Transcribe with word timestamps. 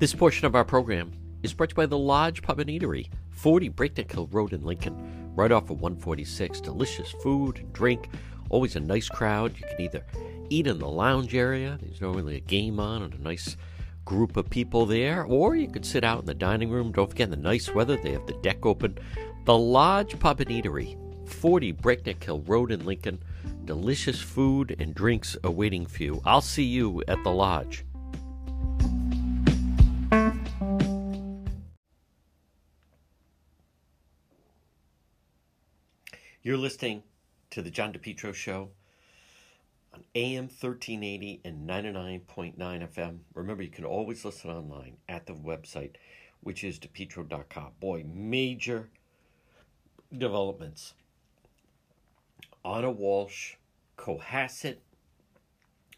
This 0.00 0.14
portion 0.14 0.46
of 0.46 0.54
our 0.54 0.64
program 0.64 1.12
is 1.42 1.52
brought 1.52 1.68
to 1.68 1.72
you 1.74 1.76
by 1.76 1.84
the 1.84 1.98
Lodge 1.98 2.40
Pub 2.40 2.58
and 2.58 2.70
Eatery, 2.70 3.10
40 3.32 3.68
Breakneck 3.68 4.10
Hill 4.10 4.30
Road 4.32 4.54
in 4.54 4.64
Lincoln, 4.64 5.30
right 5.36 5.52
off 5.52 5.64
of 5.64 5.82
146. 5.82 6.62
Delicious 6.62 7.10
food 7.22 7.58
and 7.58 7.70
drink, 7.74 8.08
always 8.48 8.76
a 8.76 8.80
nice 8.80 9.10
crowd. 9.10 9.52
You 9.58 9.66
can 9.68 9.78
either 9.78 10.02
eat 10.48 10.66
in 10.66 10.78
the 10.78 10.88
lounge 10.88 11.34
area, 11.34 11.78
there's 11.82 12.00
normally 12.00 12.36
a 12.36 12.40
game 12.40 12.80
on 12.80 13.02
and 13.02 13.12
a 13.12 13.20
nice 13.20 13.58
group 14.06 14.38
of 14.38 14.48
people 14.48 14.86
there, 14.86 15.24
or 15.24 15.54
you 15.54 15.68
could 15.68 15.84
sit 15.84 16.02
out 16.02 16.20
in 16.20 16.24
the 16.24 16.32
dining 16.32 16.70
room. 16.70 16.92
Don't 16.92 17.10
forget 17.10 17.28
the 17.28 17.36
nice 17.36 17.68
weather, 17.74 17.98
they 17.98 18.12
have 18.12 18.26
the 18.26 18.40
deck 18.40 18.64
open. 18.64 18.96
The 19.44 19.58
Lodge 19.58 20.18
Pub 20.18 20.40
and 20.40 20.48
Eatery, 20.48 20.96
40 21.28 21.72
Breakneck 21.72 22.24
Hill 22.24 22.40
Road 22.46 22.72
in 22.72 22.86
Lincoln. 22.86 23.22
Delicious 23.66 24.22
food 24.22 24.76
and 24.78 24.94
drinks 24.94 25.36
awaiting 25.44 25.84
for 25.84 26.02
you. 26.02 26.22
I'll 26.24 26.40
see 26.40 26.64
you 26.64 27.02
at 27.06 27.22
the 27.22 27.30
lodge. 27.30 27.84
You're 36.42 36.56
listening 36.56 37.02
to 37.50 37.60
the 37.60 37.68
John 37.70 37.92
DePetro 37.92 38.32
Show 38.32 38.70
on 39.92 40.02
AM 40.14 40.44
1380 40.44 41.42
and 41.44 41.68
99.9 41.68 42.56
FM. 42.56 43.18
Remember, 43.34 43.62
you 43.62 43.68
can 43.68 43.84
always 43.84 44.24
listen 44.24 44.48
online 44.50 44.96
at 45.06 45.26
the 45.26 45.34
website, 45.34 45.96
which 46.42 46.64
is 46.64 46.78
depetro.com. 46.78 47.72
Boy, 47.78 48.06
major 48.10 48.88
developments. 50.16 50.94
Anna 52.64 52.90
Walsh, 52.90 53.56
Cohasset, 53.98 54.78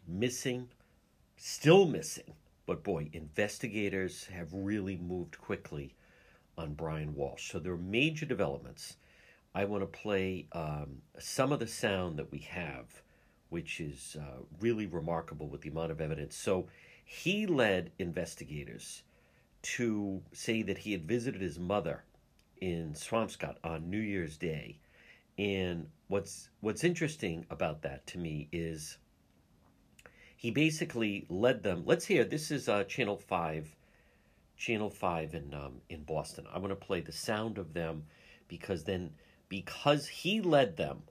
missing, 0.08 0.70
still 1.36 1.86
missing. 1.86 2.34
But 2.66 2.82
boy, 2.82 3.10
investigators 3.12 4.24
have 4.24 4.48
really 4.52 4.96
moved 4.96 5.38
quickly 5.38 5.94
on 6.58 6.74
Brian 6.74 7.14
Walsh. 7.14 7.52
So 7.52 7.60
there 7.60 7.74
are 7.74 7.78
major 7.78 8.26
developments. 8.26 8.96
I 9.54 9.64
want 9.66 9.82
to 9.82 9.86
play 9.86 10.46
um, 10.52 11.02
some 11.18 11.52
of 11.52 11.60
the 11.60 11.66
sound 11.66 12.18
that 12.18 12.32
we 12.32 12.38
have, 12.38 13.02
which 13.50 13.80
is 13.80 14.16
uh, 14.18 14.42
really 14.60 14.86
remarkable 14.86 15.48
with 15.48 15.60
the 15.60 15.68
amount 15.68 15.90
of 15.90 16.00
evidence. 16.00 16.36
So 16.36 16.68
he 17.04 17.46
led 17.46 17.92
investigators 17.98 19.02
to 19.62 20.22
say 20.32 20.62
that 20.62 20.78
he 20.78 20.92
had 20.92 21.06
visited 21.06 21.40
his 21.40 21.58
mother 21.58 22.04
in 22.60 22.94
Swampscott 22.94 23.56
on 23.62 23.90
New 23.90 24.00
Year's 24.00 24.38
Day. 24.38 24.78
And 25.38 25.88
what's 26.08 26.48
what's 26.60 26.84
interesting 26.84 27.46
about 27.50 27.82
that 27.82 28.06
to 28.08 28.18
me 28.18 28.48
is 28.52 28.98
he 30.36 30.50
basically 30.50 31.26
led 31.28 31.62
them. 31.62 31.84
Let's 31.86 32.06
hear. 32.06 32.24
This 32.24 32.50
is 32.50 32.68
uh, 32.68 32.84
Channel 32.84 33.16
Five, 33.16 33.74
Channel 34.56 34.90
Five 34.90 35.34
in 35.34 35.54
um, 35.54 35.80
in 35.88 36.02
Boston. 36.04 36.46
I 36.52 36.58
want 36.58 36.70
to 36.70 36.86
play 36.86 37.00
the 37.00 37.12
sound 37.12 37.58
of 37.58 37.74
them 37.74 38.04
because 38.48 38.84
then 38.84 39.10
because 39.52 40.08
he 40.08 40.40
led 40.40 40.78
them 40.78 41.02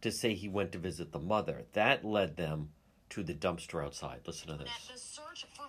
to 0.00 0.10
say 0.10 0.32
he 0.32 0.48
went 0.48 0.72
to 0.72 0.78
visit 0.78 1.12
the 1.12 1.18
mother, 1.18 1.66
that 1.74 2.02
led 2.02 2.38
them 2.38 2.70
to 3.10 3.22
the 3.22 3.34
dumpster 3.34 3.84
outside. 3.84 4.20
Listen 4.26 4.48
to 4.48 4.56
this 4.56 4.70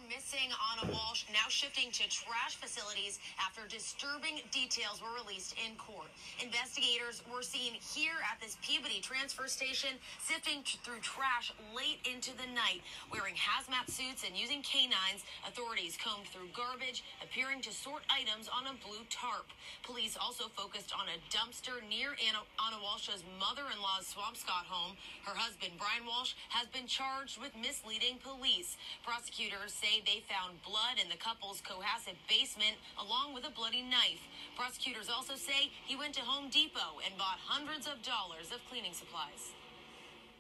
missing 0.09 0.50
Anna 0.74 0.90
Walsh 0.90 1.30
now 1.30 1.46
shifting 1.53 1.94
to 1.94 2.09
trash 2.09 2.58
facilities 2.58 3.22
after 3.38 3.70
disturbing 3.70 4.42
details 4.50 4.97
were 4.97 5.14
released 5.14 5.53
in 5.62 5.78
court. 5.78 6.09
Investigators 6.42 7.22
were 7.30 7.46
seen 7.46 7.78
here 7.78 8.18
at 8.25 8.42
this 8.42 8.58
Peabody 8.66 9.06
transfer 9.06 9.46
station 9.46 10.02
sifting 10.18 10.66
through 10.81 11.06
trash 11.06 11.53
late 11.78 12.02
into 12.09 12.34
the 12.42 12.50
night. 12.58 12.81
Wearing 13.14 13.38
hazmat 13.38 13.86
suits 13.86 14.25
and 14.25 14.34
using 14.34 14.66
canines, 14.66 15.22
authorities 15.46 15.94
combed 15.94 16.25
through 16.34 16.50
garbage, 16.58 17.06
appearing 17.22 17.62
to 17.62 17.72
sort 17.72 18.02
items 18.09 18.50
on 18.50 18.66
a 18.66 18.74
blue 18.81 19.06
tarp. 19.14 19.53
Police 19.86 20.18
also 20.18 20.50
focused 20.58 20.90
on 20.90 21.06
a 21.06 21.22
dumpster 21.30 21.86
near 21.86 22.18
Anna, 22.18 22.42
Anna 22.58 22.81
Walsh's 22.81 23.22
mother-in-law's 23.38 24.09
Swampscott 24.09 24.66
home. 24.66 24.98
Her 25.22 25.38
husband, 25.38 25.78
Brian 25.78 26.09
Walsh, 26.09 26.34
has 26.50 26.66
been 26.74 26.90
charged 26.90 27.38
with 27.38 27.53
misleading 27.53 28.18
police. 28.25 28.74
Prosecutors 29.06 29.69
say 29.69 29.99
they 30.06 30.24
found 30.28 30.62
blood 30.64 31.00
in 31.02 31.08
the 31.10 31.20
couple's 31.20 31.60
Cohasset 31.64 32.16
basement 32.28 32.76
along 33.00 33.34
with 33.34 33.44
a 33.44 33.54
bloody 33.54 33.84
knife. 33.84 34.22
Prosecutors 34.56 35.10
also 35.12 35.36
say 35.36 35.72
he 35.88 35.96
went 35.96 36.16
to 36.16 36.24
Home 36.24 36.48
Depot 36.50 37.00
and 37.04 37.16
bought 37.18 37.40
hundreds 37.42 37.88
of 37.88 38.00
dollars 38.04 38.52
of 38.52 38.64
cleaning 38.68 38.96
supplies. 38.96 39.56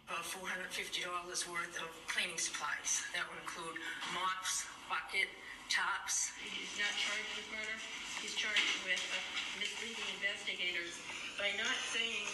About 0.07 0.25
$450 0.25 1.05
worth 1.51 1.75
of 1.77 1.89
cleaning 2.09 2.39
supplies. 2.41 3.05
That 3.13 3.29
would 3.29 3.39
include 3.45 3.77
mops, 4.15 4.65
bucket, 4.89 5.29
tops. 5.69 6.33
He's 6.41 6.73
not 6.81 6.89
charged 6.97 7.31
with 7.37 7.47
murder. 7.53 7.77
He's 8.25 8.33
charged 8.33 8.73
with 8.83 8.99
uh, 8.99 9.21
misleading 9.61 10.09
investigators 10.17 10.97
by 11.37 11.53
not 11.55 11.77
saying, 11.93 12.25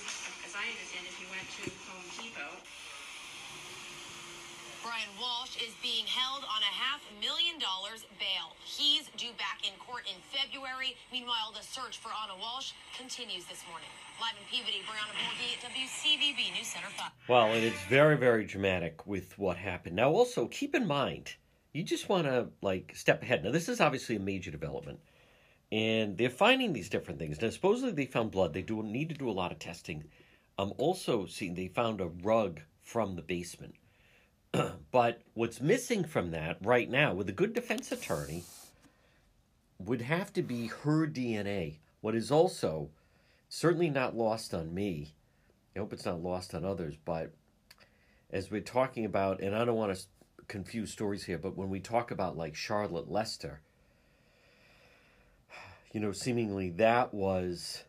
as 0.47 0.55
I 0.55 0.65
understand 0.65 1.05
it, 1.05 1.13
he 1.19 1.27
went 1.29 1.45
to 1.45 1.63
Home 1.91 2.07
Depot. 2.17 2.53
Brian 4.85 5.09
Walsh 5.19 5.57
is 5.57 5.73
being 5.81 6.05
held 6.05 6.43
on 6.45 6.61
a 6.61 6.69
half 6.69 7.01
million 7.19 7.57
dollars 7.57 8.05
bail. 8.21 8.53
He's 8.61 9.09
due 9.17 9.33
back 9.33 9.65
in 9.65 9.73
court 9.81 10.03
in 10.05 10.13
February. 10.29 10.95
Meanwhile, 11.11 11.57
the 11.57 11.65
search 11.65 11.97
for 11.97 12.09
Anna 12.13 12.37
Walsh 12.39 12.73
continues 12.95 13.45
this 13.45 13.65
morning. 13.67 13.89
Live 14.21 14.37
in 14.37 14.45
Peabody, 14.45 14.85
Brianna 14.85 15.17
Borghi 15.17 15.57
at 15.57 15.73
WCVB 15.73 16.53
News 16.53 16.67
Center 16.67 16.93
5. 16.95 17.11
Well, 17.27 17.51
it's 17.53 17.83
very, 17.89 18.15
very 18.15 18.45
dramatic 18.45 19.07
with 19.07 19.35
what 19.39 19.57
happened. 19.57 19.95
Now, 19.95 20.11
also, 20.11 20.45
keep 20.49 20.75
in 20.75 20.85
mind, 20.85 21.33
you 21.73 21.81
just 21.81 22.07
want 22.07 22.25
to, 22.25 22.49
like, 22.61 22.91
step 22.93 23.23
ahead. 23.23 23.43
Now, 23.43 23.49
this 23.49 23.67
is 23.67 23.81
obviously 23.81 24.17
a 24.17 24.19
major 24.19 24.51
development. 24.51 24.99
And 25.71 26.15
they're 26.15 26.29
finding 26.29 26.73
these 26.73 26.89
different 26.89 27.17
things. 27.17 27.41
Now, 27.41 27.49
supposedly 27.49 27.91
they 27.91 28.05
found 28.05 28.29
blood. 28.29 28.53
They 28.53 28.61
do 28.61 28.83
need 28.83 29.09
to 29.09 29.15
do 29.15 29.31
a 29.31 29.33
lot 29.33 29.51
of 29.51 29.57
testing. 29.57 30.03
I'm 30.59 30.73
also 30.77 31.25
seeing 31.25 31.55
they 31.55 31.69
found 31.69 32.01
a 32.01 32.11
rug 32.21 32.61
from 32.83 33.15
the 33.15 33.23
basement 33.23 33.73
but 34.91 35.21
what's 35.33 35.61
missing 35.61 36.03
from 36.03 36.31
that 36.31 36.57
right 36.61 36.89
now, 36.89 37.13
with 37.13 37.29
a 37.29 37.33
good 37.33 37.53
defense 37.53 37.91
attorney, 37.91 38.43
would 39.79 40.01
have 40.01 40.31
to 40.33 40.41
be 40.41 40.67
her 40.67 41.07
DNA. 41.07 41.77
What 42.01 42.15
is 42.15 42.31
also 42.31 42.89
certainly 43.49 43.89
not 43.89 44.15
lost 44.15 44.53
on 44.53 44.73
me, 44.73 45.13
I 45.75 45.79
hope 45.79 45.93
it's 45.93 46.05
not 46.05 46.23
lost 46.23 46.53
on 46.53 46.63
others, 46.63 46.95
but 47.03 47.33
as 48.31 48.49
we're 48.49 48.61
talking 48.61 49.05
about, 49.05 49.41
and 49.41 49.55
I 49.55 49.65
don't 49.65 49.75
want 49.75 49.95
to 49.95 50.03
confuse 50.47 50.91
stories 50.91 51.23
here, 51.23 51.37
but 51.37 51.57
when 51.57 51.69
we 51.69 51.79
talk 51.79 52.11
about 52.11 52.37
like 52.37 52.55
Charlotte 52.55 53.09
Lester, 53.09 53.61
you 55.91 55.99
know, 55.99 56.11
seemingly 56.11 56.71
that 56.71 57.13
was, 57.13 57.83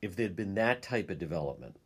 if 0.00 0.16
there'd 0.16 0.36
been 0.36 0.54
that 0.54 0.82
type 0.82 1.10
of 1.10 1.18
development, 1.18 1.76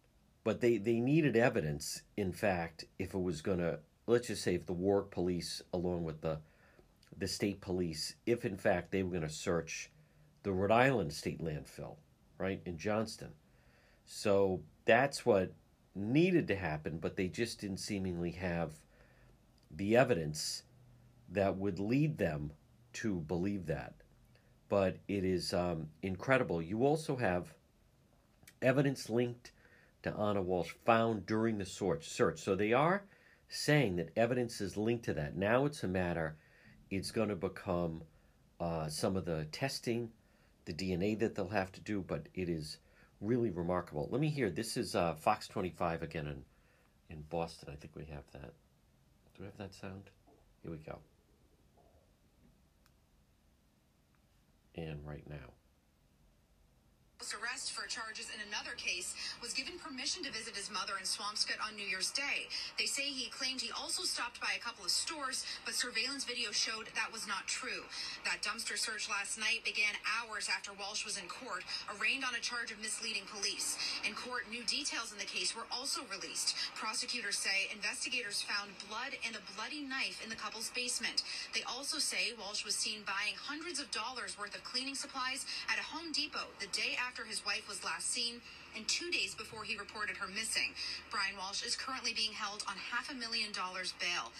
but 0.48 0.62
they, 0.62 0.78
they 0.78 0.98
needed 0.98 1.36
evidence, 1.36 2.00
in 2.16 2.32
fact, 2.32 2.86
if 2.98 3.12
it 3.12 3.20
was 3.20 3.42
going 3.42 3.58
to, 3.58 3.80
let's 4.06 4.28
just 4.28 4.42
say, 4.42 4.54
if 4.54 4.64
the 4.64 4.72
Warwick 4.72 5.10
police, 5.10 5.60
along 5.74 6.04
with 6.04 6.22
the, 6.22 6.38
the 7.18 7.28
state 7.28 7.60
police, 7.60 8.14
if 8.24 8.46
in 8.46 8.56
fact 8.56 8.90
they 8.90 9.02
were 9.02 9.10
going 9.10 9.20
to 9.20 9.28
search 9.28 9.90
the 10.44 10.52
Rhode 10.52 10.70
Island 10.70 11.12
state 11.12 11.44
landfill, 11.44 11.96
right, 12.38 12.62
in 12.64 12.78
Johnston. 12.78 13.28
So 14.06 14.62
that's 14.86 15.26
what 15.26 15.52
needed 15.94 16.48
to 16.48 16.56
happen, 16.56 16.96
but 16.96 17.16
they 17.16 17.28
just 17.28 17.60
didn't 17.60 17.76
seemingly 17.76 18.30
have 18.30 18.72
the 19.70 19.98
evidence 19.98 20.62
that 21.28 21.58
would 21.58 21.78
lead 21.78 22.16
them 22.16 22.52
to 22.94 23.16
believe 23.16 23.66
that. 23.66 23.96
But 24.70 24.96
it 25.08 25.26
is 25.26 25.52
um, 25.52 25.88
incredible. 26.00 26.62
You 26.62 26.86
also 26.86 27.16
have 27.16 27.52
evidence 28.62 29.10
linked 29.10 29.52
to 30.02 30.14
Anna 30.14 30.42
Walsh 30.42 30.72
found 30.84 31.26
during 31.26 31.58
the 31.58 31.66
search. 31.66 32.06
So 32.38 32.54
they 32.54 32.72
are 32.72 33.02
saying 33.48 33.96
that 33.96 34.10
evidence 34.16 34.60
is 34.60 34.76
linked 34.76 35.04
to 35.06 35.14
that. 35.14 35.36
Now 35.36 35.64
it's 35.64 35.82
a 35.82 35.88
matter, 35.88 36.36
it's 36.90 37.10
going 37.10 37.28
to 37.28 37.36
become 37.36 38.02
uh, 38.60 38.88
some 38.88 39.16
of 39.16 39.24
the 39.24 39.46
testing, 39.52 40.10
the 40.64 40.72
DNA 40.72 41.18
that 41.18 41.34
they'll 41.34 41.48
have 41.48 41.72
to 41.72 41.80
do, 41.80 42.04
but 42.06 42.26
it 42.34 42.48
is 42.48 42.78
really 43.20 43.50
remarkable. 43.50 44.08
Let 44.10 44.20
me 44.20 44.28
hear. 44.28 44.50
This 44.50 44.76
is 44.76 44.94
uh, 44.94 45.14
Fox 45.14 45.48
25 45.48 46.02
again 46.02 46.26
in, 46.26 46.44
in 47.10 47.22
Boston. 47.30 47.70
I 47.72 47.76
think 47.76 47.94
we 47.96 48.04
have 48.06 48.24
that. 48.32 48.52
Do 49.36 49.40
we 49.40 49.46
have 49.46 49.56
that 49.58 49.74
sound? 49.74 50.10
Here 50.62 50.70
we 50.70 50.78
go. 50.78 50.98
And 54.74 55.04
right 55.04 55.24
now. 55.28 55.52
Arrest 57.34 57.74
for 57.74 57.82
charges 57.90 58.30
in 58.30 58.38
another 58.46 58.78
case 58.78 59.10
was 59.42 59.50
given 59.50 59.74
permission 59.74 60.22
to 60.22 60.30
visit 60.30 60.54
his 60.54 60.70
mother 60.70 60.94
in 61.02 61.04
Swampscott 61.04 61.58
on 61.58 61.74
New 61.74 61.82
Year's 61.82 62.14
Day. 62.14 62.46
They 62.78 62.86
say 62.86 63.10
he 63.10 63.26
claimed 63.26 63.58
he 63.58 63.74
also 63.74 64.06
stopped 64.06 64.38
by 64.38 64.54
a 64.54 64.62
couple 64.62 64.86
of 64.86 64.94
stores, 64.94 65.42
but 65.66 65.74
surveillance 65.74 66.22
video 66.22 66.54
showed 66.54 66.86
that 66.94 67.10
was 67.10 67.26
not 67.26 67.50
true. 67.50 67.82
That 68.22 68.46
dumpster 68.46 68.78
search 68.78 69.10
last 69.10 69.34
night 69.34 69.66
began 69.66 69.98
hours 70.06 70.46
after 70.46 70.70
Walsh 70.78 71.02
was 71.02 71.18
in 71.18 71.26
court, 71.26 71.66
arraigned 71.90 72.22
on 72.22 72.38
a 72.38 72.42
charge 72.42 72.70
of 72.70 72.78
misleading 72.78 73.26
police. 73.26 73.74
In 74.06 74.14
court, 74.14 74.46
new 74.46 74.62
details 74.70 75.10
in 75.10 75.18
the 75.18 75.26
case 75.26 75.58
were 75.58 75.66
also 75.74 76.06
released. 76.06 76.54
Prosecutors 76.78 77.34
say 77.34 77.66
investigators 77.74 78.46
found 78.46 78.70
blood 78.86 79.18
and 79.26 79.34
a 79.34 79.42
bloody 79.58 79.82
knife 79.82 80.22
in 80.22 80.30
the 80.30 80.38
couple's 80.38 80.70
basement. 80.70 81.26
They 81.50 81.66
also 81.66 81.98
say 81.98 82.30
Walsh 82.38 82.62
was 82.62 82.78
seen 82.78 83.02
buying 83.02 83.34
hundreds 83.34 83.82
of 83.82 83.90
dollars 83.90 84.38
worth 84.38 84.54
of 84.54 84.62
cleaning 84.62 84.94
supplies 84.94 85.42
at 85.66 85.82
a 85.82 85.88
Home 85.90 86.14
Depot 86.14 86.46
the 86.62 86.70
day 86.70 86.94
after 86.94 87.07
his 87.16 87.44
wife 87.44 87.68
was 87.68 87.84
last 87.84 88.10
seen 88.10 88.40
and 88.76 88.86
two 88.86 89.10
days 89.10 89.34
before 89.34 89.64
he 89.64 89.76
reported 89.76 90.16
her 90.16 90.28
missing. 90.28 90.76
Brian 91.10 91.36
Walsh 91.36 91.64
is 91.64 91.74
currently 91.74 92.12
being 92.12 92.32
held 92.32 92.62
on 92.68 92.76
half 92.76 93.10
a 93.10 93.14
million 93.14 93.52
dollars 93.52 93.94
bail. 93.98 94.30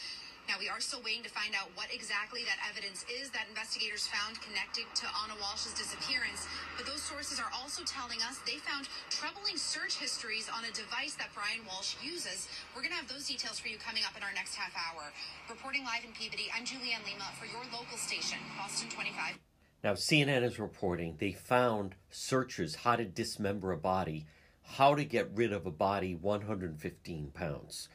Now, 0.49 0.57
we 0.57 0.73
are 0.73 0.81
still 0.81 1.05
waiting 1.05 1.21
to 1.29 1.33
find 1.33 1.53
out 1.53 1.69
what 1.77 1.93
exactly 1.93 2.41
that 2.49 2.57
evidence 2.65 3.05
is 3.05 3.29
that 3.37 3.53
investigators 3.53 4.09
found 4.09 4.41
connected 4.41 4.89
to 4.97 5.05
Anna 5.21 5.37
Walsh's 5.37 5.77
disappearance. 5.77 6.49
But 6.73 6.89
those 6.89 7.05
sources 7.05 7.37
are 7.37 7.53
also 7.53 7.85
telling 7.85 8.25
us 8.25 8.41
they 8.49 8.57
found 8.57 8.89
troubling 9.13 9.61
search 9.61 10.01
histories 10.01 10.49
on 10.49 10.65
a 10.65 10.73
device 10.73 11.21
that 11.21 11.37
Brian 11.37 11.69
Walsh 11.69 12.01
uses. 12.01 12.49
We're 12.73 12.81
going 12.81 12.97
to 12.97 13.01
have 13.01 13.13
those 13.13 13.29
details 13.29 13.61
for 13.61 13.69
you 13.69 13.77
coming 13.77 14.09
up 14.09 14.17
in 14.17 14.25
our 14.25 14.33
next 14.33 14.57
half 14.57 14.73
hour. 14.73 15.13
Reporting 15.53 15.85
live 15.85 16.09
in 16.09 16.17
Peabody, 16.17 16.49
I'm 16.49 16.65
Julianne 16.65 17.05
Lima 17.05 17.29
for 17.37 17.45
your 17.45 17.69
local 17.69 18.01
station, 18.01 18.41
Boston 18.57 18.89
25. 18.89 19.48
Now, 19.83 19.93
CNN 19.93 20.43
is 20.43 20.59
reporting 20.59 21.17
they 21.19 21.33
found 21.33 21.95
searchers 22.11 22.77
how 22.77 22.97
to 22.97 23.05
dismember 23.05 23.73
a 23.73 23.77
body, 23.77 24.27
how 24.63 24.95
to 24.95 25.05
get 25.05 25.31
rid 25.33 25.53
of 25.53 25.67
a 25.67 25.71
body 25.71 26.15
115 26.15 27.31
pounds. 27.31 27.89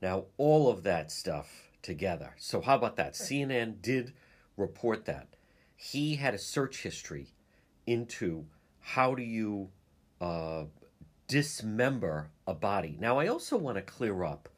Now, 0.00 0.26
all 0.36 0.68
of 0.68 0.82
that 0.84 1.10
stuff 1.10 1.70
together. 1.82 2.34
So, 2.38 2.60
how 2.60 2.76
about 2.76 2.96
that? 2.96 3.14
CNN 3.14 3.82
did 3.82 4.12
report 4.56 5.04
that. 5.06 5.28
He 5.76 6.16
had 6.16 6.34
a 6.34 6.38
search 6.38 6.82
history 6.82 7.28
into 7.86 8.46
how 8.80 9.14
do 9.14 9.22
you 9.22 9.70
uh, 10.20 10.64
dismember 11.26 12.30
a 12.46 12.54
body. 12.54 12.96
Now, 13.00 13.18
I 13.18 13.26
also 13.26 13.56
want 13.56 13.76
to 13.76 13.82
clear 13.82 14.22
up 14.22 14.48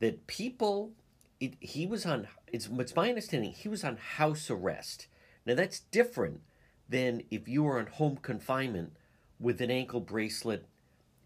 that 0.00 0.26
people, 0.26 0.92
it, 1.40 1.54
he 1.60 1.86
was 1.86 2.04
on, 2.04 2.28
it's, 2.48 2.68
it's 2.70 2.96
my 2.96 3.08
understanding, 3.08 3.52
he 3.52 3.68
was 3.68 3.84
on 3.84 3.96
house 3.96 4.50
arrest. 4.50 5.06
Now, 5.44 5.54
that's 5.54 5.80
different 5.80 6.40
than 6.88 7.22
if 7.30 7.48
you 7.48 7.62
were 7.62 7.78
on 7.78 7.86
home 7.86 8.16
confinement 8.16 8.92
with 9.40 9.60
an 9.60 9.70
ankle 9.70 10.00
bracelet 10.00 10.66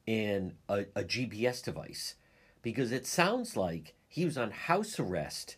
and 0.06 0.54
a, 0.68 0.86
a 0.94 1.02
GPS 1.02 1.62
device, 1.62 2.14
because 2.62 2.92
it 2.92 3.06
sounds 3.06 3.56
like 3.56 3.94
he 4.08 4.24
was 4.24 4.38
on 4.38 4.50
house 4.50 4.98
arrest. 4.98 5.56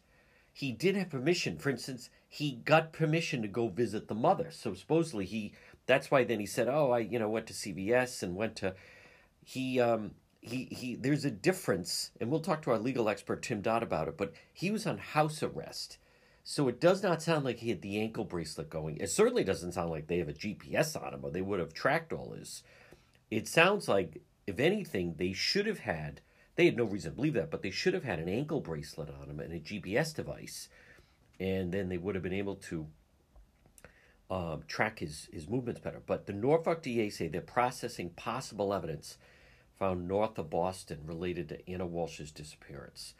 He 0.52 0.72
did 0.72 0.96
have 0.96 1.10
permission. 1.10 1.58
For 1.58 1.70
instance, 1.70 2.10
he 2.28 2.52
got 2.64 2.92
permission 2.92 3.42
to 3.42 3.48
go 3.48 3.68
visit 3.68 4.08
the 4.08 4.14
mother. 4.14 4.50
So 4.50 4.74
supposedly 4.74 5.24
he, 5.24 5.52
that's 5.86 6.10
why 6.10 6.24
then 6.24 6.40
he 6.40 6.46
said, 6.46 6.68
"Oh, 6.68 6.90
I, 6.90 7.00
you 7.00 7.18
know, 7.18 7.28
went 7.28 7.46
to 7.48 7.52
CVS 7.52 8.22
and 8.22 8.34
went 8.34 8.56
to." 8.56 8.74
He, 9.44 9.80
um, 9.80 10.12
he, 10.40 10.64
he. 10.64 10.96
There's 10.96 11.24
a 11.24 11.30
difference, 11.30 12.10
and 12.20 12.30
we'll 12.30 12.40
talk 12.40 12.62
to 12.62 12.70
our 12.70 12.78
legal 12.78 13.08
expert 13.08 13.42
Tim 13.42 13.60
Dodd 13.60 13.82
about 13.82 14.08
it. 14.08 14.16
But 14.16 14.32
he 14.52 14.70
was 14.70 14.86
on 14.86 14.98
house 14.98 15.42
arrest 15.42 15.98
so 16.50 16.66
it 16.66 16.80
does 16.80 17.02
not 17.02 17.20
sound 17.20 17.44
like 17.44 17.58
he 17.58 17.68
had 17.68 17.82
the 17.82 18.00
ankle 18.00 18.24
bracelet 18.24 18.70
going. 18.70 18.96
It 18.96 19.10
certainly 19.10 19.44
doesn't 19.44 19.72
sound 19.72 19.90
like 19.90 20.06
they 20.06 20.16
have 20.16 20.30
a 20.30 20.32
GPS 20.32 20.96
on 20.98 21.12
him 21.12 21.20
or 21.22 21.30
they 21.30 21.42
would 21.42 21.60
have 21.60 21.74
tracked 21.74 22.10
all 22.10 22.32
his. 22.32 22.62
It 23.30 23.46
sounds 23.46 23.86
like, 23.86 24.22
if 24.46 24.58
anything, 24.58 25.16
they 25.18 25.34
should 25.34 25.66
have 25.66 25.80
had, 25.80 26.22
they 26.56 26.64
had 26.64 26.78
no 26.78 26.84
reason 26.84 27.10
to 27.10 27.16
believe 27.16 27.34
that, 27.34 27.50
but 27.50 27.60
they 27.60 27.70
should 27.70 27.92
have 27.92 28.04
had 28.04 28.18
an 28.18 28.30
ankle 28.30 28.62
bracelet 28.62 29.10
on 29.10 29.28
him 29.28 29.40
and 29.40 29.52
a 29.52 29.60
GPS 29.60 30.14
device. 30.14 30.70
And 31.38 31.70
then 31.70 31.90
they 31.90 31.98
would 31.98 32.14
have 32.14 32.24
been 32.24 32.32
able 32.32 32.56
to 32.56 32.86
um, 34.30 34.62
track 34.66 35.00
his, 35.00 35.28
his 35.30 35.50
movements 35.50 35.82
better. 35.82 36.00
But 36.06 36.24
the 36.24 36.32
Norfolk 36.32 36.80
DA 36.80 37.10
say 37.10 37.28
they're 37.28 37.42
processing 37.42 38.08
possible 38.08 38.72
evidence 38.72 39.18
found 39.78 40.08
north 40.08 40.38
of 40.38 40.48
Boston 40.48 41.00
related 41.04 41.50
to 41.50 41.70
Anna 41.70 41.84
Walsh's 41.84 42.32
disappearance. 42.32 43.12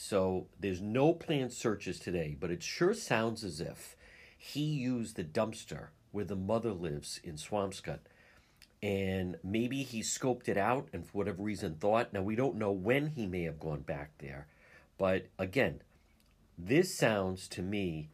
So 0.00 0.46
there's 0.60 0.80
no 0.80 1.12
planned 1.12 1.52
searches 1.52 1.98
today, 1.98 2.36
but 2.38 2.52
it 2.52 2.62
sure 2.62 2.94
sounds 2.94 3.42
as 3.42 3.60
if 3.60 3.96
he 4.38 4.60
used 4.60 5.16
the 5.16 5.24
dumpster 5.24 5.88
where 6.12 6.24
the 6.24 6.36
mother 6.36 6.70
lives 6.70 7.20
in 7.24 7.34
Swampscott. 7.34 7.98
And 8.80 9.38
maybe 9.42 9.82
he 9.82 10.02
scoped 10.02 10.48
it 10.48 10.56
out 10.56 10.88
and 10.92 11.04
for 11.04 11.18
whatever 11.18 11.42
reason 11.42 11.74
thought. 11.74 12.12
Now, 12.12 12.22
we 12.22 12.36
don't 12.36 12.54
know 12.54 12.70
when 12.70 13.08
he 13.08 13.26
may 13.26 13.42
have 13.42 13.58
gone 13.58 13.80
back 13.80 14.12
there. 14.18 14.46
But 14.98 15.26
again, 15.36 15.82
this 16.56 16.96
sounds 16.96 17.48
to 17.48 17.62
me 17.62 18.08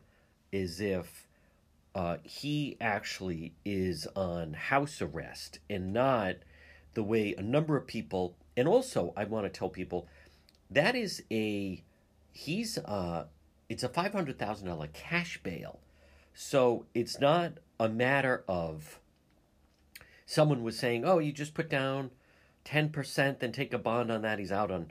as 0.54 0.80
if 0.80 1.28
uh, 1.94 2.16
he 2.22 2.78
actually 2.80 3.52
is 3.62 4.08
on 4.16 4.54
house 4.54 5.02
arrest 5.02 5.58
and 5.68 5.92
not 5.92 6.36
the 6.94 7.04
way 7.04 7.34
a 7.36 7.42
number 7.42 7.76
of 7.76 7.86
people, 7.86 8.36
and 8.56 8.66
also 8.66 9.12
I 9.18 9.24
want 9.24 9.44
to 9.44 9.50
tell 9.50 9.68
people 9.68 10.08
that 10.74 10.94
is 10.94 11.22
a 11.30 11.82
he's 12.32 12.78
uh 12.78 13.24
it's 13.68 13.82
a 13.82 13.88
five 13.88 14.12
hundred 14.12 14.38
thousand 14.38 14.68
dollar 14.68 14.88
cash 14.88 15.40
bail. 15.42 15.80
So 16.34 16.86
it's 16.94 17.20
not 17.20 17.54
a 17.78 17.88
matter 17.88 18.44
of 18.48 19.00
someone 20.26 20.62
was 20.62 20.78
saying, 20.78 21.04
Oh, 21.04 21.18
you 21.18 21.32
just 21.32 21.54
put 21.54 21.68
down 21.70 22.10
ten 22.64 22.90
percent, 22.90 23.40
then 23.40 23.52
take 23.52 23.72
a 23.72 23.78
bond 23.78 24.10
on 24.10 24.22
that, 24.22 24.38
he's 24.38 24.52
out 24.52 24.70
on 24.70 24.90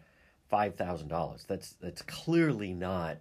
five 0.49 0.75
thousand 0.75 1.09
dollars. 1.09 1.45
That's 1.47 1.71
that's 1.73 2.01
clearly 2.01 2.73
not 2.73 3.17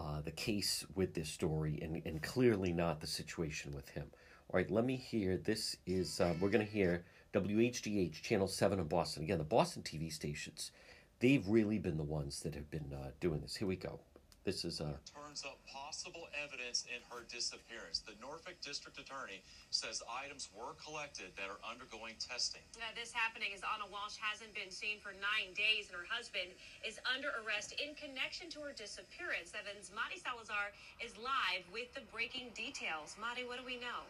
uh, 0.00 0.22
the 0.22 0.30
case 0.30 0.86
with 0.94 1.12
this 1.12 1.28
story 1.28 1.78
and, 1.82 2.00
and 2.06 2.22
clearly 2.22 2.72
not 2.72 3.00
the 3.00 3.06
situation 3.06 3.74
with 3.74 3.90
him. 3.90 4.06
All 4.48 4.58
right, 4.58 4.70
let 4.70 4.84
me 4.84 4.96
hear. 4.96 5.36
This 5.36 5.76
is, 5.86 6.20
uh, 6.20 6.34
we're 6.40 6.48
going 6.48 6.64
to 6.64 6.72
hear 6.72 7.04
WHDH, 7.34 8.22
Channel 8.22 8.48
7 8.48 8.78
in 8.80 8.86
Boston. 8.86 9.24
Again, 9.24 9.36
the 9.38 9.44
Boston 9.44 9.82
TV 9.82 10.10
stations 10.10 10.70
they've 11.20 11.46
really 11.46 11.78
been 11.78 11.96
the 11.96 12.02
ones 12.02 12.40
that 12.40 12.54
have 12.54 12.70
been 12.70 12.92
uh, 12.92 13.10
doing 13.20 13.40
this. 13.40 13.54
Here 13.54 13.68
we 13.68 13.76
go. 13.76 14.00
This 14.40 14.64
is 14.64 14.80
uh, 14.80 14.96
turns 15.04 15.44
up 15.44 15.60
possible 15.68 16.24
evidence 16.32 16.88
in 16.88 17.04
her 17.12 17.28
disappearance. 17.28 18.00
The 18.00 18.16
Norfolk 18.24 18.56
District 18.64 18.96
Attorney 18.96 19.44
says 19.68 20.00
items 20.08 20.48
were 20.56 20.72
collected 20.80 21.36
that 21.36 21.52
are 21.52 21.60
undergoing 21.60 22.16
testing. 22.16 22.64
Now, 22.80 22.88
this 22.96 23.12
happening 23.12 23.52
as 23.52 23.60
Anna 23.60 23.84
Walsh 23.92 24.16
hasn't 24.16 24.56
been 24.56 24.72
seen 24.72 24.96
for 24.96 25.12
nine 25.20 25.52
days, 25.52 25.92
and 25.92 25.94
her 26.00 26.08
husband 26.08 26.56
is 26.88 26.96
under 27.04 27.36
arrest 27.44 27.76
in 27.76 27.92
connection 28.00 28.48
to 28.56 28.64
her 28.64 28.72
disappearance. 28.72 29.52
Evans 29.52 29.92
Madi 29.92 30.16
Salazar 30.16 30.72
is 31.04 31.12
live 31.20 31.68
with 31.68 31.92
the 31.92 32.02
breaking 32.08 32.48
details. 32.56 33.20
Madi, 33.20 33.44
what 33.44 33.60
do 33.60 33.64
we 33.68 33.76
know? 33.76 34.08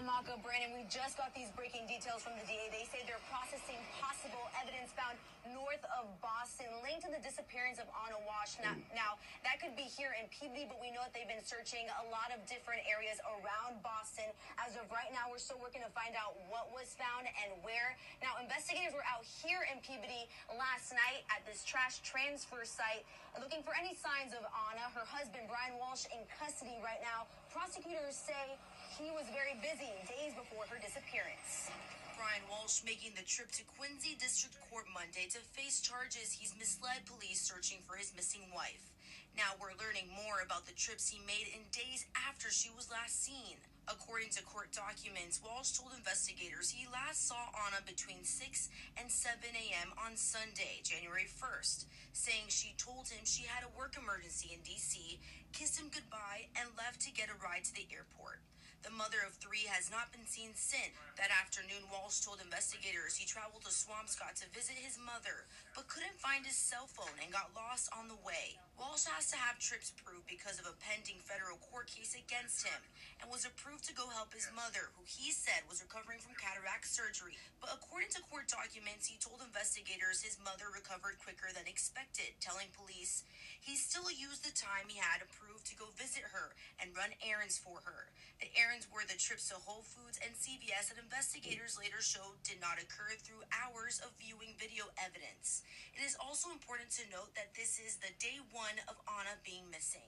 Amaka, 0.00 0.40
Brandon, 0.40 0.72
we 0.72 0.88
just 0.88 1.20
got 1.20 1.28
these 1.36 1.52
breaking 1.52 1.84
details 1.84 2.24
from 2.24 2.32
the 2.40 2.44
DA. 2.48 2.72
They 2.72 2.88
say 2.88 3.04
they're 3.04 3.20
processing 3.28 3.76
possible 4.00 4.48
evidence 4.56 4.96
found 4.96 5.20
north 5.52 5.84
of 5.92 6.08
Boston 6.24 6.72
linked 6.80 7.04
to 7.04 7.12
the 7.12 7.20
disappearance 7.20 7.76
of 7.76 7.84
Anna 7.92 8.16
Walsh. 8.24 8.56
Now, 8.64 8.72
mm. 8.72 8.80
now, 8.96 9.20
that 9.44 9.60
could 9.60 9.76
be 9.76 9.84
here 9.84 10.16
in 10.16 10.24
Peabody, 10.32 10.64
but 10.64 10.80
we 10.80 10.88
know 10.88 11.04
that 11.04 11.12
they've 11.12 11.28
been 11.28 11.44
searching 11.44 11.84
a 12.00 12.04
lot 12.08 12.32
of 12.32 12.40
different 12.48 12.80
areas 12.88 13.20
around 13.28 13.84
Boston. 13.84 14.32
As 14.56 14.72
of 14.80 14.88
right 14.88 15.12
now, 15.12 15.28
we're 15.28 15.42
still 15.42 15.60
working 15.60 15.84
to 15.84 15.92
find 15.92 16.16
out 16.16 16.32
what 16.48 16.72
was 16.72 16.96
found 16.96 17.28
and 17.28 17.60
where. 17.60 17.92
Now, 18.24 18.40
investigators 18.40 18.96
were 18.96 19.04
out 19.04 19.28
here 19.28 19.68
in 19.68 19.84
Peabody 19.84 20.24
last 20.56 20.96
night 20.96 21.28
at 21.28 21.44
this 21.44 21.60
trash 21.60 22.00
transfer 22.00 22.64
site 22.64 23.04
looking 23.36 23.60
for 23.60 23.76
any 23.76 23.92
signs 23.92 24.32
of 24.32 24.48
Anna. 24.48 24.88
Her 24.96 25.04
husband, 25.04 25.44
Brian 25.44 25.76
Walsh, 25.76 26.08
in 26.08 26.24
custody 26.40 26.80
right 26.80 27.04
now. 27.04 27.28
Prosecutors 27.52 28.16
say 28.16 28.56
he 29.00 29.08
was 29.16 29.24
very 29.32 29.56
busy 29.64 29.88
days 30.04 30.36
before 30.36 30.68
her 30.68 30.76
disappearance. 30.76 31.72
Brian 32.20 32.44
Walsh 32.52 32.84
making 32.84 33.16
the 33.16 33.24
trip 33.24 33.48
to 33.56 33.64
Quincy 33.80 34.12
District 34.20 34.52
Court 34.68 34.84
Monday 34.92 35.24
to 35.32 35.40
face 35.56 35.80
charges 35.80 36.36
he's 36.36 36.52
misled 36.60 37.08
police 37.08 37.40
searching 37.40 37.80
for 37.88 37.96
his 37.96 38.12
missing 38.12 38.44
wife. 38.52 38.92
Now 39.32 39.56
we're 39.56 39.72
learning 39.80 40.12
more 40.12 40.44
about 40.44 40.68
the 40.68 40.76
trips 40.76 41.08
he 41.08 41.16
made 41.24 41.48
in 41.48 41.64
days 41.72 42.04
after 42.12 42.52
she 42.52 42.68
was 42.76 42.92
last 42.92 43.24
seen. 43.24 43.56
According 43.88 44.36
to 44.36 44.44
court 44.44 44.68
documents, 44.76 45.40
Walsh 45.40 45.80
told 45.80 45.96
investigators 45.96 46.68
he 46.68 46.84
last 46.92 47.24
saw 47.24 47.48
Anna 47.56 47.80
between 47.88 48.20
6 48.20 48.68
and 49.00 49.08
7 49.08 49.40
a.m. 49.48 49.96
on 49.96 50.20
Sunday, 50.20 50.84
January 50.84 51.24
1st, 51.24 51.88
saying 52.12 52.52
she 52.52 52.76
told 52.76 53.08
him 53.08 53.24
she 53.24 53.48
had 53.48 53.64
a 53.64 53.72
work 53.72 53.96
emergency 53.96 54.52
in 54.52 54.60
D.C., 54.60 55.16
kissed 55.56 55.80
him 55.80 55.88
goodbye, 55.88 56.52
and 56.52 56.68
left 56.76 57.00
to 57.08 57.16
get 57.16 57.32
a 57.32 57.40
ride 57.40 57.64
to 57.64 57.72
the 57.72 57.88
airport. 57.88 58.44
The 58.82 58.90
mother 58.96 59.20
of 59.28 59.36
three 59.36 59.68
has 59.68 59.90
not 59.92 60.08
been 60.08 60.24
seen 60.24 60.56
since. 60.56 60.96
That 61.20 61.28
afternoon, 61.28 61.84
Walsh 61.92 62.24
told 62.24 62.40
investigators 62.40 63.16
he 63.16 63.28
traveled 63.28 63.64
to 63.68 63.72
Swampscott 63.72 64.40
to 64.40 64.48
visit 64.56 64.80
his 64.80 64.96
mother, 64.96 65.44
but 65.76 65.88
couldn't 65.88 66.16
find 66.16 66.48
his 66.48 66.56
cell 66.56 66.88
phone 66.88 67.12
and 67.20 67.28
got 67.28 67.52
lost 67.52 67.92
on 67.92 68.08
the 68.08 68.16
way. 68.24 68.56
Walsh 68.80 69.04
has 69.12 69.28
to 69.28 69.36
have 69.36 69.60
trips 69.60 69.92
approved 69.92 70.24
because 70.24 70.56
of 70.56 70.64
a 70.64 70.72
pending 70.80 71.20
federal 71.28 71.60
court 71.68 71.84
case 71.84 72.16
against 72.16 72.64
him 72.64 72.80
and 73.20 73.28
was 73.28 73.44
approved 73.44 73.84
to 73.84 73.92
go 73.92 74.08
help 74.08 74.32
his 74.32 74.48
mother, 74.56 74.88
who 74.96 75.04
he 75.04 75.28
said 75.36 75.68
was 75.68 75.84
recovering 75.84 76.16
from 76.16 76.32
cataract 76.40 76.88
surgery. 76.88 77.36
But 77.60 77.76
according 77.76 78.08
to 78.16 78.24
court 78.32 78.48
documents, 78.48 79.04
he 79.04 79.20
told 79.20 79.44
investigators 79.44 80.24
his 80.24 80.40
mother 80.40 80.72
recovered 80.72 81.20
quicker 81.20 81.52
than 81.52 81.68
expected, 81.68 82.32
telling 82.40 82.72
police 82.72 83.28
he 83.60 83.76
still 83.76 84.08
used 84.08 84.48
the 84.48 84.56
time 84.56 84.88
he 84.88 84.96
had 84.96 85.20
approved 85.20 85.68
to 85.68 85.76
go 85.76 85.92
visit 86.00 86.24
her 86.32 86.56
and 86.80 86.96
run 86.96 87.12
errands 87.20 87.60
for 87.60 87.84
her. 87.84 88.08
The 88.40 88.48
errands 88.56 88.88
were 88.88 89.04
the 89.04 89.20
trips 89.20 89.52
to 89.52 89.60
Whole 89.60 89.84
Foods 89.84 90.16
and 90.24 90.32
CVS 90.32 90.88
that 90.88 90.96
investigators 90.96 91.76
later 91.76 92.00
showed 92.00 92.40
did 92.40 92.56
not 92.56 92.80
occur 92.80 93.12
through 93.20 93.44
hours 93.52 94.00
of 94.00 94.16
viewing 94.16 94.56
video 94.56 94.88
evidence. 94.96 95.60
It 95.92 96.00
is 96.00 96.16
also 96.16 96.48
important 96.48 96.88
to 96.96 97.12
note 97.12 97.36
that 97.36 97.52
this 97.52 97.76
is 97.76 98.00
the 98.00 98.16
day 98.16 98.40
one 98.48 98.69
of 98.86 99.00
Anna 99.10 99.34
being 99.42 99.66
missing. 99.72 100.06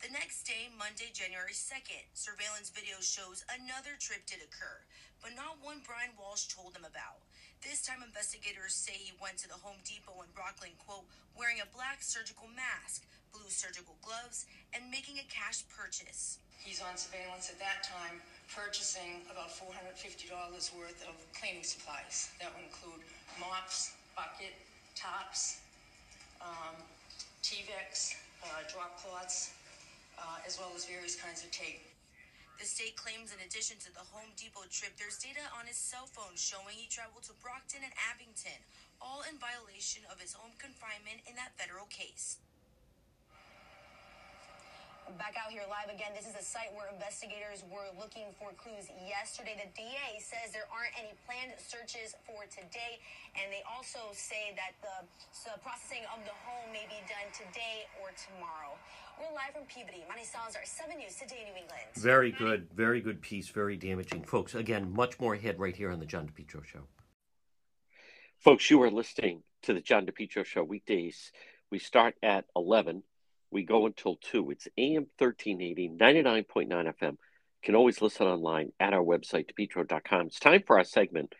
The 0.00 0.08
next 0.08 0.48
day, 0.48 0.72
Monday, 0.80 1.12
January 1.12 1.52
2nd, 1.52 2.08
surveillance 2.16 2.72
video 2.72 2.96
shows 3.04 3.44
another 3.52 4.00
trip 4.00 4.24
did 4.24 4.40
occur, 4.40 4.80
but 5.20 5.36
not 5.36 5.60
one 5.60 5.84
Brian 5.84 6.16
Walsh 6.16 6.48
told 6.48 6.72
them 6.72 6.88
about. 6.88 7.20
This 7.60 7.84
time, 7.84 8.00
investigators 8.00 8.72
say 8.72 8.96
he 8.96 9.12
went 9.20 9.36
to 9.44 9.48
the 9.52 9.60
Home 9.60 9.76
Depot 9.84 10.24
in 10.24 10.32
Rockland, 10.32 10.80
quote, 10.80 11.04
wearing 11.36 11.60
a 11.60 11.68
black 11.76 12.00
surgical 12.00 12.48
mask, 12.56 13.04
blue 13.36 13.52
surgical 13.52 14.00
gloves, 14.00 14.48
and 14.72 14.88
making 14.88 15.20
a 15.20 15.26
cash 15.28 15.68
purchase. 15.68 16.40
He's 16.64 16.80
on 16.80 16.96
surveillance 16.96 17.52
at 17.52 17.60
that 17.60 17.84
time, 17.84 18.24
purchasing 18.48 19.20
about 19.28 19.52
$450 19.52 19.92
worth 20.72 21.04
of 21.04 21.16
cleaning 21.36 21.64
supplies. 21.64 22.32
That 22.40 22.48
would 22.56 22.64
include 22.64 23.04
mops, 23.36 23.92
bucket, 24.16 24.56
tops, 24.96 25.60
um, 26.40 26.80
Tyveks, 27.42 28.14
uh, 28.44 28.62
drop 28.68 29.00
cloths, 29.00 29.52
uh, 30.18 30.44
as 30.46 30.60
well 30.60 30.70
as 30.76 30.84
various 30.84 31.16
kinds 31.16 31.42
of 31.42 31.50
tape. 31.50 31.80
The 32.60 32.68
state 32.68 32.92
claims 32.92 33.32
in 33.32 33.40
addition 33.40 33.80
to 33.88 33.90
the 33.96 34.04
Home 34.12 34.36
Depot 34.36 34.68
trip, 34.68 34.92
there's 35.00 35.16
data 35.16 35.40
on 35.56 35.64
his 35.64 35.80
cell 35.80 36.04
phone 36.04 36.36
showing 36.36 36.76
he 36.76 36.84
traveled 36.92 37.24
to 37.24 37.34
Brockton 37.40 37.80
and 37.80 37.96
Abington, 37.96 38.60
all 39.00 39.24
in 39.24 39.40
violation 39.40 40.04
of 40.12 40.20
his 40.20 40.36
home 40.36 40.52
confinement 40.60 41.24
in 41.24 41.32
that 41.40 41.56
federal 41.56 41.88
case. 41.88 42.36
Back 45.18 45.34
out 45.34 45.50
here 45.50 45.66
live 45.66 45.90
again. 45.90 46.14
This 46.14 46.30
is 46.30 46.38
a 46.38 46.44
site 46.44 46.70
where 46.70 46.86
investigators 46.86 47.66
were 47.66 47.90
looking 47.98 48.30
for 48.38 48.54
clues 48.54 48.86
yesterday. 49.02 49.58
The 49.58 49.66
DA 49.74 50.22
says 50.22 50.54
there 50.54 50.70
aren't 50.70 50.94
any 50.94 51.10
planned 51.26 51.58
searches 51.58 52.14
for 52.22 52.46
today, 52.46 53.02
and 53.34 53.50
they 53.50 53.66
also 53.66 54.14
say 54.14 54.54
that 54.54 54.78
the 54.78 55.02
so 55.34 55.50
uh, 55.50 55.58
processing 55.66 56.06
of 56.14 56.22
the 56.22 56.36
home 56.46 56.70
may 56.70 56.86
be 56.86 57.02
done 57.10 57.26
today 57.34 57.90
or 57.98 58.14
tomorrow. 58.14 58.78
We're 59.18 59.34
live 59.34 59.50
from 59.58 59.66
Peabody. 59.66 60.06
Mani 60.06 60.22
Salazar, 60.22 60.62
7 60.62 60.94
News, 60.94 61.18
today, 61.18 61.42
New 61.42 61.58
England. 61.58 61.90
Very 61.98 62.30
good, 62.30 62.70
very 62.70 63.00
good 63.00 63.18
piece, 63.18 63.50
very 63.50 63.74
damaging. 63.74 64.22
Folks, 64.22 64.54
again, 64.54 64.94
much 64.94 65.18
more 65.18 65.34
ahead 65.34 65.58
right 65.58 65.74
here 65.74 65.90
on 65.90 65.98
the 65.98 66.06
John 66.06 66.30
DePetro 66.30 66.62
Show. 66.62 66.86
Folks, 68.38 68.70
you 68.70 68.78
are 68.82 68.90
listening 68.90 69.42
to 69.66 69.74
the 69.74 69.80
John 69.80 70.06
DePetro 70.06 70.46
Show 70.46 70.62
weekdays. 70.62 71.32
We 71.70 71.80
start 71.80 72.14
at 72.22 72.46
11 72.54 73.02
we 73.50 73.64
go 73.64 73.86
until 73.86 74.16
2. 74.16 74.50
It's 74.50 74.68
AM 74.78 75.06
1380, 75.18 75.90
99.9 75.98 76.68
FM. 76.68 77.10
You 77.10 77.16
can 77.62 77.74
always 77.74 78.00
listen 78.00 78.26
online 78.26 78.72
at 78.78 78.94
our 78.94 79.02
website, 79.02 79.50
depetro.com. 79.52 80.26
It's 80.26 80.40
time 80.40 80.62
for 80.66 80.78
our 80.78 80.84
segment, 80.84 81.34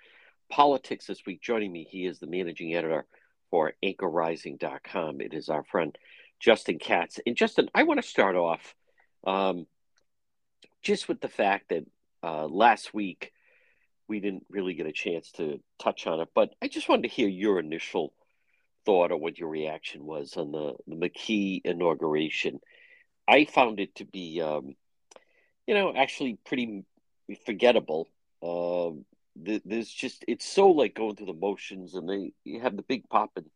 Politics 0.51 1.07
This 1.07 1.25
Week. 1.25 1.41
Joining 1.41 1.73
me, 1.73 1.87
he 1.89 2.07
is 2.07 2.19
the 2.19 2.27
managing 2.27 2.75
editor 2.75 3.07
for 3.51 3.75
anchorrising.com. 3.85 5.21
It 5.21 5.35
is 5.35 5.49
our 5.49 5.65
friend, 5.65 5.97
Justin 6.41 6.79
Katz. 6.79 7.21
And 7.25 7.37
Justin, 7.37 7.69
I 7.75 7.85
want 7.85 8.03
to 8.03 8.09
start 8.09 8.37
off 8.37 8.75
um, 9.27 9.67
just 10.83 11.09
with 11.09 11.21
the 11.21 11.29
fact 11.29 11.71
that 11.71 11.85
uh, 12.23 12.47
last 12.47 12.93
week 12.93 13.33
we 14.09 14.21
didn't 14.21 14.45
really 14.51 14.75
get 14.75 14.87
a 14.87 14.93
chance 14.93 15.31
to 15.33 15.61
touch 15.79 16.07
on 16.07 16.21
it, 16.21 16.29
but 16.35 16.51
I 16.61 16.69
just 16.69 16.89
wanted 16.89 17.03
to 17.03 17.15
hear 17.15 17.29
your 17.29 17.61
initial 17.61 18.13
thought 18.85 19.13
or 19.13 19.17
what 19.17 19.39
your 19.39 19.49
reaction 19.49 20.05
was 20.05 20.37
on 20.37 20.53
the, 20.53 20.75
the 20.87 20.97
McKee 20.97 21.61
inauguration. 21.65 22.61
I 23.29 23.45
found 23.45 23.81
it 23.81 23.95
to 23.97 24.05
be, 24.05 24.41
um, 24.41 24.75
you 25.67 25.75
know, 25.75 25.93
actually 25.95 26.39
pretty 26.45 26.85
forgettable. 27.47 28.09
Um, 28.43 29.05
there's 29.37 29.89
just 29.89 30.25
it's 30.27 30.47
so 30.47 30.71
like 30.71 30.95
going 30.95 31.17
through 31.17 31.27
the 31.27 31.33
motions, 31.33 31.95
and 31.95 32.09
they 32.09 32.33
you 32.45 32.61
have 32.61 32.77
the 32.77 32.83
big 32.83 33.09
pop 33.09 33.31
and 33.37 33.47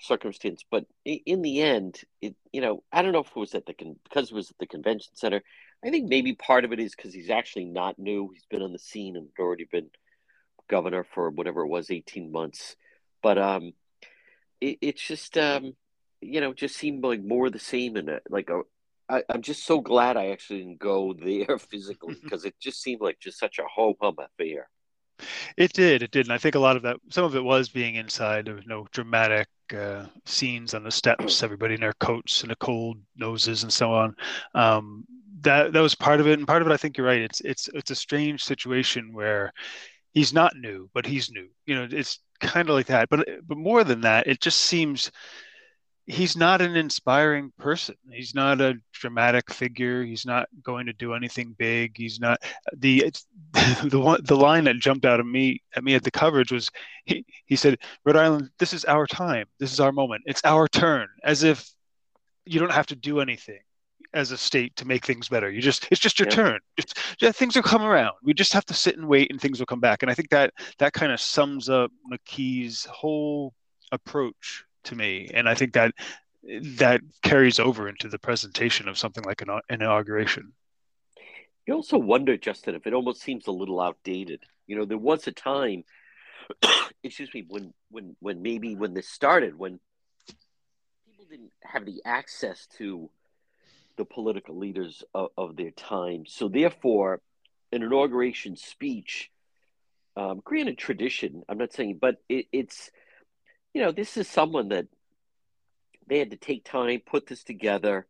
circumstance, 0.00 0.64
but 0.70 0.84
in 1.04 1.42
the 1.42 1.62
end, 1.62 2.00
it 2.20 2.34
you 2.52 2.60
know 2.60 2.82
I 2.92 3.02
don't 3.02 3.12
know 3.12 3.20
if 3.20 3.28
it 3.28 3.36
was 3.36 3.54
at 3.54 3.66
the 3.66 3.74
con- 3.74 3.96
because 4.04 4.30
it 4.30 4.34
was 4.34 4.50
at 4.50 4.58
the 4.58 4.66
convention 4.66 5.12
center. 5.14 5.42
I 5.84 5.90
think 5.90 6.08
maybe 6.08 6.34
part 6.34 6.64
of 6.64 6.72
it 6.72 6.80
is 6.80 6.94
because 6.94 7.14
he's 7.14 7.30
actually 7.30 7.66
not 7.66 7.98
new. 7.98 8.30
He's 8.32 8.46
been 8.46 8.62
on 8.62 8.72
the 8.72 8.78
scene 8.78 9.16
and 9.16 9.28
already 9.38 9.68
been 9.70 9.90
governor 10.68 11.04
for 11.04 11.30
whatever 11.30 11.62
it 11.62 11.68
was, 11.68 11.90
eighteen 11.90 12.32
months. 12.32 12.76
But 13.22 13.38
um, 13.38 13.72
it, 14.60 14.78
it's 14.80 15.02
just 15.02 15.36
um, 15.38 15.74
you 16.20 16.40
know 16.40 16.52
just 16.52 16.76
seemed 16.76 17.02
like 17.04 17.22
more 17.22 17.50
the 17.50 17.58
same 17.58 17.96
and 17.96 18.20
like 18.28 18.50
a, 18.50 18.62
I, 19.08 19.22
I'm 19.28 19.42
just 19.42 19.64
so 19.64 19.80
glad 19.80 20.16
I 20.16 20.28
actually 20.28 20.60
didn't 20.60 20.78
go 20.78 21.14
there 21.18 21.58
physically 21.58 22.16
because 22.22 22.44
it 22.44 22.54
just 22.60 22.82
seemed 22.82 23.00
like 23.00 23.18
just 23.20 23.38
such 23.38 23.58
a 23.58 23.64
ho 23.64 23.94
hum 24.00 24.16
affair. 24.18 24.68
It 25.56 25.72
did, 25.72 26.02
it 26.02 26.10
did, 26.10 26.26
and 26.26 26.32
I 26.32 26.36
think 26.36 26.56
a 26.56 26.60
lot 26.60 26.76
of 26.76 26.82
that, 26.82 26.98
some 27.08 27.24
of 27.24 27.34
it 27.34 27.42
was 27.42 27.70
being 27.70 27.94
inside. 27.94 28.44
There 28.44 28.54
was 28.54 28.66
no 28.66 28.86
dramatic 28.92 29.48
uh, 29.74 30.04
scenes 30.26 30.74
on 30.74 30.84
the 30.84 30.90
steps, 30.90 31.42
everybody 31.42 31.74
in 31.74 31.80
their 31.80 31.94
coats 31.94 32.42
and 32.42 32.50
the 32.50 32.56
cold 32.56 32.98
noses 33.16 33.62
and 33.62 33.72
so 33.72 33.92
on. 33.92 34.14
Um, 34.54 35.06
that 35.40 35.72
that 35.72 35.80
was 35.80 35.94
part 35.94 36.20
of 36.20 36.26
it, 36.26 36.38
and 36.38 36.46
part 36.46 36.60
of 36.60 36.68
it, 36.68 36.72
I 36.72 36.76
think 36.76 36.98
you're 36.98 37.06
right. 37.06 37.20
It's 37.20 37.40
it's 37.40 37.68
it's 37.72 37.90
a 37.90 37.94
strange 37.94 38.44
situation 38.44 39.14
where 39.14 39.52
he's 40.12 40.34
not 40.34 40.56
new, 40.56 40.90
but 40.92 41.06
he's 41.06 41.30
new. 41.30 41.48
You 41.64 41.76
know, 41.76 41.88
it's 41.90 42.18
kind 42.40 42.68
of 42.68 42.74
like 42.74 42.86
that. 42.86 43.08
But 43.08 43.26
but 43.46 43.58
more 43.58 43.84
than 43.84 44.02
that, 44.02 44.26
it 44.26 44.40
just 44.40 44.58
seems 44.58 45.10
he's 46.06 46.36
not 46.36 46.62
an 46.62 46.76
inspiring 46.76 47.52
person. 47.58 47.96
He's 48.10 48.34
not 48.34 48.60
a 48.60 48.78
dramatic 48.92 49.52
figure. 49.52 50.04
He's 50.04 50.24
not 50.24 50.48
going 50.62 50.86
to 50.86 50.92
do 50.92 51.14
anything 51.14 51.54
big. 51.58 51.96
He's 51.96 52.20
not 52.20 52.42
the 52.76 53.12
the 53.84 54.00
one 54.00 54.20
the 54.24 54.36
line 54.36 54.64
that 54.64 54.76
jumped 54.76 55.04
out 55.04 55.20
of 55.20 55.26
me 55.26 55.62
at 55.74 55.84
me 55.84 55.94
at 55.94 56.04
the 56.04 56.10
coverage 56.10 56.52
was 56.52 56.70
he 57.04 57.24
he 57.46 57.56
said 57.56 57.78
Rhode 58.04 58.16
Island, 58.16 58.50
this 58.58 58.72
is 58.72 58.84
our 58.84 59.06
time. 59.06 59.46
This 59.58 59.72
is 59.72 59.80
our 59.80 59.92
moment. 59.92 60.24
It's 60.26 60.42
our 60.44 60.68
turn. 60.68 61.08
As 61.22 61.42
if 61.42 61.68
you 62.44 62.60
don't 62.60 62.72
have 62.72 62.86
to 62.86 62.96
do 62.96 63.20
anything 63.20 63.58
as 64.14 64.30
a 64.30 64.38
state 64.38 64.74
to 64.76 64.86
make 64.86 65.04
things 65.04 65.28
better. 65.28 65.50
You 65.50 65.60
just 65.60 65.88
it's 65.90 66.00
just 66.00 66.18
your 66.18 66.28
yeah. 66.28 66.34
turn. 66.34 66.60
Just, 66.78 66.98
yeah, 67.20 67.32
things 67.32 67.56
will 67.56 67.62
come 67.62 67.82
around. 67.82 68.12
We 68.22 68.34
just 68.34 68.52
have 68.52 68.64
to 68.66 68.74
sit 68.74 68.96
and 68.96 69.08
wait, 69.08 69.30
and 69.30 69.40
things 69.40 69.58
will 69.58 69.66
come 69.66 69.80
back. 69.80 70.02
And 70.02 70.10
I 70.10 70.14
think 70.14 70.30
that 70.30 70.52
that 70.78 70.92
kind 70.92 71.12
of 71.12 71.20
sums 71.20 71.68
up 71.68 71.90
McKee's 72.10 72.84
whole 72.84 73.54
approach 73.92 74.64
to 74.84 74.94
me. 74.94 75.30
And 75.32 75.48
I 75.48 75.54
think 75.54 75.72
that 75.74 75.92
that 76.42 77.00
carries 77.22 77.58
over 77.58 77.88
into 77.88 78.08
the 78.08 78.18
presentation 78.18 78.88
of 78.88 78.98
something 78.98 79.24
like 79.24 79.42
an, 79.42 79.50
an 79.50 79.60
inauguration. 79.68 80.52
You 81.66 81.74
also 81.74 81.98
wonder, 81.98 82.36
Justin, 82.36 82.76
if 82.76 82.86
it 82.86 82.94
almost 82.94 83.22
seems 83.22 83.48
a 83.48 83.52
little 83.52 83.80
outdated. 83.80 84.40
You 84.66 84.76
know, 84.76 84.84
there 84.84 84.98
was 84.98 85.26
a 85.26 85.32
time, 85.32 85.84
excuse 87.02 87.32
me, 87.34 87.44
when 87.48 87.72
when 87.90 88.16
when 88.20 88.42
maybe 88.42 88.76
when 88.76 88.94
this 88.94 89.08
started, 89.08 89.58
when 89.58 89.80
people 91.06 91.26
didn't 91.28 91.52
have 91.64 91.84
the 91.84 92.02
access 92.04 92.66
to 92.78 93.10
the 93.96 94.04
political 94.04 94.58
leaders 94.58 95.02
of, 95.14 95.28
of 95.36 95.56
their 95.56 95.70
time. 95.70 96.24
So, 96.26 96.48
therefore, 96.48 97.20
an 97.72 97.82
inauguration 97.82 98.56
speech, 98.56 99.30
um, 100.16 100.40
granted 100.44 100.78
tradition, 100.78 101.42
I'm 101.48 101.58
not 101.58 101.72
saying, 101.72 101.98
but 102.00 102.16
it, 102.28 102.46
it's, 102.52 102.90
you 103.74 103.82
know, 103.82 103.92
this 103.92 104.16
is 104.16 104.28
someone 104.28 104.68
that 104.68 104.86
they 106.06 106.18
had 106.18 106.30
to 106.30 106.36
take 106.36 106.64
time, 106.64 107.00
put 107.04 107.26
this 107.26 107.42
together, 107.42 108.06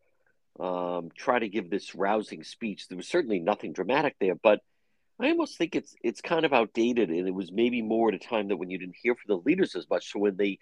um, 0.61 1.11
try 1.17 1.39
to 1.39 1.49
give 1.49 1.71
this 1.71 1.95
rousing 1.95 2.45
speech. 2.45 2.89
There 2.89 2.97
was 2.97 3.09
certainly 3.09 3.41
nothing 3.41 3.73
dramatic 3.73 4.17
there, 4.21 4.35
but 4.35 4.61
I 5.19 5.31
almost 5.31 5.57
think 5.57 5.75
it's 5.75 5.95
it's 6.03 6.21
kind 6.21 6.45
of 6.45 6.53
outdated, 6.53 7.09
and 7.09 7.27
it 7.27 7.35
was 7.35 7.51
maybe 7.51 7.81
more 7.81 8.11
at 8.11 8.15
a 8.15 8.19
time 8.19 8.49
that 8.49 8.57
when 8.57 8.69
you 8.69 8.79
didn't 8.79 8.97
hear 9.03 9.15
from 9.15 9.29
the 9.29 9.43
leaders 9.43 9.75
as 9.75 9.89
much. 9.89 10.13
So 10.13 10.19
when 10.19 10.37
they 10.37 10.59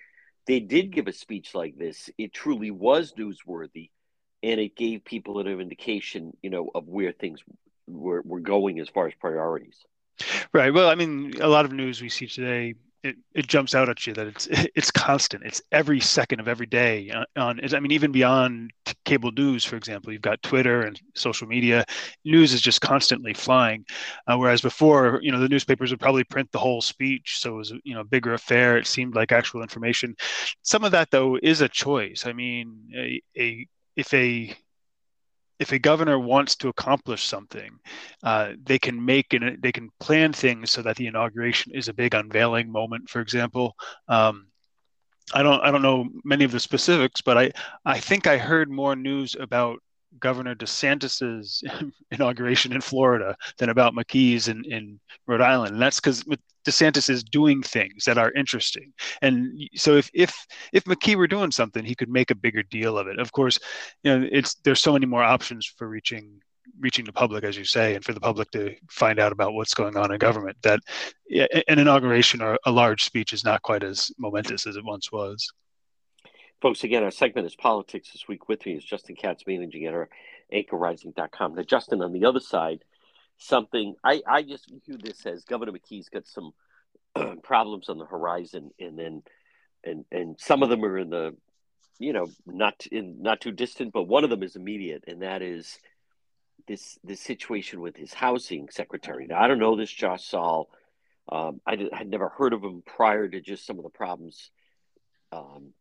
they 0.46 0.60
did 0.60 0.92
give 0.92 1.08
a 1.08 1.12
speech 1.12 1.54
like 1.54 1.76
this, 1.76 2.08
it 2.18 2.32
truly 2.32 2.70
was 2.70 3.14
newsworthy 3.14 3.90
and 4.44 4.60
it 4.60 4.76
gave 4.76 5.04
people 5.04 5.40
an 5.40 5.46
indication, 5.46 6.36
you 6.42 6.50
know, 6.50 6.70
of 6.74 6.86
where 6.86 7.12
things 7.12 7.40
were, 7.88 8.20
were 8.24 8.40
going 8.40 8.78
as 8.78 8.88
far 8.90 9.06
as 9.06 9.14
priorities. 9.14 9.78
Right. 10.52 10.72
Well, 10.72 10.88
I 10.90 10.94
mean, 10.94 11.32
a 11.40 11.48
lot 11.48 11.64
of 11.64 11.72
news 11.72 12.02
we 12.02 12.10
see 12.10 12.26
today 12.26 12.74
it, 13.02 13.16
it 13.34 13.46
jumps 13.46 13.74
out 13.74 13.88
at 13.88 14.06
you 14.06 14.14
that 14.14 14.26
it's 14.26 14.48
it's 14.50 14.90
constant. 14.90 15.44
It's 15.44 15.62
every 15.72 16.00
second 16.00 16.40
of 16.40 16.48
every 16.48 16.66
day 16.66 17.10
on, 17.36 17.60
I 17.74 17.80
mean 17.80 17.92
even 17.92 18.12
beyond 18.12 18.72
cable 19.04 19.30
news, 19.32 19.64
for 19.64 19.76
example, 19.76 20.12
you've 20.12 20.22
got 20.22 20.42
Twitter 20.42 20.82
and 20.82 21.00
social 21.14 21.46
media. 21.46 21.84
News 22.24 22.52
is 22.52 22.60
just 22.60 22.80
constantly 22.80 23.34
flying, 23.34 23.84
uh, 24.26 24.36
whereas 24.36 24.62
before, 24.62 25.20
you 25.22 25.32
know, 25.32 25.38
the 25.38 25.48
newspapers 25.48 25.90
would 25.90 26.00
probably 26.00 26.24
print 26.24 26.50
the 26.52 26.58
whole 26.58 26.80
speech, 26.80 27.38
so 27.40 27.54
it 27.54 27.58
was 27.58 27.72
you 27.84 27.94
know 27.94 28.00
a 28.00 28.04
bigger 28.04 28.34
affair. 28.34 28.76
It 28.76 28.86
seemed 28.86 29.14
like 29.14 29.32
actual 29.32 29.62
information. 29.62 30.16
Some 30.62 30.84
of 30.84 30.92
that 30.92 31.10
though 31.10 31.38
is 31.42 31.60
a 31.60 31.68
choice. 31.68 32.24
I 32.26 32.32
mean, 32.32 32.90
a, 32.96 33.22
a 33.38 33.66
if 33.96 34.12
a 34.14 34.54
if 35.60 35.72
a 35.72 35.78
governor 35.78 36.18
wants 36.18 36.56
to 36.56 36.68
accomplish 36.68 37.24
something, 37.24 37.78
uh, 38.24 38.52
they 38.62 38.78
can 38.78 39.04
make 39.04 39.32
and 39.32 39.62
they 39.62 39.72
can 39.72 39.88
plan 40.00 40.32
things 40.32 40.70
so 40.70 40.82
that 40.82 40.96
the 40.96 41.06
inauguration 41.06 41.72
is 41.74 41.88
a 41.88 41.94
big 41.94 42.14
unveiling 42.14 42.70
moment. 42.70 43.08
For 43.08 43.20
example, 43.20 43.76
um, 44.08 44.48
I 45.32 45.42
don't 45.42 45.60
I 45.62 45.70
don't 45.70 45.82
know 45.82 46.08
many 46.24 46.44
of 46.44 46.52
the 46.52 46.60
specifics, 46.60 47.20
but 47.20 47.38
I 47.38 47.52
I 47.84 48.00
think 48.00 48.26
I 48.26 48.36
heard 48.36 48.70
more 48.70 48.96
news 48.96 49.36
about 49.38 49.78
Governor 50.18 50.54
DeSantis's 50.54 51.62
inauguration 52.10 52.72
in 52.72 52.80
Florida 52.80 53.36
than 53.58 53.68
about 53.68 53.94
McKee's 53.94 54.48
in, 54.48 54.64
in 54.64 55.00
Rhode 55.26 55.40
Island. 55.40 55.72
And 55.72 55.82
that's 55.82 56.00
because 56.00 56.24
DeSantis 56.64 57.10
is 57.10 57.22
doing 57.22 57.62
things 57.62 58.04
that 58.04 58.18
are 58.18 58.32
interesting. 58.32 58.92
And 59.22 59.68
so 59.74 59.96
if 59.96 60.10
if 60.14 60.46
if 60.72 60.84
McKee 60.84 61.16
were 61.16 61.26
doing 61.26 61.50
something, 61.50 61.84
he 61.84 61.94
could 61.94 62.08
make 62.08 62.30
a 62.30 62.34
bigger 62.34 62.62
deal 62.62 62.98
of 62.98 63.06
it. 63.06 63.18
Of 63.18 63.32
course, 63.32 63.58
you 64.02 64.18
know, 64.18 64.28
it's 64.30 64.54
there's 64.64 64.80
so 64.80 64.92
many 64.92 65.06
more 65.06 65.22
options 65.22 65.66
for 65.66 65.88
reaching 65.88 66.40
reaching 66.80 67.04
the 67.04 67.12
public, 67.12 67.44
as 67.44 67.56
you 67.56 67.64
say, 67.64 67.94
and 67.94 68.04
for 68.04 68.12
the 68.12 68.20
public 68.20 68.50
to 68.52 68.74
find 68.90 69.18
out 69.18 69.32
about 69.32 69.54
what's 69.54 69.74
going 69.74 69.96
on 69.96 70.12
in 70.12 70.18
government. 70.18 70.56
That 70.62 70.80
an 71.68 71.78
inauguration 71.78 72.42
or 72.42 72.58
a 72.64 72.70
large 72.70 73.04
speech 73.04 73.32
is 73.32 73.44
not 73.44 73.62
quite 73.62 73.82
as 73.82 74.10
momentous 74.18 74.66
as 74.66 74.76
it 74.76 74.84
once 74.84 75.12
was. 75.12 75.52
Folks, 76.60 76.84
again, 76.84 77.04
our 77.04 77.10
segment 77.10 77.46
is 77.46 77.54
Politics 77.54 78.10
This 78.12 78.26
Week. 78.26 78.48
With 78.48 78.64
me 78.64 78.72
is 78.72 78.84
Justin 78.84 79.16
Katz, 79.16 79.44
managing 79.46 79.86
editor, 79.86 80.08
anchorrising.com. 80.52 81.54
Now, 81.54 81.62
Justin, 81.62 82.02
on 82.02 82.12
the 82.12 82.24
other 82.24 82.40
side, 82.40 82.84
something 83.38 83.94
I, 84.04 84.22
I 84.26 84.42
just 84.42 84.70
view 84.86 84.98
this 84.98 85.26
as 85.26 85.44
Governor 85.44 85.72
McKee's 85.72 86.08
got 86.08 86.26
some 86.26 86.52
problems 87.42 87.88
on 87.88 87.98
the 87.98 88.06
horizon, 88.06 88.70
and 88.78 88.98
then 88.98 89.22
and 89.84 90.04
and 90.10 90.40
some 90.40 90.62
of 90.62 90.68
them 90.68 90.84
are 90.84 90.98
in 90.98 91.10
the 91.10 91.36
you 91.98 92.12
know 92.12 92.26
not 92.46 92.86
in 92.90 93.22
not 93.22 93.40
too 93.40 93.52
distant, 93.52 93.92
but 93.92 94.04
one 94.04 94.24
of 94.24 94.30
them 94.30 94.42
is 94.42 94.56
immediate, 94.56 95.04
and 95.06 95.22
that 95.22 95.42
is 95.42 95.78
this 96.66 96.98
this 97.04 97.20
situation 97.20 97.80
with 97.80 97.96
his 97.96 98.14
housing 98.14 98.68
secretary. 98.70 99.26
Now, 99.26 99.42
I 99.42 99.48
don't 99.48 99.58
know 99.58 99.76
this 99.76 99.92
Josh 99.92 100.24
Saal. 100.24 100.68
Um, 101.30 101.60
I 101.66 101.76
did, 101.76 101.92
had 101.92 102.08
never 102.08 102.28
heard 102.28 102.52
of 102.52 102.62
him 102.62 102.82
prior 102.84 103.26
to 103.28 103.40
just 103.40 103.66
some 103.66 103.78
of 103.78 103.84
the 103.84 103.90
problems 103.90 104.50
um, 105.32 105.72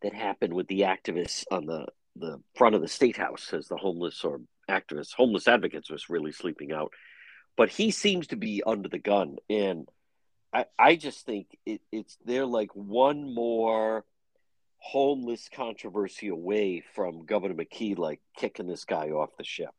that 0.00 0.14
happened 0.14 0.54
with 0.54 0.66
the 0.68 0.80
activists 0.80 1.44
on 1.50 1.66
the 1.66 1.86
the 2.16 2.40
front 2.54 2.74
of 2.74 2.82
the 2.82 2.88
state 2.88 3.16
house 3.16 3.52
as 3.52 3.68
the 3.68 3.76
homeless 3.76 4.22
or 4.24 4.40
activists, 4.70 5.12
homeless 5.12 5.48
advocates 5.48 5.90
was 5.90 6.08
really 6.08 6.32
sleeping 6.32 6.72
out. 6.72 6.92
But 7.56 7.68
he 7.68 7.90
seems 7.90 8.28
to 8.28 8.36
be 8.36 8.62
under 8.64 8.88
the 8.88 8.98
gun. 8.98 9.36
And 9.50 9.88
I, 10.52 10.66
I 10.78 10.96
just 10.96 11.26
think 11.26 11.46
it, 11.66 11.80
it's 11.90 12.16
they're 12.24 12.46
like 12.46 12.74
one 12.74 13.34
more 13.34 14.04
homeless 14.78 15.48
controversy 15.54 16.28
away 16.28 16.82
from 16.94 17.24
Governor 17.24 17.54
McKee 17.54 17.96
like 17.96 18.20
kicking 18.36 18.66
this 18.66 18.84
guy 18.84 19.10
off 19.10 19.30
the 19.38 19.44
ship. 19.44 19.70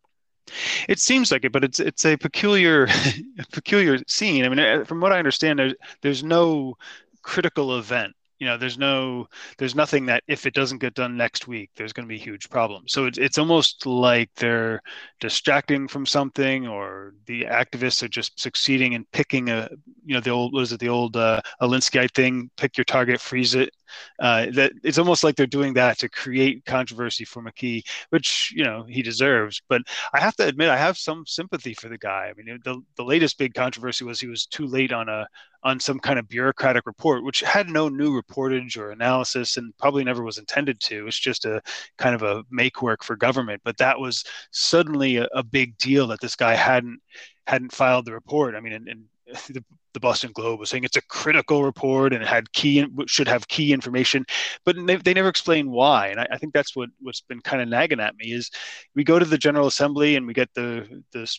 It 0.87 0.99
seems 0.99 1.31
like 1.31 1.45
it, 1.45 1.51
but 1.51 1.63
it's 1.63 1.79
it's 1.79 2.05
a 2.05 2.17
peculiar 2.17 2.87
peculiar 3.51 3.99
scene. 4.07 4.45
I 4.45 4.49
mean, 4.49 4.85
from 4.85 4.99
what 4.99 5.11
I 5.11 5.19
understand, 5.19 5.59
there's 5.59 5.73
there's 6.01 6.23
no 6.23 6.77
critical 7.21 7.77
event 7.77 8.13
you 8.43 8.49
know 8.49 8.57
there's 8.57 8.77
no 8.77 9.25
there's 9.57 9.73
nothing 9.73 10.05
that 10.05 10.21
if 10.27 10.45
it 10.45 10.53
doesn't 10.53 10.79
get 10.79 10.93
done 10.93 11.15
next 11.15 11.47
week 11.47 11.69
there's 11.77 11.93
going 11.93 12.05
to 12.05 12.13
be 12.13 12.17
huge 12.17 12.49
problems 12.49 12.91
so 12.91 13.05
it's, 13.05 13.17
it's 13.17 13.37
almost 13.37 13.85
like 13.85 14.29
they're 14.35 14.81
distracting 15.21 15.87
from 15.87 16.05
something 16.05 16.67
or 16.67 17.13
the 17.25 17.43
activists 17.43 18.03
are 18.03 18.09
just 18.09 18.37
succeeding 18.37 18.91
in 18.91 19.05
picking 19.13 19.49
a 19.49 19.69
you 20.05 20.13
know 20.13 20.19
the 20.19 20.29
old 20.29 20.51
was 20.53 20.73
it 20.73 20.79
the 20.81 20.89
old 20.89 21.15
uh, 21.15 21.39
alinsky 21.61 22.11
thing 22.13 22.49
pick 22.57 22.77
your 22.77 22.83
target 22.83 23.21
freeze 23.21 23.55
it 23.55 23.69
uh, 24.19 24.47
that 24.53 24.73
it's 24.83 24.97
almost 24.97 25.23
like 25.23 25.35
they're 25.35 25.47
doing 25.47 25.73
that 25.73 25.97
to 25.99 26.09
create 26.09 26.65
controversy 26.65 27.25
for 27.25 27.41
McKee, 27.41 27.83
which 28.09 28.53
you 28.55 28.63
know 28.63 28.83
he 28.83 29.01
deserves. 29.01 29.61
But 29.69 29.81
I 30.13 30.19
have 30.19 30.35
to 30.37 30.47
admit, 30.47 30.69
I 30.69 30.77
have 30.77 30.97
some 30.97 31.25
sympathy 31.25 31.73
for 31.73 31.89
the 31.89 31.97
guy. 31.97 32.31
I 32.31 32.41
mean, 32.41 32.59
the 32.63 32.81
the 32.95 33.03
latest 33.03 33.37
big 33.37 33.53
controversy 33.53 34.05
was 34.05 34.19
he 34.19 34.27
was 34.27 34.45
too 34.45 34.65
late 34.67 34.91
on 34.91 35.09
a 35.09 35.27
on 35.63 35.79
some 35.79 35.99
kind 35.99 36.19
of 36.19 36.27
bureaucratic 36.27 36.85
report, 36.85 37.23
which 37.23 37.39
had 37.39 37.69
no 37.69 37.87
new 37.89 38.21
reportage 38.21 38.77
or 38.77 38.91
analysis 38.91 39.57
and 39.57 39.75
probably 39.77 40.03
never 40.03 40.23
was 40.23 40.37
intended 40.37 40.79
to. 40.81 41.07
It's 41.07 41.17
just 41.17 41.45
a 41.45 41.61
kind 41.97 42.13
of 42.15 42.23
a 42.23 42.43
make 42.51 42.81
work 42.81 43.03
for 43.03 43.15
government. 43.15 43.61
But 43.63 43.77
that 43.77 43.99
was 43.99 44.23
suddenly 44.51 45.17
a, 45.17 45.27
a 45.33 45.43
big 45.43 45.77
deal 45.77 46.07
that 46.07 46.19
this 46.21 46.35
guy 46.35 46.55
hadn't 46.55 46.99
hadn't 47.47 47.73
filed 47.73 48.05
the 48.05 48.13
report. 48.13 48.55
I 48.55 48.59
mean, 48.59 48.73
and, 48.73 48.87
and 48.87 49.05
the, 49.27 49.63
the 49.93 49.99
Boston 49.99 50.31
Globe 50.33 50.59
was 50.59 50.69
saying 50.69 50.83
it's 50.83 50.97
a 50.97 51.01
critical 51.03 51.63
report 51.63 52.13
and 52.13 52.21
it 52.21 52.27
had 52.27 52.51
key 52.53 52.85
should 53.07 53.27
have 53.27 53.47
key 53.47 53.73
information, 53.73 54.25
but 54.65 54.75
they, 54.85 54.95
they 54.97 55.13
never 55.13 55.29
explain 55.29 55.69
why. 55.69 56.07
And 56.07 56.19
I, 56.19 56.27
I, 56.31 56.37
think 56.37 56.53
that's 56.53 56.75
what 56.75 56.89
what's 56.99 57.21
been 57.21 57.39
kind 57.41 57.61
of 57.61 57.67
nagging 57.67 57.99
at 57.99 58.15
me 58.15 58.33
is 58.33 58.49
we 58.95 59.03
go 59.03 59.19
to 59.19 59.25
the 59.25 59.37
General 59.37 59.67
Assembly 59.67 60.15
and 60.15 60.27
we 60.27 60.33
get 60.33 60.49
the 60.53 61.03
the 61.11 61.31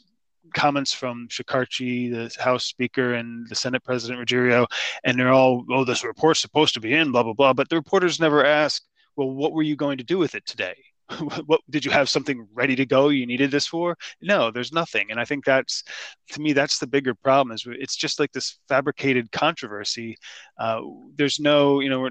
comments 0.53 0.93
from 0.93 1.29
Shekarchi, 1.29 2.11
the 2.11 2.43
House 2.43 2.65
Speaker, 2.65 3.15
and 3.15 3.49
the 3.49 3.55
Senate 3.55 3.83
President 3.83 4.21
Ruggerio, 4.21 4.67
and 5.05 5.19
they're 5.19 5.33
all, 5.33 5.65
oh, 5.71 5.85
this 5.85 6.05
report's 6.05 6.41
supposed 6.41 6.75
to 6.75 6.81
be 6.81 6.93
in, 6.93 7.13
blah 7.13 7.23
blah 7.23 7.33
blah. 7.33 7.53
But 7.53 7.69
the 7.69 7.77
reporters 7.77 8.21
never 8.21 8.45
ask, 8.45 8.83
well, 9.17 9.31
what 9.31 9.53
were 9.53 9.63
you 9.63 9.77
going 9.77 9.99
to 9.99 10.05
do 10.05 10.19
with 10.19 10.35
it 10.35 10.47
today? 10.47 10.77
what 11.47 11.61
did 11.71 11.85
you 11.85 11.91
have 11.91 12.09
something 12.09 12.47
ready 12.53 12.77
to 12.77 12.87
go 12.87 13.09
you 13.09 13.27
needed 13.27 13.51
this 13.51 13.67
for? 13.67 13.97
No 14.23 14.51
there's 14.51 14.73
nothing. 14.73 15.11
And 15.11 15.21
i 15.21 15.25
think 15.25 15.45
that's 15.45 15.85
to 16.33 16.41
me 16.41 16.53
that's 16.53 16.79
the 16.79 16.87
bigger 16.87 17.15
problem 17.15 17.55
is 17.55 17.65
it's 17.67 17.97
just 17.97 18.21
like 18.21 18.33
this 18.33 18.59
fabricated 18.69 19.33
controversy. 19.33 20.17
Uh, 20.59 20.81
there's 21.17 21.41
no 21.41 21.81
you 21.81 21.91
know 21.91 22.11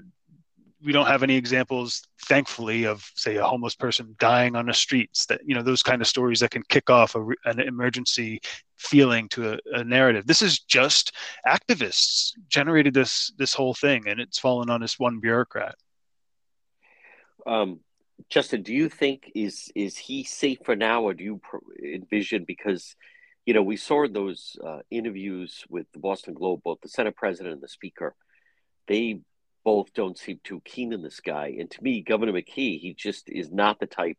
we 0.83 0.91
don't 0.91 1.07
have 1.07 1.23
any 1.23 1.35
examples 1.35 2.03
thankfully 2.25 2.85
of 2.85 3.09
say 3.15 3.37
a 3.37 3.43
homeless 3.43 3.75
person 3.75 4.15
dying 4.19 4.55
on 4.55 4.65
the 4.65 4.73
streets 4.73 5.25
that 5.27 5.41
you 5.45 5.55
know 5.55 5.61
those 5.63 5.81
kind 5.81 6.01
of 6.01 6.07
stories 6.07 6.39
that 6.39 6.51
can 6.51 6.63
kick 6.67 6.89
off 6.89 7.15
a, 7.15 7.25
an 7.45 7.59
emergency 7.59 8.41
feeling 8.77 9.29
to 9.29 9.53
a, 9.53 9.59
a, 9.73 9.83
narrative. 9.83 10.27
This 10.27 10.41
is 10.41 10.59
just 10.59 11.13
activists 11.47 12.31
generated 12.49 12.93
this 12.93 13.31
this 13.37 13.53
whole 13.53 13.73
thing 13.73 14.07
and 14.07 14.19
it's 14.19 14.39
fallen 14.39 14.69
on 14.69 14.81
this 14.81 14.99
one 14.99 15.19
bureaucrat. 15.19 15.75
Um 17.47 17.79
Justin, 18.29 18.63
do 18.63 18.73
you 18.73 18.89
think 18.89 19.31
is 19.35 19.71
is 19.75 19.97
he 19.97 20.23
safe 20.23 20.59
for 20.63 20.75
now, 20.75 21.03
or 21.03 21.13
do 21.13 21.23
you 21.23 21.41
envision 21.83 22.45
because 22.45 22.95
you 23.45 23.53
know 23.53 23.63
we 23.63 23.77
saw 23.77 24.07
those 24.07 24.57
uh, 24.65 24.79
interviews 24.89 25.63
with 25.69 25.87
the 25.93 25.99
Boston 25.99 26.33
Globe, 26.33 26.61
both 26.63 26.81
the 26.81 26.89
Senate 26.89 27.15
President 27.15 27.53
and 27.53 27.61
the 27.61 27.67
Speaker, 27.67 28.15
they 28.87 29.19
both 29.63 29.93
don't 29.93 30.17
seem 30.17 30.39
too 30.43 30.61
keen 30.65 30.93
on 30.93 31.01
this 31.01 31.19
guy. 31.19 31.55
And 31.59 31.69
to 31.71 31.83
me, 31.83 32.01
Governor 32.01 32.33
McKee, 32.33 32.79
he 32.79 32.93
just 32.97 33.29
is 33.29 33.49
not 33.51 33.79
the 33.79 33.87
type 33.87 34.17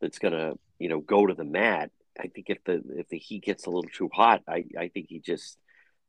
that's 0.00 0.18
going 0.18 0.34
to 0.34 0.58
you 0.78 0.88
know 0.88 1.00
go 1.00 1.26
to 1.26 1.34
the 1.34 1.44
mat. 1.44 1.90
I 2.18 2.28
think 2.28 2.50
if 2.50 2.62
the 2.64 2.82
if 2.96 3.08
the 3.08 3.18
heat 3.18 3.44
gets 3.44 3.66
a 3.66 3.70
little 3.70 3.90
too 3.90 4.10
hot, 4.12 4.42
I 4.48 4.64
I 4.78 4.88
think 4.88 5.06
he 5.08 5.20
just 5.20 5.58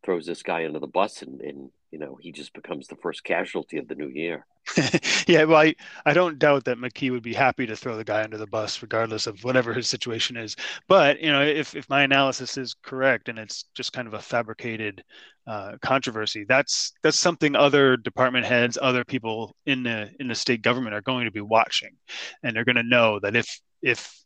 throws 0.03 0.25
this 0.25 0.43
guy 0.43 0.65
under 0.65 0.79
the 0.79 0.87
bus 0.87 1.21
and, 1.21 1.41
and 1.41 1.69
you 1.91 1.99
know 1.99 2.17
he 2.21 2.31
just 2.31 2.53
becomes 2.53 2.87
the 2.87 2.95
first 2.95 3.23
casualty 3.23 3.77
of 3.77 3.87
the 3.87 3.95
new 3.95 4.07
year. 4.07 4.45
yeah, 5.27 5.43
well, 5.43 5.59
I, 5.59 5.75
I 6.05 6.13
don't 6.13 6.37
doubt 6.39 6.65
that 6.65 6.77
McKee 6.77 7.11
would 7.11 7.23
be 7.23 7.33
happy 7.33 7.65
to 7.65 7.75
throw 7.75 7.97
the 7.97 8.03
guy 8.03 8.23
under 8.23 8.37
the 8.37 8.47
bus, 8.47 8.81
regardless 8.81 9.27
of 9.27 9.43
whatever 9.43 9.73
his 9.73 9.89
situation 9.89 10.37
is. 10.37 10.55
But 10.87 11.19
you 11.19 11.31
know, 11.31 11.41
if 11.41 11.75
if 11.75 11.89
my 11.89 12.03
analysis 12.03 12.57
is 12.57 12.75
correct 12.83 13.27
and 13.27 13.39
it's 13.39 13.65
just 13.73 13.93
kind 13.93 14.07
of 14.07 14.13
a 14.13 14.19
fabricated 14.19 15.03
uh, 15.47 15.73
controversy, 15.81 16.45
that's 16.47 16.93
that's 17.03 17.19
something 17.19 17.55
other 17.55 17.97
department 17.97 18.45
heads, 18.45 18.77
other 18.81 19.03
people 19.03 19.55
in 19.65 19.83
the 19.83 20.11
in 20.19 20.27
the 20.27 20.35
state 20.35 20.61
government 20.61 20.95
are 20.95 21.01
going 21.01 21.25
to 21.25 21.31
be 21.31 21.41
watching, 21.41 21.95
and 22.43 22.55
they're 22.55 22.65
going 22.65 22.75
to 22.75 22.83
know 22.83 23.19
that 23.19 23.35
if 23.35 23.59
if 23.81 24.20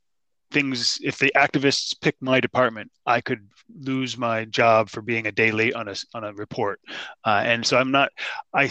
things 0.56 0.98
if 1.04 1.20
the 1.20 1.32
activists 1.36 1.94
pick 2.00 2.16
my 2.22 2.40
department 2.40 2.90
i 3.06 3.20
could 3.20 3.46
lose 3.82 4.18
my 4.18 4.46
job 4.46 4.90
for 4.90 5.02
being 5.02 5.28
a 5.28 5.32
day 5.32 5.52
late 5.52 5.76
on 5.76 5.90
a 5.90 5.96
on 6.14 6.24
a 6.24 6.34
report 6.34 6.80
uh, 7.26 7.42
and 7.44 7.66
so 7.66 7.78
i'm 7.78 7.92
not 7.92 8.10
i 8.54 8.70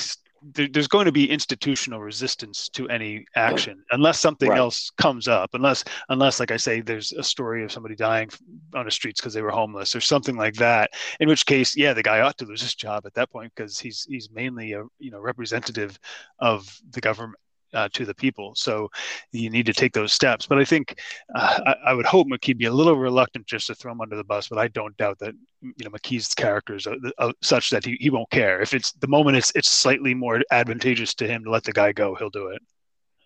there, 0.54 0.66
there's 0.68 0.88
going 0.88 1.04
to 1.04 1.12
be 1.12 1.30
institutional 1.30 2.00
resistance 2.00 2.70
to 2.70 2.88
any 2.88 3.26
action 3.36 3.82
unless 3.90 4.18
something 4.18 4.48
right. 4.48 4.58
else 4.58 4.90
comes 4.96 5.28
up 5.28 5.50
unless 5.52 5.84
unless 6.08 6.40
like 6.40 6.50
i 6.50 6.56
say 6.56 6.80
there's 6.80 7.12
a 7.12 7.22
story 7.22 7.62
of 7.62 7.70
somebody 7.70 7.94
dying 7.94 8.30
on 8.74 8.86
the 8.86 8.90
streets 8.90 9.20
because 9.20 9.34
they 9.34 9.42
were 9.42 9.50
homeless 9.50 9.94
or 9.94 10.00
something 10.00 10.36
like 10.36 10.54
that 10.54 10.90
in 11.20 11.28
which 11.28 11.44
case 11.44 11.76
yeah 11.76 11.92
the 11.92 12.02
guy 12.02 12.20
ought 12.20 12.38
to 12.38 12.46
lose 12.46 12.62
his 12.62 12.74
job 12.74 13.04
at 13.04 13.12
that 13.12 13.30
point 13.30 13.52
because 13.54 13.78
he's 13.78 14.06
he's 14.08 14.30
mainly 14.30 14.72
a 14.72 14.82
you 14.98 15.10
know 15.10 15.20
representative 15.20 15.98
of 16.38 16.80
the 16.92 17.00
government 17.00 17.38
uh, 17.74 17.88
to 17.92 18.04
the 18.04 18.14
people. 18.14 18.54
So 18.54 18.90
you 19.32 19.50
need 19.50 19.66
to 19.66 19.72
take 19.72 19.92
those 19.92 20.12
steps. 20.12 20.46
But 20.46 20.58
I 20.58 20.64
think 20.64 21.00
uh, 21.34 21.60
I, 21.66 21.90
I, 21.90 21.94
would 21.94 22.06
hope 22.06 22.28
McKee 22.28 22.56
be 22.56 22.66
a 22.66 22.72
little 22.72 22.96
reluctant 22.96 23.46
just 23.46 23.66
to 23.66 23.74
throw 23.74 23.92
him 23.92 24.00
under 24.00 24.16
the 24.16 24.24
bus. 24.24 24.48
But 24.48 24.58
I 24.58 24.68
don't 24.68 24.96
doubt 24.96 25.18
that 25.18 25.34
you 25.62 25.84
know 25.84 25.90
McKee's 25.90 26.34
character 26.34 26.76
is 26.76 26.86
uh, 26.86 27.32
such 27.42 27.70
that 27.70 27.84
he, 27.84 27.96
he 28.00 28.10
won't 28.10 28.30
care 28.30 28.60
if 28.60 28.74
it's 28.74 28.92
the 28.92 29.08
moment 29.08 29.36
it's 29.36 29.52
it's 29.54 29.70
slightly 29.70 30.14
more 30.14 30.40
advantageous 30.50 31.14
to 31.14 31.26
him 31.26 31.44
to 31.44 31.50
let 31.50 31.64
the 31.64 31.72
guy 31.72 31.92
go. 31.92 32.14
He'll 32.14 32.30
do 32.30 32.48
it. 32.48 32.62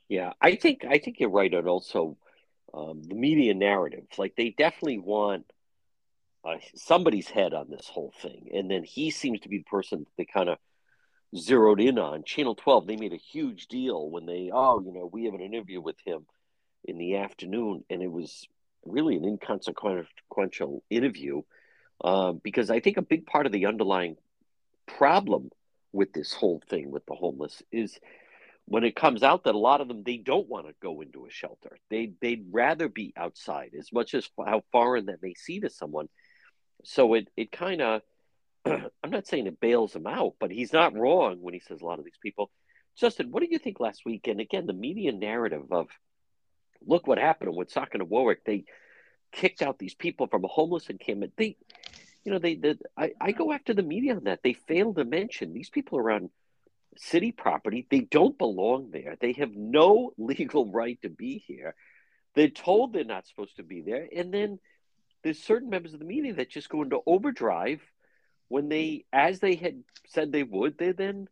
Yeah, 0.09 0.33
I 0.41 0.57
think 0.57 0.85
I 0.85 0.99
think 0.99 1.21
you're 1.21 1.31
right. 1.31 1.53
And 1.53 1.69
also 1.69 2.17
um, 2.73 3.03
the 3.03 3.15
media 3.15 3.55
narrative, 3.55 4.05
like 4.17 4.35
they 4.37 4.51
definitely 4.51 4.99
want. 4.99 5.47
Uh, 6.45 6.57
somebody's 6.77 7.29
head 7.29 7.53
on 7.53 7.69
this 7.69 7.89
whole 7.89 8.15
thing, 8.23 8.49
and 8.55 8.71
then 8.71 8.85
he 8.85 9.11
seems 9.11 9.41
to 9.41 9.49
be 9.49 9.59
the 9.59 9.65
person 9.65 9.99
that 9.99 10.17
they 10.17 10.25
kind 10.25 10.49
of 10.49 10.57
zeroed 11.37 11.81
in 11.81 11.99
on. 11.99 12.25
Channel 12.25 12.55
12, 12.55 12.87
they 12.87 12.97
made 12.97 13.13
a 13.13 13.17
huge 13.17 13.67
deal 13.67 14.09
when 14.09 14.27
they, 14.27 14.51
oh, 14.53 14.81
you 14.81 14.93
know, 14.93 15.09
we 15.11 15.25
have 15.25 15.35
an 15.35 15.41
interview 15.41 15.81
with 15.81 15.97
him 16.05 16.27
in 16.85 16.99
the 16.99 17.17
afternoon. 17.17 17.85
And 17.91 18.03
it 18.03 18.11
was 18.11 18.47
really 18.85 19.17
an 19.17 19.25
inconsequential 19.25 20.83
interview 20.91 21.43
uh, 22.03 22.33
because 22.33 22.71
I 22.71 22.81
think 22.81 22.97
a 22.97 23.03
big 23.03 23.27
part 23.27 23.47
of 23.47 23.53
the 23.53 23.67
underlying 23.67 24.17
problem 24.87 25.51
with 25.93 26.13
this 26.13 26.33
whole 26.33 26.63
thing 26.69 26.91
with 26.91 27.05
the 27.07 27.15
homeless 27.15 27.63
is 27.73 27.99
when 28.67 28.85
it 28.85 28.95
comes 28.95 29.23
out 29.23 29.45
that 29.45 29.55
a 29.55 29.59
lot 29.59 29.81
of 29.81 29.89
them 29.89 30.03
they 30.05 30.19
don't 30.19 30.49
want 30.49 30.67
to 30.67 30.75
go 30.83 31.01
into 31.01 31.27
a 31.27 31.31
shelter 31.31 31.79
they 31.91 32.13
they'd 32.21 32.47
rather 32.51 32.89
be 32.89 33.13
outside 33.17 33.71
as 33.79 33.93
much 33.93 34.15
as 34.15 34.29
how 34.47 34.63
foreign 34.71 35.07
that 35.07 35.23
may 35.23 35.35
seem 35.35 35.63
to 35.63 35.71
someone 35.71 36.09
so 36.85 37.15
it 37.15 37.29
it 37.37 37.51
kind 37.51 37.81
of 37.81 38.03
I'm 39.05 39.11
not 39.11 39.27
saying 39.27 39.47
it 39.47 39.61
bails 39.61 39.95
him 39.95 40.07
out, 40.07 40.35
but 40.41 40.51
he's 40.51 40.73
not 40.73 40.95
wrong 40.95 41.39
when 41.41 41.55
he 41.55 41.61
says 41.61 41.81
a 41.81 41.85
lot 41.85 41.99
of 41.99 42.05
these 42.05 42.19
people. 42.23 42.51
Justin, 42.97 43.31
what 43.31 43.41
did 43.41 43.53
you 43.53 43.59
think 43.59 43.81
last 43.81 44.05
week? 44.05 44.27
And 44.27 44.41
again, 44.41 44.67
the 44.67 44.73
media 44.73 45.13
narrative 45.13 45.71
of 45.71 45.89
look 46.85 47.07
what 47.07 47.19
happened 47.19 47.51
with 47.51 47.57
Woonsocket 47.57 48.01
and 48.01 48.11
Warwick. 48.11 48.45
They 48.45 48.65
kicked 49.33 49.63
out 49.63 49.79
these 49.79 49.95
people 49.95 50.27
from 50.27 50.45
a 50.45 50.49
homeless 50.49 50.89
encampment. 50.89 51.33
They, 51.37 51.57
you 52.25 52.33
know, 52.33 52.39
they, 52.39 52.57
they 52.57 52.77
I, 52.97 53.13
I 53.21 53.33
go 53.33 53.53
after 53.53 53.75
the 53.75 53.83
media 53.83 54.17
on 54.17 54.25
that. 54.25 54.41
They 54.43 54.53
fail 54.53 54.95
to 54.95 55.05
mention 55.05 55.53
these 55.53 55.71
people 55.71 55.99
are 55.99 56.11
on 56.11 56.31
city 56.97 57.33
property. 57.33 57.87
They 57.91 58.01
don't 58.01 58.39
belong 58.39 58.91
there. 58.91 59.17
They 59.21 59.33
have 59.35 59.55
no 59.55 60.13
legal 60.19 60.71
right 60.71 61.01
to 61.03 61.09
be 61.09 61.39
here. 61.47 61.75
They're 62.35 62.49
told 62.49 62.93
they're 62.93 63.05
not 63.05 63.27
supposed 63.27 63.57
to 63.57 63.63
be 63.63 63.81
there. 63.81 64.09
And 64.15 64.33
then 64.33 64.59
there's 65.23 65.43
certain 65.43 65.71
members 65.71 65.93
of 65.93 65.99
the 65.99 66.05
media 66.05 66.35
that 66.35 66.51
just 66.51 66.69
go 66.69 66.83
into 66.83 67.01
overdrive 67.07 67.81
when 68.49 68.69
they, 68.69 69.05
as 69.13 69.41
they 69.41 69.55
had 69.55 69.83
said 70.09 70.33
they 70.33 70.43
would, 70.43 70.79
they 70.79 70.93
then 70.93 71.29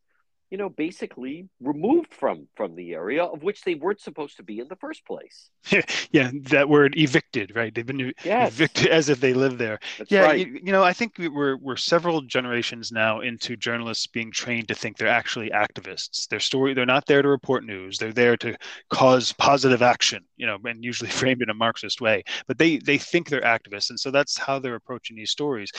you 0.51 0.59
know, 0.59 0.69
basically 0.69 1.49
removed 1.61 2.15
from 2.15 2.47
from 2.55 2.77
the 2.77 2.95
area 2.95 3.25
of 3.25 3.43
which 3.43 3.63
they 3.63 3.75
weren't 3.75 4.01
supposed 4.01 4.37
to 4.37 4.43
be 4.45 4.61
in 4.61 4.69
the 4.69 4.77
first 4.77 5.05
place. 5.05 5.51
yeah, 6.13 6.31
that 6.51 6.69
word 6.69 6.97
evicted, 6.97 7.57
right? 7.57 7.75
They've 7.75 7.85
been 7.85 8.13
yes. 8.25 8.53
evicted 8.53 8.87
as 8.87 9.09
if 9.09 9.21
they 9.21 9.35
live 9.35 9.59
there. 9.59 9.81
That's 9.99 10.11
yeah, 10.11 10.21
right. 10.23 10.47
you, 10.47 10.61
you, 10.63 10.73
know, 10.73 10.85
I 10.85 10.93
think 10.93 11.15
we're 11.19 11.57
we're 11.57 11.77
several 11.77 12.23
generations 12.23 12.93
now 12.93 13.21
into 13.21 13.57
journalists 13.57 14.07
being 14.07 14.31
trained 14.31 14.69
to 14.69 14.75
think 14.75 14.97
they're 14.97 15.09
actually 15.09 15.51
activists. 15.51 16.29
Their 16.29 16.41
story, 16.41 16.75
they're 16.75 16.87
not 16.87 17.07
there 17.07 17.23
to 17.23 17.29
report 17.29 17.65
news. 17.65 17.99
They're 17.99 18.13
there 18.13 18.37
to 18.39 18.57
cause 18.91 19.33
positive 19.33 19.83
action, 19.83 20.25
you 20.37 20.47
know, 20.47 20.59
and 20.65 20.85
usually 20.85 21.11
framed 21.21 21.43
in 21.43 21.51
a 21.51 21.55
Marxist 21.55 22.01
way. 22.01 22.23
But 22.47 22.59
they 22.59 22.79
they 22.79 22.99
think 22.99 23.29
they're 23.29 23.41
activists, 23.41 23.91
and 23.91 23.99
so 23.99 24.13
that's 24.13 24.39
how 24.39 24.61
they're 24.61 24.77
approaching 24.77 25.17
these 25.17 25.33
stories. 25.33 25.73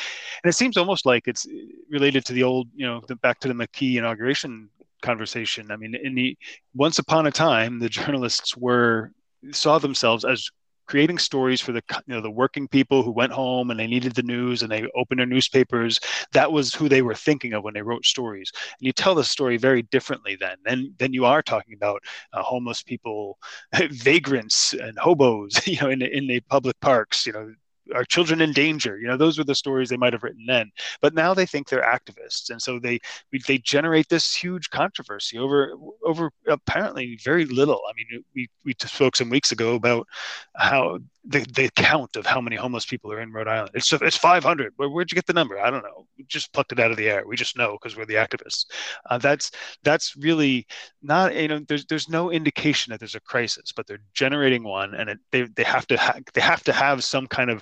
And 0.44 0.50
it 0.50 0.54
seems 0.54 0.76
almost 0.76 1.06
like 1.06 1.28
it's 1.28 1.48
related 1.90 2.26
to 2.26 2.34
the 2.34 2.44
old, 2.44 2.68
you 2.76 2.86
know, 2.86 3.02
the, 3.08 3.16
back 3.16 3.40
to 3.40 3.48
the 3.48 3.54
McKee 3.54 3.96
inauguration 3.96 4.58
conversation. 5.02 5.72
I 5.72 5.78
mean, 5.78 5.96
in 5.96 6.16
the 6.16 6.38
once 6.74 7.00
upon 7.00 7.28
a 7.28 7.32
time, 7.32 7.80
the 7.80 7.90
journalists 7.90 8.56
were 8.58 9.12
saw 9.52 9.80
themselves 9.80 10.26
as 10.26 10.50
creating 10.88 11.18
stories 11.18 11.62
for 11.62 11.74
the 11.74 11.82
you 12.08 12.16
know 12.16 12.22
the 12.22 12.32
working 12.32 12.68
people 12.68 13.04
who 13.04 13.12
went 13.12 13.32
home 13.32 13.70
and 13.70 13.80
they 13.80 13.88
needed 13.88 14.16
the 14.16 14.24
news 14.24 14.64
and 14.64 14.72
they 14.72 14.88
opened 14.96 15.20
their 15.20 15.28
newspapers 15.28 16.00
that 16.32 16.52
was 16.52 16.74
who 16.74 16.90
they 16.90 17.02
were 17.02 17.14
thinking 17.14 17.54
of 17.54 17.64
when 17.64 17.74
they 17.74 17.82
wrote 17.82 18.06
stories 18.06 18.52
and 18.56 18.86
you 18.86 18.94
tell 18.94 19.14
the 19.14 19.24
story 19.24 19.58
very 19.58 19.82
differently 19.84 20.36
then 20.40 20.56
then 20.66 20.94
then 20.98 21.14
you 21.14 21.26
are 21.26 21.42
talking 21.44 21.74
about 21.76 22.02
uh, 22.34 22.42
homeless 22.42 22.82
people 22.82 23.38
vagrants 23.92 24.74
and 24.74 24.98
hobos 24.98 25.60
you 25.68 25.80
know 25.82 25.90
in, 25.90 26.02
in 26.02 26.28
the 26.28 26.40
public 26.50 26.80
parks 26.80 27.26
you 27.26 27.34
know 27.34 27.54
are 27.96 28.04
children 28.04 28.42
in 28.42 28.52
danger 28.52 28.98
you 29.00 29.08
know 29.08 29.18
those 29.18 29.38
were 29.38 29.44
the 29.44 29.56
stories 29.56 29.90
they 29.90 29.98
might 29.98 30.14
have 30.14 30.24
written 30.24 30.46
then. 30.48 30.72
But 31.02 31.14
now 31.14 31.34
they 31.34 31.46
think 31.46 31.68
they're 31.68 31.82
activists. 31.82 32.50
And 32.50 32.62
so 32.62 32.80
they 32.80 33.00
they 33.48 33.58
generate 33.58 34.10
this 34.10 34.36
huge 34.36 34.70
controversy 34.70 35.38
over 35.38 35.74
over 36.04 36.32
apparently 36.48 37.18
very 37.24 37.46
little. 37.46 37.82
I 37.90 37.94
mean 37.96 38.24
we 38.36 38.50
we 38.64 38.76
spoke 38.80 39.16
some 39.16 39.30
weeks 39.30 39.52
ago 39.52 39.76
about 39.76 40.08
how 40.56 41.00
the, 41.30 41.46
the 41.56 41.70
count 41.76 42.16
of 42.16 42.26
how 42.26 42.40
many 42.40 42.56
homeless 42.56 42.86
people 42.86 43.12
are 43.12 43.20
in 43.20 43.34
Rhode 43.34 43.48
Island. 43.48 43.72
It's 43.74 43.92
it's 43.92 44.16
500. 44.16 44.74
Where, 44.78 44.90
where'd 44.90 45.12
you 45.12 45.16
get 45.16 45.26
the 45.26 45.34
number? 45.34 45.60
I 45.60 45.70
don't 45.70 45.84
know. 45.84 46.08
We 46.18 46.24
just 46.24 46.54
plucked 46.54 46.72
it 46.72 46.80
out 46.80 46.92
of 46.92 46.98
the 46.98 47.10
air. 47.10 47.28
We 47.28 47.36
just 47.36 47.58
know 47.58 47.74
because 47.74 47.98
we're 47.98 48.06
the 48.06 48.16
activists. 48.16 48.66
Uh, 49.10 49.18
that's 49.18 49.52
that's 49.84 50.16
really 50.16 50.66
not 51.02 51.36
you 51.36 51.50
know. 51.50 51.60
There's 51.68 51.86
there's 51.86 52.08
no 52.08 52.32
indication 52.32 52.92
that 52.92 53.00
there's 53.00 53.16
a 53.16 53.20
crisis, 53.20 53.74
but 53.76 53.88
they're 53.88 54.04
generating 54.14 54.64
one, 54.64 54.94
and 54.94 55.10
it, 55.10 55.20
they 55.32 55.44
they 55.44 55.64
have 55.64 55.86
to 55.88 55.98
ha- 55.98 56.20
they 56.34 56.42
have 56.42 56.64
to 56.64 56.74
have 56.74 57.04
some 57.04 57.28
kind 57.28 57.50
of 57.50 57.62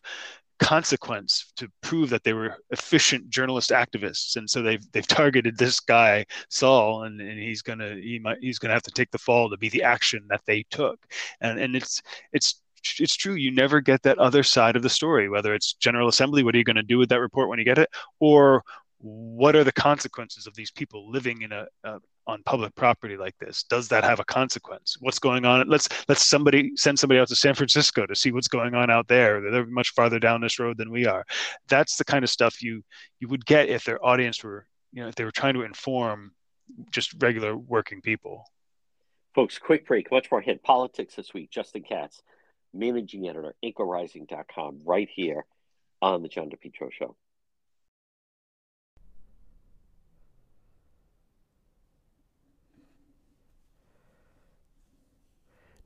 consequence 0.58 1.52
to 1.58 1.68
prove 1.82 2.10
that 2.10 2.24
they 2.24 2.32
were 2.32 2.56
efficient 2.70 3.30
journalist 3.30 3.72
activists 3.72 4.38
and 4.38 4.50
so 4.50 4.62
they've 4.62 4.90
they've 4.94 5.08
targeted 5.08 5.58
this 5.58 5.82
guy 5.82 6.26
Saal 6.50 7.04
and, 7.04 7.20
and 7.20 7.38
he's 7.38 7.62
gonna 7.62 7.96
he 7.96 8.20
might 8.20 8.38
he's 8.40 8.58
gonna 8.58 8.74
have 8.74 8.84
to 8.84 8.92
take 8.92 9.12
the 9.12 9.18
fall 9.18 9.50
to 9.50 9.58
be 9.58 9.68
the 9.68 9.84
action 9.84 10.26
that 10.30 10.40
they 10.48 10.64
took 10.70 10.98
and 11.42 11.60
and 11.60 11.76
it's 11.76 12.02
it's 12.32 12.62
it's 13.00 13.16
true 13.16 13.36
you 13.36 13.52
never 13.52 13.82
get 13.82 14.02
that 14.04 14.18
other 14.18 14.44
side 14.44 14.76
of 14.76 14.84
the 14.84 14.90
story 14.90 15.30
whether 15.30 15.54
it's 15.54 15.74
general 15.74 16.08
assembly 16.08 16.44
what 16.44 16.56
are 16.56 16.58
you 16.58 16.64
going 16.64 16.76
to 16.76 16.84
do 16.84 16.98
with 16.98 17.10
that 17.10 17.20
report 17.20 17.50
when 17.50 17.60
you 17.60 17.66
get 17.66 17.78
it 17.78 17.90
or 18.20 18.64
what 19.00 19.56
are 19.56 19.64
the 19.64 19.72
consequences 19.72 20.48
of 20.48 20.56
these 20.56 20.72
people 20.72 21.12
living 21.12 21.42
in 21.42 21.52
a, 21.52 21.68
on 22.28 22.42
public 22.44 22.74
property 22.76 23.18
like 23.18 23.38
this? 23.40 23.64
Does 23.64 23.88
that 23.90 24.04
have 24.04 24.20
a 24.20 24.26
consequence? 24.26 24.98
What's 25.00 25.20
going 25.20 25.46
on? 25.46 25.68
Let's 25.68 25.88
let's 26.08 26.26
somebody 26.26 26.72
send 26.76 26.98
somebody 26.98 27.20
out 27.20 27.28
to 27.28 27.36
san 27.36 27.54
francisco 27.54 28.06
to 28.06 28.16
see 28.16 28.32
what's 28.32 28.48
going 28.48 28.74
on 28.74 28.90
out 28.90 29.08
there. 29.08 29.42
They're 29.52 29.66
much 29.66 29.92
farther 29.92 30.20
down 30.20 30.42
this 30.42 30.60
road 30.60 30.78
than 30.78 30.92
we 30.92 31.06
are. 31.06 31.26
That's 31.68 31.98
the 31.98 32.06
kind 32.06 32.24
of 32.24 32.30
stuff 32.30 32.62
you 32.62 32.84
you 33.20 33.28
would 33.28 33.46
get 33.46 33.70
if 33.70 33.84
their 33.84 34.04
audience 34.04 34.44
were 34.44 34.66
you 34.92 35.04
know 35.04 35.08
if 35.08 35.16
they 35.16 35.24
were 35.24 35.32
trying 35.32 35.54
to 35.56 35.64
inform 35.64 36.32
just 36.90 37.14
regular 37.22 37.56
working 37.56 38.02
people. 38.02 38.44
Folks 39.36 39.60
quick 39.60 39.86
break. 39.86 40.10
Much 40.12 40.32
more 40.32 40.42
hit 40.42 40.64
politics 40.64 41.16
this 41.16 41.34
week. 41.34 41.52
Justin 41.52 41.84
katz 41.84 42.24
managing 42.76 43.28
editor 43.28 43.56
anchorrising.com 43.64 44.82
right 44.86 45.10
here 45.14 45.46
on 46.02 46.22
the 46.22 46.28
john 46.28 46.50
depetro 46.50 46.92
show 46.92 47.16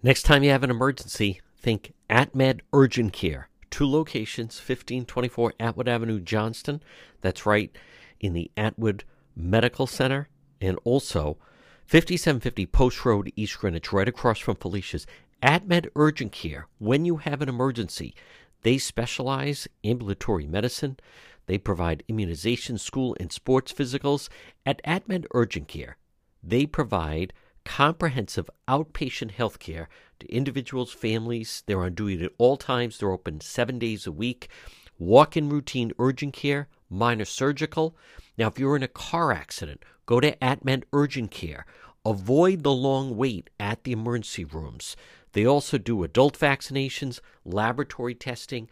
Next 0.01 0.23
time 0.23 0.43
you 0.43 0.49
have 0.51 0.63
an 0.63 0.71
emergency, 0.71 1.41
think 1.57 1.93
AtMed 2.09 2.61
Urgent 2.71 3.11
Care. 3.11 3.49
Two 3.69 3.85
locations, 3.85 4.55
1524 4.57 5.55
Atwood 5.59 5.89
Avenue, 5.89 6.21
Johnston. 6.21 6.81
That's 7.19 7.45
right 7.45 7.69
in 8.21 8.31
the 8.31 8.49
Atwood 8.55 9.03
Medical 9.35 9.87
Center. 9.87 10.29
And 10.61 10.79
also 10.85 11.37
5750 11.85 12.65
Post 12.67 13.03
Road, 13.03 13.33
East 13.35 13.59
Greenwich, 13.59 13.91
right 13.91 14.07
across 14.07 14.39
from 14.39 14.55
Felicia's. 14.55 15.05
AtMed 15.41 15.87
Urgent 15.95 16.33
Care, 16.33 16.67
when 16.79 17.05
you 17.05 17.17
have 17.17 17.41
an 17.41 17.47
emergency, 17.47 18.13
they 18.63 18.77
specialize 18.77 19.69
ambulatory 19.85 20.45
medicine. 20.45 20.97
They 21.45 21.57
provide 21.57 22.03
immunization, 22.09 22.77
school, 22.77 23.15
and 23.19 23.31
sports 23.31 23.71
physicals. 23.71 24.27
At 24.65 24.83
AtMed 24.83 25.25
Urgent 25.33 25.69
Care, 25.69 25.97
they 26.43 26.65
provide 26.65 27.31
comprehensive 27.63 28.49
outpatient 28.67 29.31
health 29.31 29.59
care 29.59 29.87
to 30.19 30.33
individuals, 30.33 30.91
families. 30.91 31.63
They're 31.65 31.83
on 31.83 31.93
duty 31.93 32.25
at 32.25 32.31
all 32.37 32.57
times. 32.57 32.97
They're 32.97 33.11
open 33.11 33.39
seven 33.39 33.79
days 33.79 34.05
a 34.05 34.11
week. 34.11 34.49
Walk 34.97 35.37
in 35.37 35.47
routine 35.47 35.93
urgent 35.97 36.33
care, 36.33 36.67
minor 36.89 37.23
surgical. 37.23 37.95
Now, 38.37 38.47
if 38.47 38.59
you're 38.59 38.75
in 38.75 38.83
a 38.83 38.89
car 38.89 39.31
accident, 39.31 39.83
go 40.05 40.19
to 40.19 40.35
AtMed 40.37 40.83
Urgent 40.91 41.31
Care. 41.31 41.65
Avoid 42.05 42.63
the 42.63 42.73
long 42.73 43.15
wait 43.15 43.49
at 43.59 43.83
the 43.83 43.91
emergency 43.91 44.43
rooms. 44.43 44.95
They 45.33 45.45
also 45.45 45.77
do 45.77 46.03
adult 46.03 46.37
vaccinations, 46.37 47.19
laboratory 47.45 48.15
testing. 48.15 48.67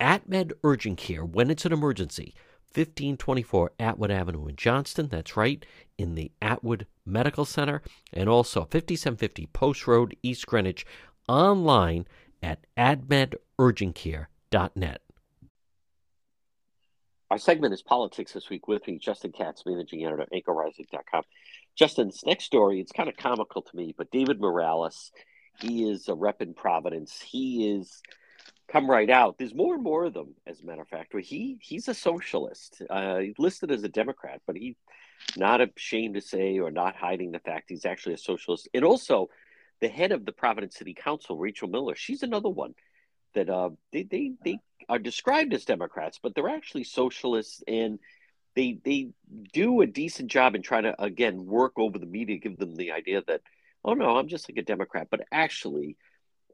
AtMed 0.00 0.52
Urgent 0.64 0.98
Care, 0.98 1.24
when 1.24 1.50
it's 1.50 1.66
an 1.66 1.72
emergency, 1.72 2.34
1524 2.74 3.72
Atwood 3.78 4.10
Avenue 4.10 4.46
in 4.46 4.56
Johnston. 4.56 5.08
That's 5.08 5.36
right, 5.36 5.64
in 5.98 6.14
the 6.14 6.32
Atwood 6.40 6.86
Medical 7.04 7.44
Center. 7.44 7.82
And 8.12 8.28
also 8.28 8.60
5750 8.60 9.46
Post 9.52 9.86
Road, 9.86 10.16
East 10.22 10.46
Greenwich, 10.46 10.86
online 11.28 12.06
at 12.42 12.64
atmedurgentcare.net. 12.76 15.02
Our 17.30 17.38
segment 17.38 17.74
is 17.74 17.82
politics 17.82 18.32
this 18.32 18.50
week 18.50 18.66
with 18.66 18.84
me, 18.88 18.98
Justin 18.98 19.30
Katz, 19.30 19.64
managing 19.64 20.04
editor, 20.04 20.26
anchorrising.com. 20.32 21.22
Justin, 21.76 22.08
this 22.08 22.26
next 22.26 22.44
story, 22.44 22.80
it's 22.80 22.90
kind 22.90 23.08
of 23.08 23.16
comical 23.16 23.62
to 23.62 23.76
me, 23.76 23.94
but 23.96 24.10
David 24.10 24.40
Morales, 24.40 25.12
he 25.62 25.88
is 25.88 26.08
a 26.08 26.14
rep 26.14 26.42
in 26.42 26.54
Providence. 26.54 27.20
He 27.20 27.70
is 27.70 28.02
come 28.70 28.88
right 28.88 29.10
out. 29.10 29.36
There's 29.38 29.54
more 29.54 29.74
and 29.74 29.82
more 29.82 30.04
of 30.04 30.14
them, 30.14 30.34
as 30.46 30.60
a 30.60 30.66
matter 30.66 30.82
of 30.82 30.88
fact. 30.88 31.14
He 31.18 31.58
he's 31.60 31.88
a 31.88 31.94
socialist. 31.94 32.82
Uh, 32.88 33.18
he's 33.18 33.38
listed 33.38 33.70
as 33.70 33.82
a 33.82 33.88
Democrat, 33.88 34.40
but 34.46 34.56
he's 34.56 34.76
not 35.36 35.60
ashamed 35.60 36.14
to 36.14 36.20
say 36.20 36.58
or 36.58 36.70
not 36.70 36.96
hiding 36.96 37.32
the 37.32 37.40
fact 37.40 37.68
he's 37.68 37.84
actually 37.84 38.14
a 38.14 38.18
socialist. 38.18 38.68
And 38.72 38.84
also, 38.84 39.28
the 39.80 39.88
head 39.88 40.12
of 40.12 40.24
the 40.24 40.32
Providence 40.32 40.76
City 40.76 40.94
Council, 40.94 41.36
Rachel 41.36 41.68
Miller, 41.68 41.94
she's 41.94 42.22
another 42.22 42.48
one 42.48 42.74
that 43.34 43.50
uh, 43.50 43.70
they, 43.92 44.04
they 44.04 44.32
they 44.44 44.58
are 44.88 44.98
described 44.98 45.52
as 45.52 45.64
Democrats, 45.64 46.18
but 46.22 46.34
they're 46.34 46.48
actually 46.48 46.84
socialists, 46.84 47.62
and 47.66 47.98
they 48.54 48.78
they 48.84 49.10
do 49.52 49.80
a 49.80 49.86
decent 49.86 50.30
job 50.30 50.54
in 50.54 50.62
trying 50.62 50.84
to 50.84 51.02
again 51.02 51.44
work 51.44 51.72
over 51.76 51.98
the 51.98 52.06
media, 52.06 52.38
give 52.38 52.56
them 52.56 52.76
the 52.76 52.92
idea 52.92 53.22
that 53.26 53.42
oh 53.84 53.94
no, 53.94 54.16
I'm 54.16 54.28
just 54.28 54.48
like 54.50 54.58
a 54.58 54.62
Democrat, 54.62 55.08
but 55.10 55.22
actually, 55.32 55.96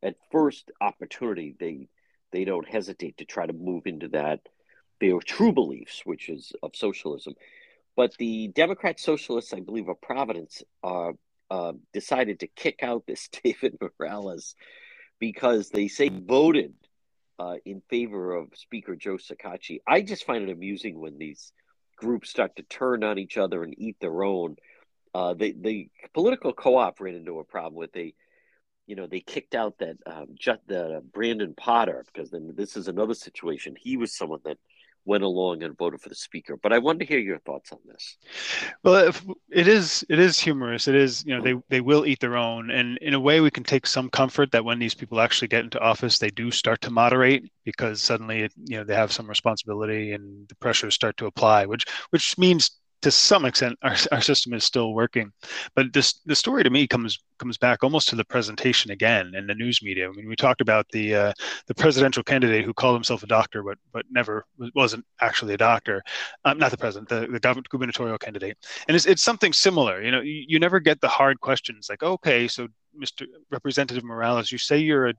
at 0.02 0.16
first 0.30 0.70
opportunity, 0.80 1.54
they 1.58 1.88
they 2.32 2.44
don't 2.44 2.68
hesitate 2.68 3.18
to 3.18 3.24
try 3.24 3.46
to 3.46 3.52
move 3.52 3.86
into 3.86 4.08
that 4.08 4.40
their 5.00 5.18
true 5.20 5.52
beliefs, 5.52 6.02
which 6.04 6.28
is 6.28 6.52
of 6.62 6.74
socialism. 6.74 7.34
But 7.96 8.14
the 8.18 8.48
Democrat 8.48 9.00
Socialists, 9.00 9.52
I 9.54 9.60
believe, 9.60 9.88
of 9.88 10.00
Providence, 10.00 10.62
uh, 10.84 11.12
uh, 11.50 11.72
decided 11.92 12.40
to 12.40 12.46
kick 12.48 12.82
out 12.82 13.04
this 13.06 13.28
David 13.44 13.78
Morales 13.80 14.54
because 15.18 15.70
they 15.70 15.88
say 15.88 16.08
voted 16.08 16.74
uh, 17.38 17.56
in 17.64 17.82
favor 17.88 18.34
of 18.34 18.48
Speaker 18.54 18.96
Joe 18.96 19.16
Shekarchi. 19.16 19.80
I 19.86 20.02
just 20.02 20.24
find 20.24 20.48
it 20.48 20.52
amusing 20.52 20.98
when 20.98 21.18
these 21.18 21.52
groups 21.96 22.30
start 22.30 22.56
to 22.56 22.62
turn 22.62 23.02
on 23.04 23.18
each 23.18 23.38
other 23.38 23.62
and 23.62 23.74
eat 23.78 23.96
their 24.00 24.22
own. 24.22 24.56
Uh, 25.16 25.32
the 25.32 25.54
the 25.62 25.88
political 26.12 26.52
co-op 26.52 27.00
ran 27.00 27.14
into 27.14 27.38
a 27.38 27.44
problem 27.44 27.74
with 27.74 27.90
they, 27.92 28.12
you 28.86 28.94
know, 28.94 29.06
they 29.06 29.20
kicked 29.20 29.54
out 29.54 29.78
that 29.78 29.96
um, 30.04 30.26
just 30.38 30.60
the 30.66 31.02
Brandon 31.10 31.54
Potter 31.56 32.04
because 32.12 32.30
then 32.30 32.52
this 32.54 32.76
is 32.76 32.86
another 32.86 33.14
situation. 33.14 33.74
He 33.80 33.96
was 33.96 34.14
someone 34.14 34.40
that 34.44 34.58
went 35.06 35.24
along 35.24 35.62
and 35.62 35.74
voted 35.78 36.02
for 36.02 36.10
the 36.10 36.14
speaker. 36.14 36.58
But 36.62 36.74
I 36.74 36.78
wanted 36.80 36.98
to 36.98 37.04
hear 37.06 37.18
your 37.18 37.38
thoughts 37.38 37.72
on 37.72 37.78
this. 37.86 38.18
Well, 38.82 39.10
it 39.50 39.68
is 39.68 40.04
it 40.10 40.18
is 40.18 40.38
humorous. 40.38 40.86
It 40.86 40.94
is 40.94 41.24
you 41.24 41.34
know 41.34 41.42
they 41.42 41.54
they 41.70 41.80
will 41.80 42.04
eat 42.04 42.20
their 42.20 42.36
own, 42.36 42.70
and 42.70 42.98
in 42.98 43.14
a 43.14 43.20
way 43.20 43.40
we 43.40 43.50
can 43.50 43.64
take 43.64 43.86
some 43.86 44.10
comfort 44.10 44.52
that 44.52 44.66
when 44.66 44.78
these 44.78 44.94
people 44.94 45.20
actually 45.20 45.48
get 45.48 45.64
into 45.64 45.80
office, 45.80 46.18
they 46.18 46.30
do 46.30 46.50
start 46.50 46.82
to 46.82 46.90
moderate 46.90 47.50
because 47.64 48.02
suddenly 48.02 48.50
you 48.66 48.76
know 48.76 48.84
they 48.84 48.94
have 48.94 49.12
some 49.12 49.30
responsibility 49.30 50.12
and 50.12 50.46
the 50.48 50.56
pressures 50.56 50.94
start 50.94 51.16
to 51.16 51.24
apply, 51.26 51.64
which 51.64 51.86
which 52.10 52.36
means 52.36 52.72
to 53.02 53.10
some 53.10 53.44
extent 53.44 53.78
our, 53.82 53.94
our 54.12 54.20
system 54.20 54.52
is 54.54 54.64
still 54.64 54.94
working 54.94 55.32
but 55.74 55.92
this 55.92 56.20
the 56.26 56.34
story 56.34 56.62
to 56.62 56.70
me 56.70 56.86
comes 56.86 57.18
comes 57.38 57.58
back 57.58 57.82
almost 57.82 58.08
to 58.08 58.16
the 58.16 58.24
presentation 58.24 58.90
again 58.90 59.34
in 59.34 59.46
the 59.46 59.54
news 59.54 59.82
media. 59.82 60.08
I 60.08 60.12
mean, 60.12 60.28
we 60.28 60.36
talked 60.36 60.60
about 60.60 60.86
the 60.92 61.14
uh, 61.14 61.32
the 61.66 61.74
presidential 61.74 62.22
candidate 62.22 62.64
who 62.64 62.72
called 62.72 62.96
himself 62.96 63.22
a 63.22 63.26
doctor, 63.26 63.62
but 63.62 63.78
but 63.92 64.04
never 64.10 64.44
wasn't 64.74 65.04
actually 65.20 65.54
a 65.54 65.58
doctor. 65.58 66.02
Um, 66.44 66.58
not 66.58 66.70
the 66.70 66.78
president, 66.78 67.08
the, 67.08 67.26
the 67.30 67.40
government 67.40 67.68
gubernatorial 67.68 68.18
candidate. 68.18 68.56
And 68.88 68.96
it's, 68.96 69.06
it's 69.06 69.22
something 69.22 69.52
similar. 69.52 70.02
You 70.02 70.10
know, 70.10 70.20
you, 70.20 70.44
you 70.48 70.58
never 70.58 70.80
get 70.80 71.00
the 71.00 71.08
hard 71.08 71.40
questions 71.40 71.88
like, 71.88 72.02
okay, 72.02 72.48
so 72.48 72.68
Mr. 73.00 73.26
Representative 73.50 74.04
Morales, 74.04 74.50
you 74.50 74.58
say 74.58 74.78
you're 74.78 75.08
a 75.08 75.14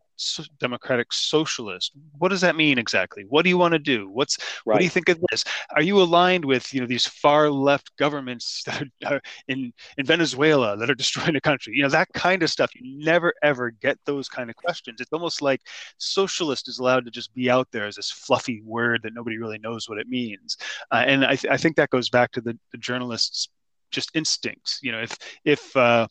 democratic 0.60 1.14
socialist. 1.14 1.92
What 2.18 2.30
does 2.30 2.42
that 2.42 2.56
mean 2.56 2.78
exactly? 2.78 3.26
What 3.30 3.44
do 3.44 3.50
you 3.50 3.58
want 3.58 3.74
to 3.74 3.80
do? 3.80 4.10
What's 4.10 4.38
right. 4.66 4.74
what 4.74 4.80
do 4.80 4.84
you 4.84 4.90
think 4.90 5.10
of 5.10 5.20
this? 5.30 5.44
Are 5.76 5.82
you 5.82 6.02
aligned 6.02 6.46
with 6.46 6.74
you 6.74 6.82
know 6.82 6.88
these 6.88 7.06
far 7.06 7.50
left 7.50 7.96
governments 7.98 8.64
that 8.66 8.88
are 9.06 9.22
in 9.48 9.74
in 9.98 10.06
Venezuela 10.06 10.78
that 10.78 10.90
are 10.90 10.96
destroying 10.96 11.34
the 11.34 11.42
country? 11.42 11.74
You 11.76 11.84
know 11.84 11.90
that 11.90 12.10
kind 12.14 12.44
of 12.44 12.50
stuff. 12.50 12.72
You 12.76 13.06
never 13.06 13.34
ever 13.44 13.72
get 13.72 13.98
those 14.06 14.28
kind 14.28 14.50
of 14.50 14.56
questions. 14.56 15.02
It's 15.02 15.14
almost 15.14 15.42
like 15.42 15.62
socialist 15.98 16.68
is 16.68 16.80
allowed 16.80 17.06
to 17.06 17.12
just 17.12 17.34
be 17.34 17.50
out 17.50 17.68
there 17.72 17.86
as 17.86 17.96
this 17.96 18.12
fluffy 18.12 18.62
word 18.66 19.02
that 19.04 19.14
nobody 19.14 19.38
really 19.38 19.60
knows 19.60 19.88
what 19.88 19.98
it 19.98 20.08
means. 20.08 20.58
Uh, 20.92 21.04
and 21.06 21.26
I, 21.26 21.36
th- 21.36 21.52
I 21.52 21.58
think 21.58 21.76
that 21.76 21.90
goes 21.90 22.10
back 22.10 22.32
to 22.34 22.42
the, 22.42 22.58
the 22.72 22.78
journalists' 22.78 23.50
just 23.92 24.12
instincts. 24.16 24.80
You 24.82 24.92
know, 24.92 25.02
if 25.02 25.18
if 25.46 25.76
uh, 25.76 26.08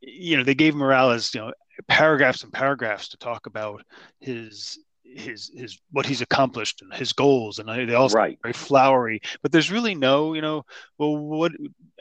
you 0.00 0.36
know 0.36 0.44
they 0.44 0.54
gave 0.54 0.74
Morales 0.74 1.34
you 1.34 1.40
know 1.40 1.52
paragraphs 1.88 2.42
and 2.42 2.52
paragraphs 2.52 3.08
to 3.08 3.16
talk 3.16 3.46
about 3.46 3.82
his 4.20 4.78
his 5.14 5.50
his 5.54 5.78
what 5.90 6.06
he's 6.06 6.20
accomplished 6.20 6.82
and 6.82 6.92
his 6.94 7.12
goals. 7.12 7.58
And 7.58 7.68
they 7.68 7.94
all 7.94 8.08
right. 8.08 8.38
very 8.42 8.52
flowery 8.52 9.20
but 9.42 9.52
there's 9.52 9.70
really 9.70 9.94
no 9.94 10.34
you 10.34 10.40
know 10.40 10.64
well 10.98 11.16
what 11.16 11.52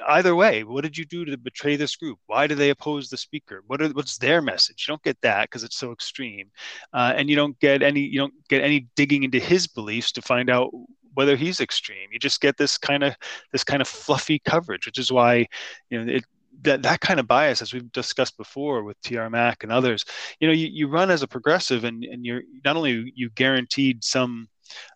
either 0.08 0.36
way 0.36 0.64
what 0.64 0.84
did 0.84 0.98
you 0.98 1.06
do 1.06 1.26
to 1.26 1.38
betray 1.38 1.76
this 1.76 1.96
group? 1.96 2.20
Why 2.28 2.48
do 2.48 2.56
they 2.56 2.70
oppose 2.70 3.10
the 3.10 3.18
speaker? 3.18 3.64
What 3.68 3.82
are, 3.82 3.90
what's 3.90 4.18
their 4.18 4.42
message? 4.42 4.86
You 4.88 4.92
don't 4.92 5.04
get 5.04 5.20
that 5.22 5.44
because 5.44 5.64
it's 5.64 5.78
so 5.78 5.92
extreme. 5.92 6.50
Uh, 6.94 7.14
and 7.16 7.30
you 7.30 7.36
don't 7.36 7.60
get 7.60 7.82
any 7.82 8.02
you 8.02 8.20
don't 8.20 8.34
get 8.48 8.64
any 8.64 8.88
digging 8.96 9.24
into 9.24 9.40
his 9.40 9.68
beliefs 9.68 10.12
to 10.14 10.22
find 10.22 10.50
out 10.50 10.72
whether 11.16 11.36
he's 11.36 11.60
extreme. 11.60 12.10
You 12.12 12.20
just 12.20 12.42
get 12.42 12.58
this 12.58 12.78
kind 12.78 13.04
of 13.04 13.16
this 13.52 13.64
kind 13.64 13.82
of 13.82 13.88
fluffy 13.88 14.40
coverage 14.40 14.86
which 14.86 15.00
is 15.00 15.12
why 15.12 15.48
you 15.90 16.04
know 16.04 16.12
it 16.12 16.24
that 16.62 16.84
that 16.84 17.02
kind 17.02 17.20
of 17.20 17.28
bias, 17.28 17.62
as 17.62 17.74
we've 17.74 17.92
discussed 17.92 18.38
before 18.38 18.84
with 18.84 19.02
TR 19.02 19.30
Mac 19.30 19.64
and 19.64 19.72
others, 19.72 20.06
you 20.40 20.48
know, 20.48 20.54
you, 20.54 20.68
you 20.72 20.88
run 20.88 21.12
as 21.12 21.24
a 21.24 21.28
progressive, 21.28 21.84
and 21.84 22.04
and 22.04 22.26
you're 22.26 22.42
not 22.66 22.76
only 22.76 23.12
you 23.16 23.30
guaranteed 23.32 24.04
some 24.04 24.48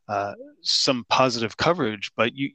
uh, 0.08 0.34
some 0.62 1.06
positive 1.10 1.58
coverage, 1.58 2.12
but 2.16 2.36
you 2.36 2.52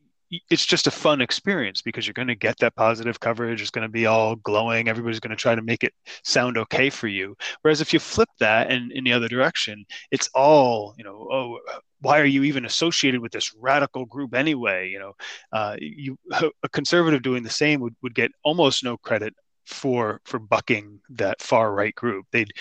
it's 0.51 0.67
just 0.67 0.87
a 0.87 0.91
fun 0.91 1.21
experience 1.21 1.83
because 1.83 2.07
you're 2.07 2.15
going 2.15 2.29
to 2.29 2.35
get 2.35 2.59
that 2.59 2.75
positive 2.75 3.21
coverage. 3.21 3.61
It's 3.61 3.71
going 3.71 3.87
to 3.87 3.93
be 3.93 4.07
all 4.07 4.37
glowing. 4.37 4.89
Everybody's 4.89 5.21
going 5.21 5.31
to 5.31 5.37
try 5.37 5.55
to 5.55 5.63
make 5.63 5.85
it 5.85 5.95
sound 6.25 6.59
okay 6.59 6.91
for 6.91 7.09
you. 7.09 7.37
Whereas 7.63 7.81
if 7.81 7.93
you 7.93 7.99
flip 7.99 8.29
that 8.41 8.71
and 8.71 8.93
in 8.93 9.05
the 9.05 9.13
other 9.13 9.29
direction, 9.29 9.85
it's 10.11 10.29
all, 10.35 10.95
you 10.99 11.05
know, 11.05 11.29
oh, 11.33 11.59
why 12.01 12.21
are 12.21 12.27
you 12.27 12.45
even 12.45 12.65
associated 12.65 13.21
with 13.21 13.33
this 13.33 13.55
radical 13.59 14.05
group 14.05 14.35
anyway? 14.35 14.89
You 14.91 14.99
know, 14.99 15.13
uh, 15.53 15.77
you 15.81 16.19
a 16.63 16.69
conservative 16.73 17.23
doing 17.23 17.43
the 17.43 17.51
same 17.51 17.81
would, 17.81 17.97
would 18.03 18.15
get 18.15 18.31
almost 18.45 18.85
no 18.85 18.97
credit 18.97 19.35
for 19.69 20.21
for 20.25 20.39
bucking 20.39 21.01
that 21.11 21.41
far 21.41 21.73
right 21.73 21.95
group. 21.95 22.27
They'd 22.33 22.53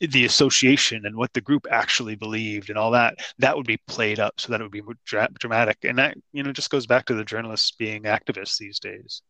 the 0.00 0.24
association 0.24 1.06
and 1.06 1.16
what 1.16 1.32
the 1.32 1.40
group 1.40 1.66
actually 1.70 2.16
believed 2.16 2.68
and 2.68 2.78
all 2.78 2.90
that 2.92 3.16
that 3.38 3.56
would 3.56 3.66
be 3.66 3.78
played 3.86 4.18
up. 4.18 4.40
So 4.40 4.52
that 4.52 4.60
it 4.60 4.64
would 4.64 4.72
be 4.72 4.82
dra- 5.04 5.28
dramatic. 5.38 5.78
And 5.84 5.98
that 5.98 6.16
you 6.32 6.42
know 6.42 6.52
just 6.52 6.70
goes 6.70 6.86
back 6.86 7.06
to 7.06 7.14
the 7.14 7.24
journalists 7.24 7.70
being 7.72 8.02
activists 8.04 8.58
these 8.58 8.78
days. 8.78 9.22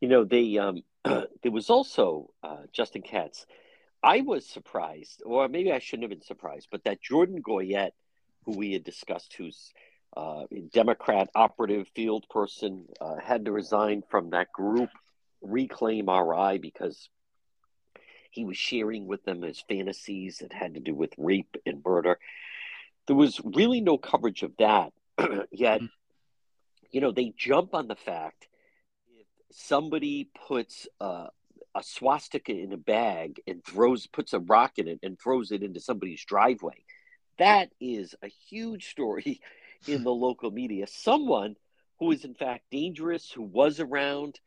You 0.00 0.08
know 0.08 0.24
they 0.24 0.58
um 0.58 0.82
there 1.04 1.52
was 1.52 1.70
also 1.70 2.30
uh, 2.42 2.62
justin 2.72 3.02
katz. 3.02 3.46
I 4.02 4.20
was 4.22 4.48
surprised 4.48 5.22
or 5.24 5.46
maybe 5.48 5.70
i 5.72 5.78
shouldn't 5.78 6.02
have 6.02 6.18
been 6.18 6.26
surprised 6.26 6.66
but 6.72 6.82
that 6.82 7.00
jordan 7.00 7.40
goyette 7.40 7.92
who 8.44 8.58
we 8.58 8.72
had 8.72 8.82
discussed 8.82 9.32
who's 9.34 9.72
uh, 10.16 10.44
Democrat 10.72 11.28
operative 11.34 11.88
field 11.94 12.26
person 12.28 12.84
uh, 13.00 13.16
had 13.16 13.46
to 13.46 13.52
resign 13.52 14.02
from 14.10 14.30
that 14.30 14.52
group 14.52 14.90
reclaim 15.42 16.08
RI 16.08 16.58
because 16.58 17.08
he 18.30 18.44
was 18.44 18.56
sharing 18.56 19.06
with 19.06 19.24
them 19.24 19.42
his 19.42 19.62
fantasies 19.68 20.38
that 20.38 20.52
had 20.52 20.74
to 20.74 20.80
do 20.80 20.94
with 20.94 21.12
rape 21.18 21.56
and 21.66 21.84
murder. 21.84 22.18
There 23.06 23.16
was 23.16 23.40
really 23.44 23.80
no 23.80 23.98
coverage 23.98 24.42
of 24.42 24.52
that. 24.58 24.92
Yet, 25.50 25.80
mm-hmm. 25.80 25.86
you 26.90 27.00
know, 27.00 27.12
they 27.12 27.34
jump 27.36 27.74
on 27.74 27.88
the 27.88 27.96
fact 27.96 28.48
if 29.18 29.26
somebody 29.50 30.30
puts 30.46 30.88
a 31.00 31.82
swastika 31.82 32.52
in 32.52 32.72
a 32.72 32.76
bag 32.76 33.40
and 33.46 33.64
throws 33.64 34.06
puts 34.06 34.32
a 34.32 34.38
rock 34.38 34.78
in 34.78 34.88
it 34.88 35.00
and 35.02 35.18
throws 35.18 35.52
it 35.52 35.62
into 35.62 35.80
somebody's 35.80 36.24
driveway. 36.24 36.84
That 37.38 37.70
is 37.80 38.14
a 38.22 38.28
huge 38.28 38.88
story 38.90 39.40
in 39.86 40.04
the 40.04 40.10
local 40.12 40.50
media. 40.50 40.86
Someone 40.86 41.56
who 41.98 42.12
is 42.12 42.24
in 42.24 42.34
fact 42.34 42.64
dangerous, 42.70 43.30
who 43.30 43.42
was 43.42 43.80
around, 43.80 44.40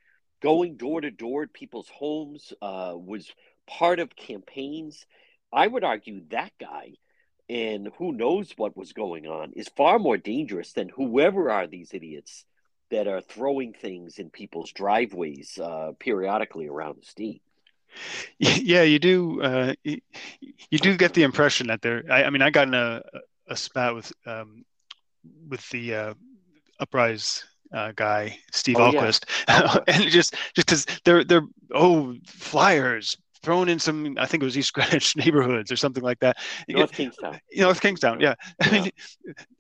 going 0.46 0.78
door 0.78 1.02
to 1.02 1.10
door 1.10 1.42
at 1.42 1.54
people's 1.54 1.90
homes 1.90 2.54
uh, 2.62 2.94
was 2.96 3.32
part 3.66 4.00
of 4.00 4.16
campaigns. 4.16 5.04
I 5.52 5.66
would 5.66 5.84
argue 5.84 6.22
that 6.30 6.52
guy 6.62 6.92
and 7.50 7.90
who 7.98 8.12
knows 8.12 8.54
what 8.56 8.78
was 8.78 8.94
going 8.94 9.26
on 9.26 9.54
is 9.54 9.68
far 9.76 9.98
more 9.98 10.18
dangerous 10.18 10.74
than 10.74 10.90
whoever 10.90 11.50
are 11.50 11.66
these 11.66 11.96
idiots 11.96 12.46
that 12.92 13.08
are 13.08 13.22
throwing 13.22 13.74
things 13.74 14.20
in 14.20 14.30
people's 14.30 14.72
driveways 14.72 15.58
uh, 15.58 15.94
periodically 16.00 16.68
around 16.68 16.98
the 17.02 17.06
state. 17.06 17.42
Yeah, 18.38 18.84
you 18.84 19.00
do. 19.00 19.42
Uh, 19.42 19.74
you, 19.84 20.00
do 20.80 20.96
get 20.96 21.14
the 21.14 21.24
impression 21.24 21.68
that 21.68 21.82
they're. 21.82 22.04
I, 22.12 22.26
I 22.26 22.30
mean, 22.30 22.42
I 22.44 22.52
got 22.52 22.68
in 22.68 22.74
a, 22.74 23.02
a 23.48 23.56
spat 23.56 23.96
with 23.96 24.12
um, 24.26 24.66
with 25.48 25.68
the 25.70 25.96
uh, 25.96 26.14
Uprise 26.80 27.46
uh, 27.76 27.92
guy, 27.96 28.40
Steve 28.52 28.78
oh, 28.78 28.92
Ahlquist, 28.92 29.26
yeah. 29.48 29.78
and 29.88 30.04
just 30.06 30.34
just 30.56 30.68
because 30.68 30.86
they're 31.04 31.24
they're 31.24 31.46
oh 31.74 32.16
flyers 32.26 33.18
thrown 33.44 33.70
in 33.70 33.78
some 33.78 34.18
I 34.18 34.26
think 34.26 34.42
it 34.42 34.46
was 34.46 34.58
East 34.58 34.74
Greenwich 34.74 35.16
neighborhoods 35.16 35.72
or 35.72 35.76
something 35.76 36.02
like 36.04 36.20
that. 36.22 36.38
North 36.68 36.94
Kingstown. 36.94 37.40
North 37.56 37.82
Kingstown, 37.82 38.20
yeah. 38.20 38.34
yeah. 38.62 38.68
I 38.68 38.72
mean, 38.72 38.90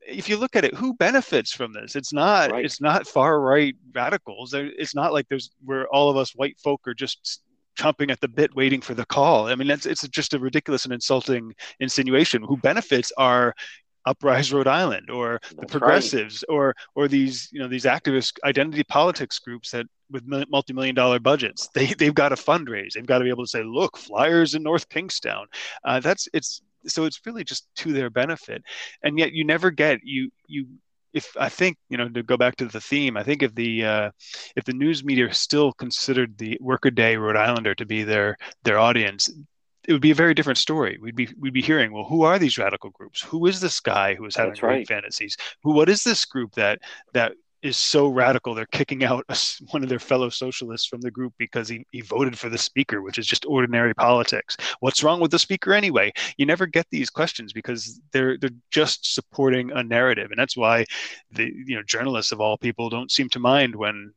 if 0.08 0.28
you 0.28 0.38
look 0.38 0.56
at 0.56 0.66
it, 0.66 0.74
who 0.74 0.96
benefits 0.96 1.52
from 1.52 1.74
this? 1.74 1.96
It's 1.96 2.14
not 2.14 2.52
right. 2.52 2.66
it's 2.66 2.82
not 2.82 3.06
far 3.06 3.40
right 3.42 3.76
radicals. 3.94 4.54
It's 4.56 4.96
not 4.96 5.14
like 5.14 5.28
there's 5.30 5.52
where 5.64 5.88
all 5.90 6.10
of 6.10 6.18
us 6.18 6.32
white 6.36 6.58
folk 6.60 6.88
are 6.88 6.96
just 6.96 7.42
chomping 7.78 8.10
at 8.10 8.22
the 8.22 8.28
bit 8.28 8.56
waiting 8.56 8.80
for 8.80 8.94
the 8.94 9.06
call. 9.06 9.48
I 9.48 9.56
mean, 9.56 9.70
it's, 9.70 9.86
it's 9.86 10.08
just 10.08 10.34
a 10.34 10.40
ridiculous 10.40 10.86
and 10.86 10.94
insulting 10.94 11.54
insinuation. 11.82 12.42
Who 12.42 12.56
benefits 12.56 13.12
are 13.18 13.54
Uprise 14.06 14.54
Rhode 14.54 14.68
Island 14.68 15.10
or 15.10 15.40
That's 15.42 15.56
the 15.56 15.66
progressives 15.66 16.44
right. 16.48 16.56
or 16.56 16.76
or 16.96 17.08
these 17.08 17.50
you 17.52 17.60
know 17.60 17.68
these 17.68 17.86
activist 17.86 18.34
identity 18.44 18.84
politics 18.84 19.40
groups 19.40 19.72
that 19.72 19.86
with 20.12 20.24
multi-million 20.26 20.96
dollar 20.96 21.20
budgets 21.20 21.70
they 21.74 21.88
they've 21.88 22.14
got 22.14 22.30
to 22.30 22.36
fundraise. 22.36 22.94
They've 22.94 23.06
got 23.06 23.20
to 23.20 23.24
be 23.24 23.30
able 23.30 23.44
to 23.44 23.50
say 23.50 23.64
look 23.64 23.98
flyers 23.98 24.54
in 24.56 24.64
North 24.64 24.90
Kingstown. 24.90 25.48
Uh, 25.84 26.00
that's 26.00 26.28
it's 26.34 26.62
so 26.88 27.06
it's 27.06 27.20
really 27.26 27.44
just 27.44 27.68
to 27.78 27.94
their 27.94 28.10
benefit. 28.10 28.64
And 29.04 29.18
yet 29.18 29.34
you 29.34 29.44
never 29.44 29.72
get 29.72 30.00
you 30.04 30.30
you 30.48 30.68
if 31.14 31.34
I 31.40 31.50
think 31.50 31.78
you 31.90 31.98
know 31.98 32.10
to 32.10 32.24
go 32.24 32.38
back 32.38 32.58
to 32.58 32.66
the 32.66 32.82
theme, 32.82 33.16
I 33.18 33.24
think 33.24 33.42
if 33.42 33.56
the 33.56 33.86
uh, 33.86 34.12
if 34.56 34.66
the 34.66 34.74
news 34.74 35.04
media 35.04 35.34
still 35.34 35.72
considered 35.72 36.38
the 36.38 36.58
workaday 36.62 37.16
Rhode 37.16 37.38
Islander 37.38 37.74
to 37.76 37.86
be 37.86 38.04
their 38.04 38.38
their 38.64 38.78
audience, 38.78 39.32
it 39.88 39.94
would 39.94 40.02
be 40.02 40.12
a 40.12 40.16
very 40.16 40.34
different 40.34 40.58
story. 40.58 40.98
We'd 41.02 41.16
be 41.16 41.30
we'd 41.40 41.54
be 41.54 41.62
hearing, 41.62 41.92
well, 41.92 42.06
who 42.06 42.24
are 42.24 42.40
these 42.40 42.58
radical 42.58 42.90
groups? 42.92 43.22
Who 43.22 43.46
is 43.46 43.60
this 43.62 43.80
guy 43.80 44.16
who 44.16 44.26
is 44.26 44.36
having 44.36 44.60
right. 44.62 44.88
fantasies? 44.88 45.38
Who 45.64 45.74
what 45.74 45.90
is 45.90 46.04
this 46.04 46.26
group 46.26 46.54
that 46.54 46.80
that 47.14 47.34
is 47.66 47.78
so 47.78 48.08
radical 48.08 48.54
they're 48.54 48.68
kicking 48.68 49.04
out 49.04 49.26
a, 49.28 49.38
one 49.72 49.82
of 49.82 49.90
their 49.90 50.00
fellow 50.00 50.30
socialists 50.30 50.88
from 50.88 51.02
the 51.02 51.10
group 51.10 51.34
because 51.40 51.68
he, 51.68 51.84
he 51.92 52.02
voted 52.02 52.38
for 52.38 52.48
the 52.48 52.58
speaker 52.60 53.02
which 53.02 53.18
is 53.18 53.26
just 53.26 53.44
ordinary 53.48 53.94
politics 53.96 54.56
what's 54.82 55.04
wrong 55.04 55.20
with 55.20 55.32
the 55.32 55.40
speaker 55.40 55.74
anyway 55.74 56.12
you 56.38 56.46
never 56.46 56.68
get 56.68 56.86
these 56.92 57.10
questions 57.10 57.54
because 57.54 58.00
they're 58.12 58.38
they're 58.38 58.52
just 58.70 59.16
supporting 59.16 59.72
a 59.72 59.82
narrative 59.82 60.30
and 60.30 60.40
that's 60.40 60.56
why 60.56 60.86
the 61.32 61.52
you 61.66 61.76
know 61.76 61.82
journalists 61.82 62.32
of 62.32 62.40
all 62.40 62.56
people 62.56 62.88
don't 62.88 63.12
seem 63.12 63.28
to 63.30 63.40
mind 63.40 63.76
when 63.76 64.14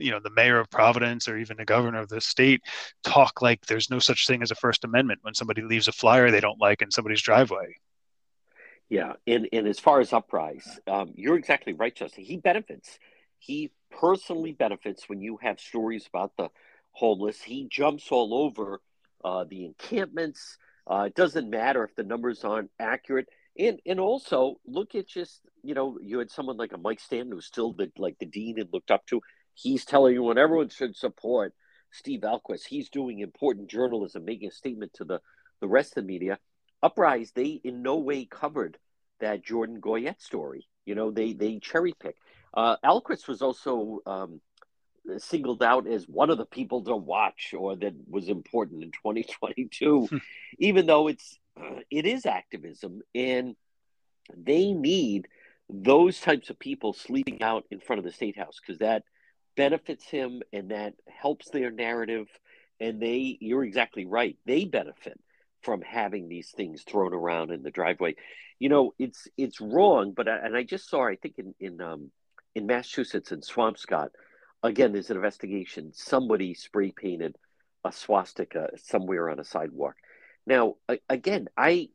you 0.00 0.10
know 0.10 0.20
the 0.20 0.30
mayor 0.30 0.58
of 0.58 0.70
providence 0.70 1.28
or 1.28 1.36
even 1.38 1.56
the 1.56 1.64
governor 1.64 2.00
of 2.00 2.08
the 2.08 2.20
state 2.20 2.62
talk 3.04 3.42
like 3.42 3.64
there's 3.66 3.90
no 3.90 3.98
such 3.98 4.26
thing 4.26 4.42
as 4.42 4.50
a 4.50 4.56
first 4.56 4.84
amendment. 4.84 5.20
When 5.22 5.34
somebody 5.34 5.62
leaves 5.62 5.88
a 5.88 5.92
flyer 5.92 6.30
they 6.30 6.40
don't 6.40 6.60
like 6.60 6.82
in 6.82 6.90
somebody's 6.90 7.22
driveway. 7.22 7.76
Yeah 8.88 9.14
and, 9.26 9.48
and 9.52 9.68
as 9.68 9.78
far 9.78 10.00
as 10.00 10.12
uprise 10.12 10.80
um, 10.86 11.12
you're 11.14 11.36
exactly 11.36 11.72
right 11.72 11.94
justin. 11.94 12.24
He 12.24 12.36
benefits. 12.36 12.98
He 13.38 13.70
personally 13.90 14.52
benefits 14.52 15.08
when 15.08 15.20
you 15.20 15.38
have 15.42 15.60
stories 15.60 16.06
about 16.06 16.32
the 16.36 16.48
homeless. 16.92 17.42
He 17.42 17.66
jumps 17.68 18.08
all 18.10 18.34
over 18.34 18.80
uh, 19.24 19.44
the 19.44 19.64
encampments. 19.64 20.58
Uh, 20.86 21.04
it 21.06 21.14
doesn't 21.14 21.48
matter 21.48 21.84
if 21.84 21.94
the 21.94 22.02
numbers 22.02 22.44
aren't 22.44 22.70
accurate. 22.78 23.28
And 23.58 23.80
and 23.84 23.98
also 24.00 24.60
look 24.66 24.94
at 24.94 25.08
just 25.08 25.40
you 25.62 25.74
know 25.74 25.98
you 26.00 26.18
had 26.18 26.30
someone 26.30 26.56
like 26.56 26.72
a 26.72 26.78
Mike 26.78 27.00
Stanton 27.00 27.32
who's 27.32 27.46
still 27.46 27.72
the 27.72 27.90
like 27.98 28.18
the 28.18 28.26
dean 28.26 28.58
and 28.60 28.68
looked 28.72 28.90
up 28.90 29.04
to. 29.06 29.20
He's 29.60 29.84
telling 29.84 30.14
you 30.14 30.22
when 30.22 30.38
everyone 30.38 30.70
should 30.70 30.96
support 30.96 31.54
Steve 31.90 32.20
Ahlquist. 32.20 32.64
He's 32.66 32.88
doing 32.88 33.18
important 33.18 33.68
journalism, 33.68 34.24
making 34.24 34.48
a 34.48 34.52
statement 34.52 34.94
to 34.94 35.04
the, 35.04 35.20
the 35.60 35.68
rest 35.68 35.96
of 35.96 36.04
the 36.04 36.08
media. 36.08 36.38
Uprise, 36.82 37.32
they 37.34 37.60
in 37.62 37.82
no 37.82 37.98
way 37.98 38.24
covered 38.24 38.78
that 39.20 39.44
Jordan 39.44 39.80
Goyette 39.80 40.22
story. 40.22 40.66
You 40.86 40.94
know, 40.94 41.10
they 41.10 41.34
they 41.34 41.58
cherry 41.58 41.94
pick. 42.00 42.16
Uh, 42.54 42.76
Ahlquist 42.82 43.28
was 43.28 43.42
also 43.42 44.00
um, 44.06 44.40
singled 45.18 45.62
out 45.62 45.86
as 45.86 46.08
one 46.08 46.30
of 46.30 46.38
the 46.38 46.46
people 46.46 46.82
to 46.84 46.96
watch 46.96 47.54
or 47.56 47.76
that 47.76 47.94
was 48.08 48.28
important 48.28 48.82
in 48.82 48.90
2022, 49.04 50.06
hmm. 50.06 50.16
even 50.58 50.86
though 50.86 51.08
it's 51.08 51.38
uh, 51.60 51.80
it 51.90 52.06
is 52.06 52.24
activism 52.24 53.02
and 53.14 53.56
they 54.36 54.72
need 54.72 55.28
those 55.68 56.20
types 56.20 56.50
of 56.50 56.58
people 56.58 56.92
sleeping 56.92 57.42
out 57.42 57.64
in 57.70 57.80
front 57.80 57.98
of 57.98 58.04
the 58.04 58.12
state 58.12 58.36
house 58.36 58.58
because 58.60 58.78
that 58.78 59.04
benefits 59.56 60.04
him 60.04 60.42
and 60.52 60.70
that 60.70 60.94
helps 61.06 61.50
their 61.50 61.70
narrative. 61.70 62.26
And 62.80 63.00
they 63.00 63.36
you're 63.40 63.64
exactly 63.64 64.06
right. 64.06 64.36
They 64.46 64.64
benefit 64.64 65.20
from 65.62 65.82
having 65.82 66.28
these 66.28 66.50
things 66.50 66.82
thrown 66.82 67.12
around 67.12 67.50
in 67.50 67.62
the 67.62 67.70
driveway. 67.70 68.14
You 68.58 68.68
know 68.68 68.94
it's 68.98 69.28
it's 69.36 69.60
wrong 69.60 70.12
but 70.14 70.28
I, 70.28 70.38
and 70.38 70.56
i 70.56 70.62
just 70.62 70.88
saw 70.88 71.06
i 71.06 71.16
think 71.16 71.36
in 71.38 71.54
in 71.60 71.80
um 71.80 72.10
in 72.54 72.66
massachusetts 72.66 73.32
in 73.32 73.40
swampscott 73.40 74.08
again 74.62 74.92
there's 74.92 75.10
an 75.10 75.16
investigation. 75.16 75.92
Somebody 75.94 76.54
spray 76.54 76.92
painted 76.92 77.36
a 77.84 77.92
swastika 77.92 78.70
somewhere 78.76 79.30
on 79.30 79.40
a 79.40 79.44
sidewalk. 79.44 79.94
Now 80.46 80.76
again 81.08 81.48
i 81.56 81.88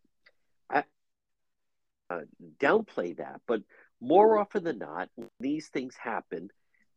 i 0.69 0.83
uh, 2.09 2.21
downplay 2.59 3.17
that 3.17 3.41
but 3.47 3.61
more 4.01 4.37
often 4.37 4.63
than 4.63 4.77
not 4.79 5.09
these 5.39 5.67
things 5.69 5.95
happen 5.95 6.49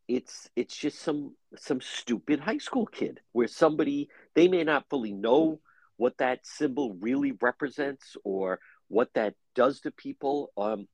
it's 0.09 0.49
it's 0.57 0.75
just 0.75 1.01
some 1.01 1.35
some 1.57 1.81
stupid 1.83 2.41
high 2.41 2.59
school 2.59 2.87
kid 2.87 3.21
where 3.33 3.47
somebody 3.47 4.09
they 4.35 4.49
may 4.49 4.65
not 4.65 4.89
fully 4.89 5.13
know 5.13 5.61
what 5.99 6.17
that 6.19 6.47
symbol 6.47 6.95
really 6.95 7.33
represents 7.43 8.17
or 8.25 8.59
what 8.89 9.11
that 9.15 9.35
does 9.55 9.81
to 9.81 9.91
people. 9.91 10.51
Um 10.57 10.89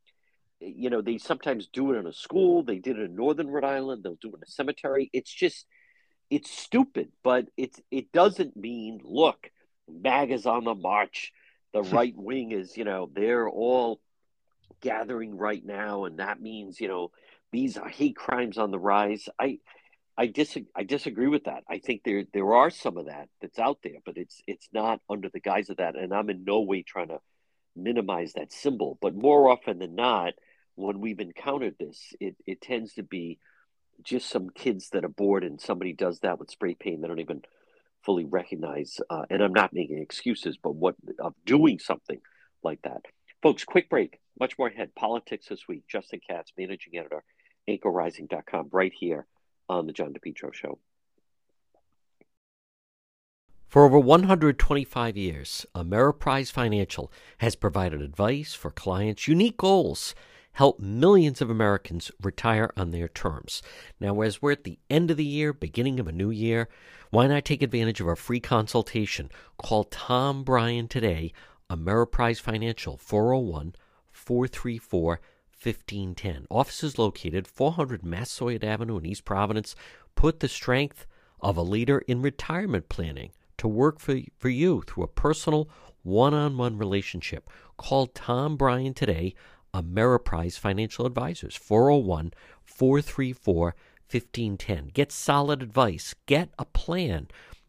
you 0.61 0.90
know 0.90 1.00
they 1.00 1.18
sometimes 1.18 1.68
do 1.72 1.92
it 1.92 1.98
in 1.98 2.07
a 2.07 2.12
school 2.12 2.62
they 2.62 2.79
did 2.79 2.98
it 2.98 3.05
in 3.05 3.14
northern 3.14 3.48
rhode 3.48 3.64
island 3.64 4.03
they'll 4.03 4.18
do 4.20 4.31
it 4.31 4.37
in 4.37 4.42
a 4.42 4.50
cemetery. 4.50 5.11
It's 5.12 5.33
just 5.33 5.66
it's 6.29 6.50
stupid 6.50 7.12
but 7.22 7.46
it's 7.57 7.81
it 7.92 8.11
doesn't 8.11 8.57
mean 8.57 9.00
look 9.05 9.50
MAGA's 9.88 10.46
on 10.46 10.64
the 10.64 10.74
march. 10.74 11.33
The 11.72 11.83
right 11.96 12.14
wing 12.16 12.50
is 12.50 12.77
you 12.77 12.85
know 12.85 13.09
they're 13.14 13.48
all 13.48 14.00
gathering 14.81 15.37
right 15.38 15.64
now 15.64 16.05
and 16.05 16.18
that 16.18 16.40
means 16.42 16.81
you 16.81 16.88
know 16.88 17.11
these 17.55 17.79
hate 17.93 18.17
crimes 18.17 18.59
on 18.59 18.73
the 18.73 18.79
rise. 18.79 19.29
I 19.38 19.59
I 20.17 20.27
disagree. 20.27 20.71
I 20.75 20.83
disagree 20.83 21.29
with 21.29 21.45
that. 21.45 21.62
I 21.71 21.79
think 21.79 22.03
there 22.05 22.25
there 22.33 22.53
are 22.55 22.71
some 22.71 22.97
of 22.97 23.07
that 23.07 23.29
that's 23.40 23.61
out 23.61 23.79
there, 23.85 23.99
but 24.05 24.17
it's 24.17 24.43
it's 24.49 24.69
not 24.73 25.01
under 25.09 25.29
the 25.29 25.40
guise 25.40 25.71
of 25.71 25.77
that. 25.77 25.95
And 25.95 26.12
I'm 26.12 26.31
in 26.31 26.45
no 26.45 26.62
way 26.62 26.83
trying 26.83 27.09
to 27.09 27.21
minimize 27.77 28.33
that 28.33 28.53
symbol. 28.53 28.99
But 29.01 29.14
more 29.14 29.49
often 29.49 29.79
than 29.79 29.95
not, 29.95 30.33
when 30.75 31.01
we've 31.01 31.21
encountered 31.21 31.77
this, 31.79 32.12
it 32.19 32.37
it 32.45 32.61
tends 32.61 32.95
to 32.95 33.05
be 33.05 33.38
just 34.03 34.29
some 34.29 34.51
kids 34.51 34.90
that 34.90 35.05
are 35.05 35.09
bored, 35.09 35.45
and 35.45 35.61
somebody 35.61 35.93
does 35.93 36.19
that 36.21 36.40
with 36.40 36.51
spray 36.51 36.75
paint. 36.75 37.03
They 37.03 37.09
don't 37.09 37.21
even 37.21 37.43
fully 38.05 38.25
recognize. 38.25 38.99
Uh, 39.09 39.27
and 39.31 39.40
I'm 39.40 39.55
not 39.55 39.73
making 39.73 39.99
excuses, 39.99 40.59
but 40.61 40.75
what 40.75 40.97
of 41.21 41.35
doing 41.47 41.79
something 41.79 42.21
like 42.64 42.83
that, 42.83 43.03
folks. 43.43 43.64
Quick 43.64 43.88
break. 43.88 44.19
Much 44.40 44.59
more 44.59 44.67
ahead. 44.67 44.93
Politics 44.97 45.47
this 45.49 45.69
week. 45.69 45.85
Justin 45.87 46.19
Katz, 46.29 46.53
managing 46.59 46.97
editor 46.97 47.23
anchorrising.com 47.68 48.68
right 48.72 48.92
here 48.92 49.27
on 49.68 49.87
the 49.87 49.92
John 49.92 50.12
DePetro 50.12 50.53
Show. 50.53 50.79
For 53.66 53.85
over 53.85 53.98
125 53.98 55.16
years, 55.16 55.66
Ameriprise 55.74 56.53
Financial 56.53 57.11
has 57.38 57.57
provided 57.57 58.00
advice 58.00 58.55
for 58.55 58.70
clients' 58.70 59.27
unique 59.27 59.57
goals, 59.57 60.14
help 60.53 60.79
millions 60.79 61.40
of 61.40 61.50
Americans 61.50 62.12
retire 62.22 62.70
on 62.77 62.92
their 62.92 63.09
terms. 63.09 63.62
Now, 63.98 64.20
as 64.20 64.40
we're 64.40 64.53
at 64.53 64.62
the 64.62 64.79
end 64.88 65.11
of 65.11 65.16
the 65.16 65.24
year, 65.24 65.53
beginning 65.53 65.98
of 65.98 66.07
a 66.07 66.12
new 66.12 66.31
year, 66.31 66.68
why 67.11 67.27
not 67.27 67.44
take 67.44 67.62
advantage 67.62 68.00
of 68.00 68.07
our 68.07 68.14
free 68.14 68.38
consultation? 68.38 69.29
Call 69.59 69.83
Tom 69.83 70.44
Bryan 70.44 70.87
today, 70.87 71.33
Ameriprise 71.68 72.40
Financial, 72.40 72.96
401 72.96 73.74
434 74.12 75.20
1510. 75.64 76.46
Offices 76.50 76.98
located 76.98 77.46
400 77.46 78.05
Massasoit 78.05 78.62
Avenue 78.62 78.98
in 78.98 79.07
East 79.07 79.24
Providence 79.24 79.74
put 80.14 80.40
the 80.40 80.48
strength 80.48 81.07
of 81.40 81.57
a 81.57 81.62
leader 81.62 81.98
in 82.07 82.22
retirement 82.22 82.88
planning 82.88 83.31
to 83.59 83.68
work 83.68 83.98
for, 83.98 84.18
for 84.37 84.48
you 84.48 84.83
through 84.87 85.05
a 85.05 85.09
personal 85.09 85.68
one 86.03 86.35
on 86.35 86.57
one 86.57 86.77
relationship. 86.77 87.48
Call 87.77 88.07
Tom 88.07 88.57
Bryan 88.57 88.94
today, 88.94 89.35
Ameriprise 89.72 90.59
Financial 90.59 91.07
Advisors, 91.07 91.57
401 91.57 92.33
434 92.64 93.74
1510. 94.11 94.90
Get 94.92 95.11
solid 95.11 95.62
advice, 95.62 96.14
get 96.27 96.50
a 96.59 96.64
plan, 96.64 97.29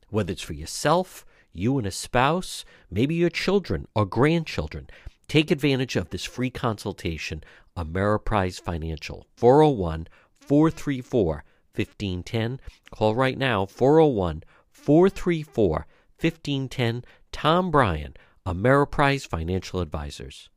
whether 0.09 0.33
it's 0.33 0.41
for 0.41 0.53
yourself, 0.53 1.25
you 1.53 1.77
and 1.77 1.87
a 1.87 1.91
spouse, 1.91 2.65
maybe 2.91 3.15
your 3.15 3.29
children 3.29 3.87
or 3.95 4.05
grandchildren. 4.05 4.87
Take 5.27 5.49
advantage 5.49 5.95
of 5.95 6.09
this 6.09 6.25
free 6.25 6.51
consultation 6.51 7.43
Ameriprise 7.77 8.59
Financial, 8.59 9.27
401 9.35 10.07
434 10.31 11.43
1510. 11.75 12.59
Call 12.91 13.15
right 13.15 13.37
now, 13.37 13.65
401 13.65 14.43
434 14.71 15.87
1510. 16.19 17.03
Tom 17.31 17.71
Bryan, 17.71 18.15
Ameriprise 18.45 19.27
Financial 19.27 19.81
Advisors. 19.81 20.49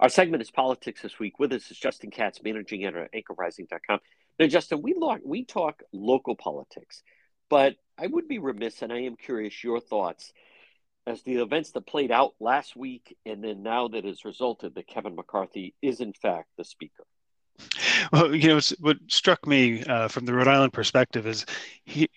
Our 0.00 0.08
segment 0.08 0.42
is 0.42 0.50
Politics 0.50 1.02
This 1.02 1.18
Week. 1.18 1.38
With 1.38 1.52
us 1.52 1.70
is 1.70 1.78
Justin 1.78 2.10
Katz, 2.10 2.40
managing 2.42 2.84
editor 2.84 3.04
at 3.04 3.12
anchorrising.com. 3.12 3.98
Now, 4.38 4.46
Justin, 4.46 4.82
we, 4.82 4.94
lo- 4.96 5.18
we 5.24 5.44
talk 5.44 5.82
local 5.92 6.36
politics, 6.36 7.02
but 7.48 7.76
I 7.98 8.06
would 8.06 8.28
be 8.28 8.38
remiss, 8.38 8.82
and 8.82 8.92
I 8.92 9.00
am 9.00 9.16
curious 9.16 9.64
your 9.64 9.80
thoughts 9.80 10.32
as 11.08 11.22
the 11.22 11.36
events 11.36 11.70
that 11.72 11.86
played 11.86 12.10
out 12.10 12.34
last 12.38 12.76
week 12.76 13.16
and 13.24 13.42
then 13.42 13.62
now 13.62 13.88
that 13.88 14.04
has 14.04 14.26
resulted 14.26 14.74
that 14.74 14.86
Kevin 14.86 15.16
McCarthy 15.16 15.74
is 15.80 16.00
in 16.00 16.12
fact 16.12 16.50
the 16.58 16.64
speaker? 16.64 17.04
Well, 18.12 18.34
you 18.34 18.48
know, 18.48 18.60
what 18.78 18.98
struck 19.08 19.44
me 19.46 19.82
uh, 19.82 20.06
from 20.06 20.26
the 20.26 20.32
Rhode 20.32 20.46
Island 20.46 20.72
perspective 20.72 21.26
is 21.26 21.44
he, 21.84 22.08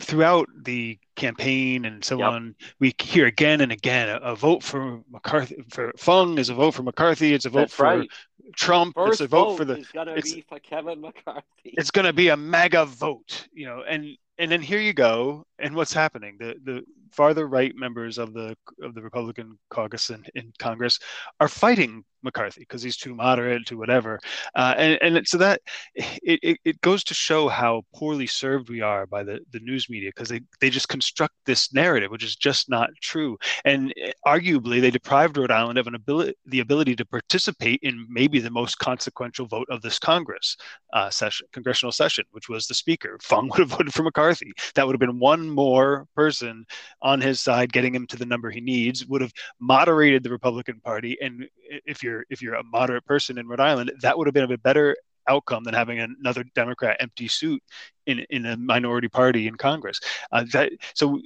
throughout 0.00 0.48
the 0.62 0.98
campaign 1.14 1.84
and 1.84 2.02
so 2.02 2.18
yep. 2.18 2.28
on, 2.28 2.54
we 2.80 2.94
hear 2.98 3.26
again 3.26 3.60
and 3.60 3.70
again 3.70 4.08
a, 4.08 4.16
a, 4.18 4.36
vote 4.36 4.62
for 4.62 5.02
McCarthy 5.10 5.62
for 5.68 5.92
Fung 5.98 6.38
is 6.38 6.48
a 6.48 6.54
vote 6.54 6.70
for 6.70 6.82
McCarthy. 6.82 7.34
It's 7.34 7.44
a 7.44 7.50
vote 7.50 7.60
That's 7.60 7.74
for 7.74 7.82
right. 7.82 8.08
Trump. 8.56 8.94
First 8.94 9.20
it's 9.20 9.20
a 9.20 9.26
vote, 9.26 9.50
vote 9.50 9.56
for 9.58 9.64
the. 9.66 9.74
It's 9.74 9.92
gonna 9.92 10.14
be 10.14 10.44
for 10.48 10.58
Kevin 10.60 11.00
McCarthy. 11.02 11.42
It's 11.64 11.90
going 11.90 12.06
to 12.06 12.14
be 12.14 12.28
a 12.28 12.36
MAGA 12.36 12.86
vote, 12.86 13.46
you 13.52 13.66
know, 13.66 13.82
and 13.86 14.16
and 14.38 14.50
then 14.50 14.62
here 14.62 14.80
you 14.80 14.92
go, 14.92 15.44
and 15.58 15.74
what's 15.74 15.92
happening? 15.92 16.36
The 16.38 16.54
the 16.64 16.84
farther 17.12 17.46
right 17.46 17.74
members 17.74 18.18
of 18.18 18.32
the 18.32 18.56
of 18.82 18.94
the 18.94 19.02
Republican 19.02 19.58
caucus 19.70 20.10
in, 20.10 20.24
in 20.34 20.52
Congress 20.58 20.98
are 21.40 21.48
fighting 21.48 22.04
McCarthy 22.28 22.60
because 22.60 22.82
he's 22.82 22.96
too 22.96 23.14
moderate, 23.14 23.66
to 23.66 23.78
whatever, 23.78 24.18
uh, 24.54 24.74
and 24.76 25.16
and 25.16 25.26
so 25.26 25.38
that 25.38 25.60
it, 25.94 26.38
it, 26.42 26.58
it 26.64 26.80
goes 26.80 27.02
to 27.04 27.14
show 27.14 27.48
how 27.48 27.82
poorly 27.94 28.26
served 28.26 28.68
we 28.68 28.80
are 28.80 29.06
by 29.06 29.22
the 29.22 29.40
the 29.52 29.60
news 29.60 29.88
media 29.88 30.10
because 30.14 30.28
they 30.28 30.40
they 30.60 30.70
just 30.70 30.88
construct 30.88 31.34
this 31.46 31.72
narrative 31.72 32.10
which 32.10 32.24
is 32.24 32.36
just 32.36 32.68
not 32.68 32.90
true, 33.00 33.36
and 33.64 33.92
eh, 33.96 34.12
arguably 34.26 34.80
they 34.80 34.90
deprived 34.90 35.36
Rhode 35.36 35.50
Island 35.50 35.78
of 35.78 35.86
an 35.86 35.94
ability 35.94 36.34
the 36.46 36.60
ability 36.60 36.94
to 36.96 37.04
participate 37.04 37.80
in 37.82 38.06
maybe 38.08 38.38
the 38.38 38.50
most 38.50 38.78
consequential 38.78 39.46
vote 39.46 39.68
of 39.70 39.82
this 39.82 39.98
Congress 39.98 40.56
uh, 40.92 41.10
session, 41.10 41.46
congressional 41.52 41.92
session, 41.92 42.24
which 42.32 42.48
was 42.48 42.66
the 42.66 42.74
Speaker. 42.74 43.18
Fung 43.22 43.48
would 43.50 43.60
have 43.60 43.70
voted 43.70 43.94
for 43.94 44.02
McCarthy. 44.02 44.52
That 44.74 44.86
would 44.86 44.94
have 44.94 45.00
been 45.00 45.18
one 45.18 45.48
more 45.48 46.06
person 46.14 46.64
on 47.02 47.20
his 47.20 47.40
side, 47.40 47.72
getting 47.72 47.94
him 47.94 48.06
to 48.08 48.16
the 48.16 48.26
number 48.26 48.50
he 48.50 48.60
needs. 48.60 49.06
Would 49.06 49.22
have 49.22 49.32
moderated 49.60 50.22
the 50.22 50.30
Republican 50.30 50.80
Party, 50.80 51.16
and 51.20 51.46
if 51.86 52.02
you're 52.02 52.17
if 52.30 52.42
you're 52.42 52.54
a 52.54 52.64
moderate 52.64 53.04
person 53.04 53.38
in 53.38 53.48
Rhode 53.48 53.60
Island, 53.60 53.92
that 54.00 54.16
would 54.16 54.26
have 54.26 54.34
been 54.34 54.50
a 54.50 54.58
better 54.58 54.96
outcome 55.28 55.62
than 55.64 55.74
having 55.74 56.00
another 56.00 56.44
Democrat 56.54 56.96
empty 57.00 57.28
suit 57.28 57.62
in 58.06 58.20
in 58.30 58.46
a 58.46 58.56
minority 58.56 59.08
party 59.08 59.46
in 59.46 59.54
Congress. 59.56 60.00
Uh, 60.32 60.44
that 60.52 60.72
so. 60.94 61.20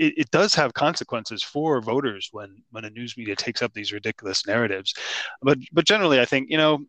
It, 0.00 0.14
it, 0.16 0.30
does 0.30 0.54
have 0.54 0.74
consequences 0.74 1.42
for 1.42 1.80
voters 1.80 2.28
when 2.30 2.62
when 2.70 2.84
a 2.84 2.90
news 2.90 3.16
media 3.16 3.34
takes 3.34 3.62
up 3.62 3.74
these 3.74 3.92
ridiculous 3.92 4.46
narratives, 4.46 4.94
but 5.42 5.58
but 5.72 5.86
generally, 5.86 6.20
I 6.20 6.24
think 6.24 6.50
you 6.50 6.56
know 6.56 6.86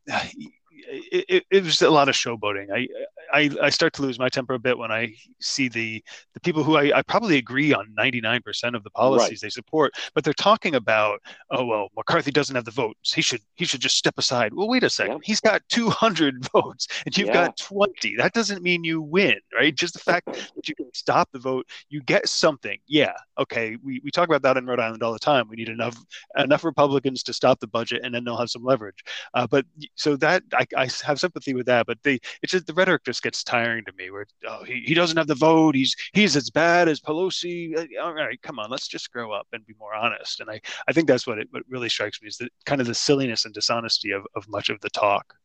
it, 0.88 1.46
it, 1.50 1.64
was 1.64 1.82
a 1.82 1.90
lot 1.90 2.10
of 2.10 2.16
showboating. 2.16 2.68
I, 2.74 2.88
I, 3.32 3.50
I 3.62 3.70
start 3.70 3.94
to 3.94 4.02
lose 4.02 4.20
my 4.20 4.30
temper 4.30 4.54
a 4.54 4.60
bit 4.60 4.78
when 4.78 4.92
I 4.92 5.14
see 5.40 5.68
the 5.68 6.04
the 6.34 6.40
people 6.40 6.64
who 6.64 6.78
I, 6.78 6.98
I 6.98 7.02
probably 7.02 7.38
agree 7.38 7.74
on 7.74 7.94
99% 7.98 8.76
of 8.76 8.84
the 8.84 8.90
policies 8.92 9.30
right. 9.30 9.42
they 9.42 9.50
support, 9.50 9.94
but 10.14 10.24
they're 10.24 10.34
talking 10.34 10.76
about, 10.76 11.22
oh 11.52 11.66
well, 11.66 11.90
McCarthy 11.96 12.32
doesn't 12.32 12.56
have 12.56 12.66
the 12.66 12.72
votes. 12.72 13.14
He 13.14 13.22
should 13.22 13.42
he 13.56 13.66
should 13.66 13.82
just 13.82 13.98
step 13.98 14.16
aside. 14.18 14.54
Well, 14.54 14.68
wait 14.68 14.84
a 14.84 14.90
second. 14.90 15.18
Yeah. 15.18 15.24
He's 15.24 15.42
got 15.42 15.62
200 15.70 16.48
votes 16.54 16.88
and 17.06 17.18
you've 17.18 17.28
yeah. 17.28 17.48
got 17.48 17.58
20. 17.58 18.16
That 18.16 18.34
doesn't 18.34 18.64
mean 18.64 18.84
you 18.84 19.02
win, 19.02 19.40
right? 19.54 19.76
Just 19.76 19.94
the 19.94 20.00
fact 20.00 20.26
that 20.56 20.68
you 20.68 20.76
can 20.76 20.94
stop 20.94 21.30
the 21.32 21.40
vote, 21.40 21.68
you 21.90 22.02
get 22.02 22.28
something. 22.28 22.78
Yeah, 22.88 23.14
okay. 23.38 23.78
We, 23.84 24.02
we 24.04 24.12
talk 24.12 24.28
about 24.28 24.42
that 24.44 24.58
in 24.58 24.66
Rhode 24.66 24.80
Island 24.80 25.04
all 25.04 25.14
the 25.14 25.20
time. 25.20 25.48
We 25.50 25.56
need 25.56 25.70
enough 25.70 25.98
enough 26.38 26.64
Republicans 26.64 27.24
to 27.24 27.34
stop 27.34 27.60
the 27.60 27.68
budget, 27.68 28.02
and 28.04 28.14
then 28.14 28.24
they'll 28.24 28.38
have 28.38 28.50
some 28.50 28.64
leverage. 28.64 29.04
Uh, 29.34 29.48
but 29.48 29.66
so 29.96 30.16
that 30.18 30.44
I, 30.54 30.66
I 30.76 30.88
have 31.04 31.20
sympathy 31.20 31.54
with 31.54 31.66
that, 31.68 31.86
but 31.86 31.98
they 32.04 32.20
it's 32.42 32.52
just 32.52 32.68
the 32.68 32.74
rhetoric 32.74 33.04
just 33.06 33.24
gets 33.24 33.44
tiring 33.44 33.86
to 33.86 33.92
me. 33.94 34.10
Where 34.12 34.26
oh 34.48 34.64
he, 34.64 34.84
he 34.86 34.94
doesn't 34.94 35.18
have 35.18 35.28
the 35.28 35.36
vote, 35.36 35.76
he's 35.76 35.96
he's 36.14 36.36
as 36.36 36.50
bad 36.50 36.88
as 36.88 37.00
Pelosi. 37.00 37.78
Uh, 37.78 38.02
all 38.02 38.14
right, 38.14 38.42
come 38.42 38.60
on, 38.60 38.70
let's 38.70 38.88
just 38.88 39.12
grow 39.12 39.32
up 39.32 39.48
and 39.54 39.66
be 39.66 39.76
more 39.80 39.94
honest. 39.94 40.40
And 40.40 40.50
I 40.50 40.62
I 40.88 40.94
think 40.94 41.08
that's 41.08 41.28
what 41.28 41.40
it 41.40 41.48
what 41.52 41.64
really 41.70 41.90
strikes 41.90 42.22
me 42.22 42.28
is 42.28 42.38
the 42.38 42.50
kind 42.66 42.82
of 42.82 42.88
the 42.88 42.96
silliness 42.96 43.46
and 43.46 43.54
dishonesty 43.54 44.12
of 44.12 44.26
of 44.36 44.48
much 44.48 44.70
of 44.70 44.80
the 44.82 44.90
talk. 44.90 45.36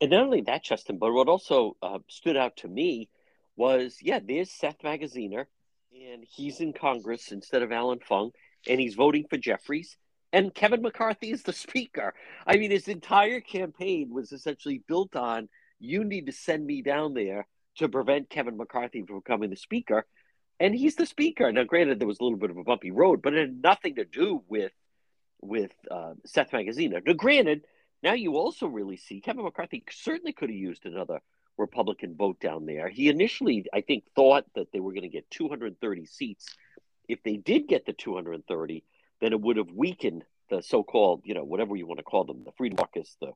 And 0.00 0.10
not 0.10 0.24
only 0.24 0.42
that, 0.42 0.64
Justin, 0.64 0.98
but 0.98 1.12
what 1.12 1.28
also 1.28 1.76
uh, 1.82 1.98
stood 2.08 2.36
out 2.36 2.56
to 2.58 2.68
me 2.68 3.08
was 3.56 3.98
yeah, 4.00 4.20
there's 4.22 4.50
Seth 4.50 4.78
Magaziner, 4.82 5.46
and 5.92 6.24
he's 6.28 6.60
in 6.60 6.72
Congress 6.72 7.32
instead 7.32 7.62
of 7.62 7.72
Allan 7.72 8.00
Fung, 8.00 8.32
and 8.68 8.80
he's 8.80 8.94
voting 8.94 9.26
for 9.28 9.36
Jeffries 9.36 9.96
and 10.34 10.52
Kevin 10.52 10.82
McCarthy 10.82 11.30
is 11.30 11.42
the 11.44 11.52
speaker. 11.66 12.12
I 12.46 12.56
mean, 12.56 12.70
his 12.70 12.88
entire 12.88 13.40
campaign 13.40 14.10
was 14.12 14.32
essentially 14.32 14.82
built 14.86 15.16
on 15.16 15.48
you 15.78 16.04
need 16.04 16.26
to 16.26 16.32
send 16.32 16.66
me 16.66 16.82
down 16.82 17.14
there 17.14 17.46
to 17.76 17.88
prevent 17.88 18.30
Kevin 18.30 18.56
McCarthy 18.56 19.02
from 19.02 19.18
becoming 19.18 19.50
the 19.50 19.56
speaker. 19.56 20.06
And 20.60 20.74
he's 20.74 20.96
the 20.96 21.06
speaker. 21.06 21.50
Now, 21.50 21.64
granted, 21.64 21.98
there 21.98 22.08
was 22.08 22.20
a 22.20 22.24
little 22.24 22.38
bit 22.38 22.50
of 22.50 22.56
a 22.56 22.64
bumpy 22.64 22.90
road, 22.90 23.22
but 23.22 23.34
it 23.34 23.40
had 23.40 23.62
nothing 23.62 23.96
to 23.96 24.04
do 24.04 24.42
with 24.48 24.72
with 25.40 25.72
uh, 25.90 26.14
Seth 26.24 26.52
Magaziner. 26.52 27.04
Now, 27.04 27.12
granted, 27.12 27.66
now 28.02 28.14
you 28.14 28.36
also 28.36 28.66
really 28.66 28.96
see 28.96 29.20
Kevin 29.20 29.44
McCarthy 29.44 29.84
certainly 29.90 30.32
could 30.32 30.48
have 30.48 30.56
used 30.56 30.86
another 30.86 31.20
Republican 31.58 32.16
vote 32.16 32.40
down 32.40 32.64
there. 32.64 32.88
He 32.88 33.08
initially, 33.08 33.66
I 33.72 33.82
think, 33.82 34.04
thought 34.16 34.46
that 34.54 34.72
they 34.72 34.80
were 34.80 34.92
going 34.92 35.02
to 35.02 35.08
get 35.08 35.30
230 35.30 36.06
seats. 36.06 36.46
If 37.08 37.22
they 37.24 37.36
did 37.36 37.68
get 37.68 37.84
the 37.84 37.92
230, 37.92 38.84
then 39.24 39.32
it 39.32 39.40
would 39.40 39.56
have 39.56 39.70
weakened 39.72 40.22
the 40.50 40.60
so-called, 40.60 41.22
you 41.24 41.32
know, 41.32 41.44
whatever 41.44 41.74
you 41.74 41.86
want 41.86 41.96
to 41.96 42.04
call 42.04 42.24
them, 42.24 42.42
the 42.44 42.52
Freedom 42.58 42.76
Caucus, 42.76 43.16
the 43.22 43.32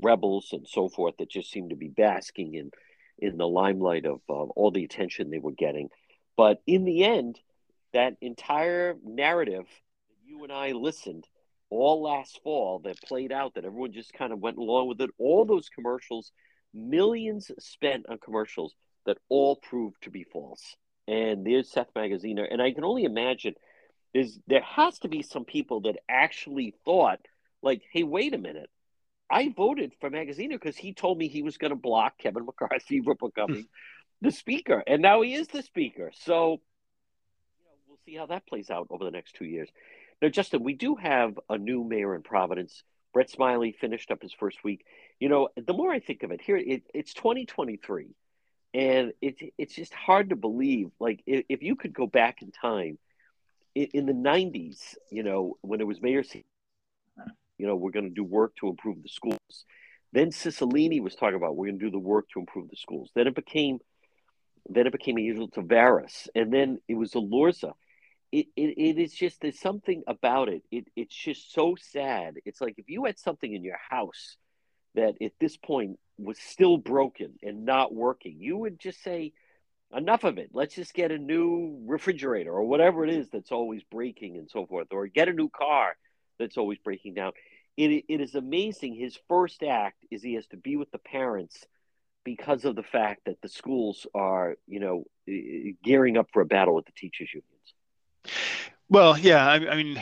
rebels, 0.00 0.50
and 0.52 0.64
so 0.64 0.88
forth, 0.88 1.16
that 1.18 1.28
just 1.28 1.50
seemed 1.50 1.70
to 1.70 1.76
be 1.76 1.88
basking 1.88 2.54
in 2.54 2.70
in 3.18 3.36
the 3.36 3.48
limelight 3.48 4.06
of 4.06 4.20
uh, 4.28 4.32
all 4.32 4.70
the 4.70 4.84
attention 4.84 5.30
they 5.30 5.40
were 5.40 5.50
getting. 5.50 5.88
But 6.36 6.62
in 6.68 6.84
the 6.84 7.02
end, 7.02 7.40
that 7.92 8.14
entire 8.20 8.96
narrative 9.04 9.66
that 9.66 10.16
you 10.24 10.44
and 10.44 10.52
I 10.52 10.70
listened 10.70 11.26
all 11.68 12.00
last 12.00 12.40
fall 12.44 12.78
that 12.84 13.02
played 13.02 13.32
out, 13.32 13.54
that 13.54 13.64
everyone 13.64 13.92
just 13.92 14.12
kind 14.12 14.32
of 14.32 14.38
went 14.38 14.56
along 14.56 14.86
with 14.86 15.00
it, 15.00 15.10
all 15.18 15.44
those 15.44 15.68
commercials, 15.68 16.30
millions 16.72 17.50
spent 17.58 18.06
on 18.08 18.18
commercials 18.18 18.76
that 19.04 19.18
all 19.28 19.56
proved 19.56 20.00
to 20.02 20.10
be 20.10 20.22
false. 20.22 20.76
And 21.08 21.44
there's 21.44 21.72
Seth 21.72 21.92
Magaziner, 21.96 22.46
and 22.48 22.62
I 22.62 22.70
can 22.70 22.84
only 22.84 23.02
imagine– 23.02 23.54
is 24.14 24.38
there 24.46 24.62
has 24.62 25.00
to 25.00 25.08
be 25.08 25.22
some 25.22 25.44
people 25.44 25.82
that 25.82 25.96
actually 26.08 26.74
thought, 26.84 27.18
like, 27.62 27.82
hey, 27.92 28.04
wait 28.04 28.32
a 28.32 28.38
minute. 28.38 28.70
I 29.28 29.52
voted 29.54 29.92
for 30.00 30.08
Magaziner 30.08 30.50
because 30.50 30.76
he 30.76 30.94
told 30.94 31.18
me 31.18 31.26
he 31.28 31.42
was 31.42 31.58
going 31.58 31.70
to 31.70 31.76
block 31.76 32.18
Kevin 32.18 32.46
McCarthy 32.46 33.02
from 33.02 33.16
becoming 33.20 33.66
the 34.20 34.30
speaker. 34.30 34.82
And 34.86 35.02
now 35.02 35.22
he 35.22 35.34
is 35.34 35.48
the 35.48 35.62
speaker. 35.62 36.12
So 36.14 36.52
you 36.52 37.64
know, 37.64 37.72
we'll 37.88 37.98
see 38.06 38.14
how 38.14 38.26
that 38.26 38.46
plays 38.46 38.70
out 38.70 38.86
over 38.90 39.04
the 39.04 39.10
next 39.10 39.34
two 39.34 39.46
years. 39.46 39.68
Now, 40.22 40.28
Justin, 40.28 40.62
we 40.62 40.74
do 40.74 40.94
have 40.94 41.38
a 41.50 41.58
new 41.58 41.82
mayor 41.82 42.14
in 42.14 42.22
Providence. 42.22 42.84
Brett 43.12 43.30
Smiley 43.30 43.72
finished 43.72 44.10
up 44.10 44.22
his 44.22 44.32
first 44.32 44.62
week. 44.62 44.84
You 45.18 45.28
know, 45.28 45.48
the 45.56 45.72
more 45.72 45.90
I 45.90 46.00
think 46.00 46.22
of 46.22 46.30
it, 46.30 46.40
here 46.40 46.56
it, 46.56 46.82
it's 46.92 47.14
2023, 47.14 48.14
and 48.74 49.12
it's 49.20 49.42
it's 49.58 49.74
just 49.74 49.94
hard 49.94 50.30
to 50.30 50.36
believe. 50.36 50.90
Like, 51.00 51.22
if, 51.26 51.44
if 51.48 51.62
you 51.62 51.76
could 51.76 51.92
go 51.94 52.06
back 52.06 52.42
in 52.42 52.52
time 52.52 52.98
in, 53.74 54.06
the 54.06 54.12
90s, 54.12 54.94
you 55.10 55.22
know, 55.22 55.56
when 55.62 55.80
it 55.80 55.86
was 55.86 56.00
Mayor, 56.00 56.22
you 57.58 57.66
know, 57.66 57.76
we're 57.76 57.90
going 57.90 58.08
to 58.08 58.14
do 58.14 58.24
work 58.24 58.54
to 58.56 58.68
improve 58.68 59.02
the 59.02 59.08
schools. 59.08 59.64
Then 60.12 60.30
Cicilline 60.30 61.00
was 61.02 61.14
talking 61.14 61.36
about 61.36 61.56
we're 61.56 61.66
going 61.66 61.78
to 61.78 61.84
do 61.84 61.90
the 61.90 61.98
work 61.98 62.28
to 62.30 62.40
improve 62.40 62.70
the 62.70 62.76
schools. 62.76 63.10
Then 63.14 63.26
it 63.26 63.34
became, 63.34 63.80
then 64.68 64.86
it 64.86 64.92
became 64.92 65.18
Angel 65.18 65.48
Taveras, 65.48 66.28
and 66.34 66.52
then 66.52 66.78
it 66.88 66.94
was 66.94 67.12
Elorza. 67.12 67.72
It, 68.30 68.46
it, 68.56 68.78
it 68.78 68.98
is 68.98 69.12
just 69.12 69.40
there's 69.40 69.60
something 69.60 70.02
about 70.06 70.48
it. 70.48 70.62
it. 70.70 70.86
It's 70.96 71.14
just 71.14 71.52
so 71.52 71.76
sad. 71.80 72.36
It's 72.44 72.60
like 72.60 72.74
if 72.78 72.88
you 72.88 73.04
had 73.04 73.18
something 73.18 73.52
in 73.52 73.64
your 73.64 73.78
house 73.90 74.36
that 74.94 75.14
at 75.20 75.32
this 75.40 75.56
point 75.56 75.98
was 76.18 76.38
still 76.38 76.76
broken 76.76 77.34
and 77.42 77.64
not 77.64 77.92
working, 77.92 78.36
you 78.38 78.56
would 78.56 78.78
just 78.78 79.02
say, 79.02 79.32
enough 79.96 80.24
of 80.24 80.38
it. 80.38 80.50
Let's 80.52 80.74
just 80.74 80.94
get 80.94 81.12
a 81.12 81.18
new 81.18 81.82
refrigerator 81.86 82.52
or 82.52 82.64
whatever 82.64 83.04
it 83.04 83.10
is 83.10 83.28
that's 83.30 83.52
always 83.52 83.82
breaking 83.84 84.36
and 84.36 84.50
so 84.50 84.66
forth, 84.66 84.88
or 84.90 85.06
get 85.06 85.28
a 85.28 85.32
new 85.32 85.48
car 85.48 85.96
that's 86.38 86.56
always 86.56 86.78
breaking 86.78 87.14
down. 87.14 87.32
It, 87.76 88.04
it 88.08 88.20
is 88.20 88.34
amazing. 88.34 88.94
His 88.94 89.18
first 89.28 89.62
act 89.62 90.04
is 90.10 90.22
he 90.22 90.34
has 90.34 90.46
to 90.48 90.56
be 90.56 90.76
with 90.76 90.90
the 90.90 90.98
parents 90.98 91.64
because 92.24 92.64
of 92.64 92.76
the 92.76 92.82
fact 92.82 93.22
that 93.26 93.40
the 93.42 93.48
schools 93.48 94.06
are, 94.14 94.56
you 94.66 94.80
know, 94.80 95.04
gearing 95.82 96.16
up 96.16 96.28
for 96.32 96.40
a 96.40 96.46
battle 96.46 96.74
with 96.74 96.86
the 96.86 96.92
teachers 96.92 97.30
unions. 97.32 97.74
Well, 98.88 99.18
yeah, 99.18 99.46
I, 99.46 99.54
I 99.68 99.76
mean, 99.76 100.00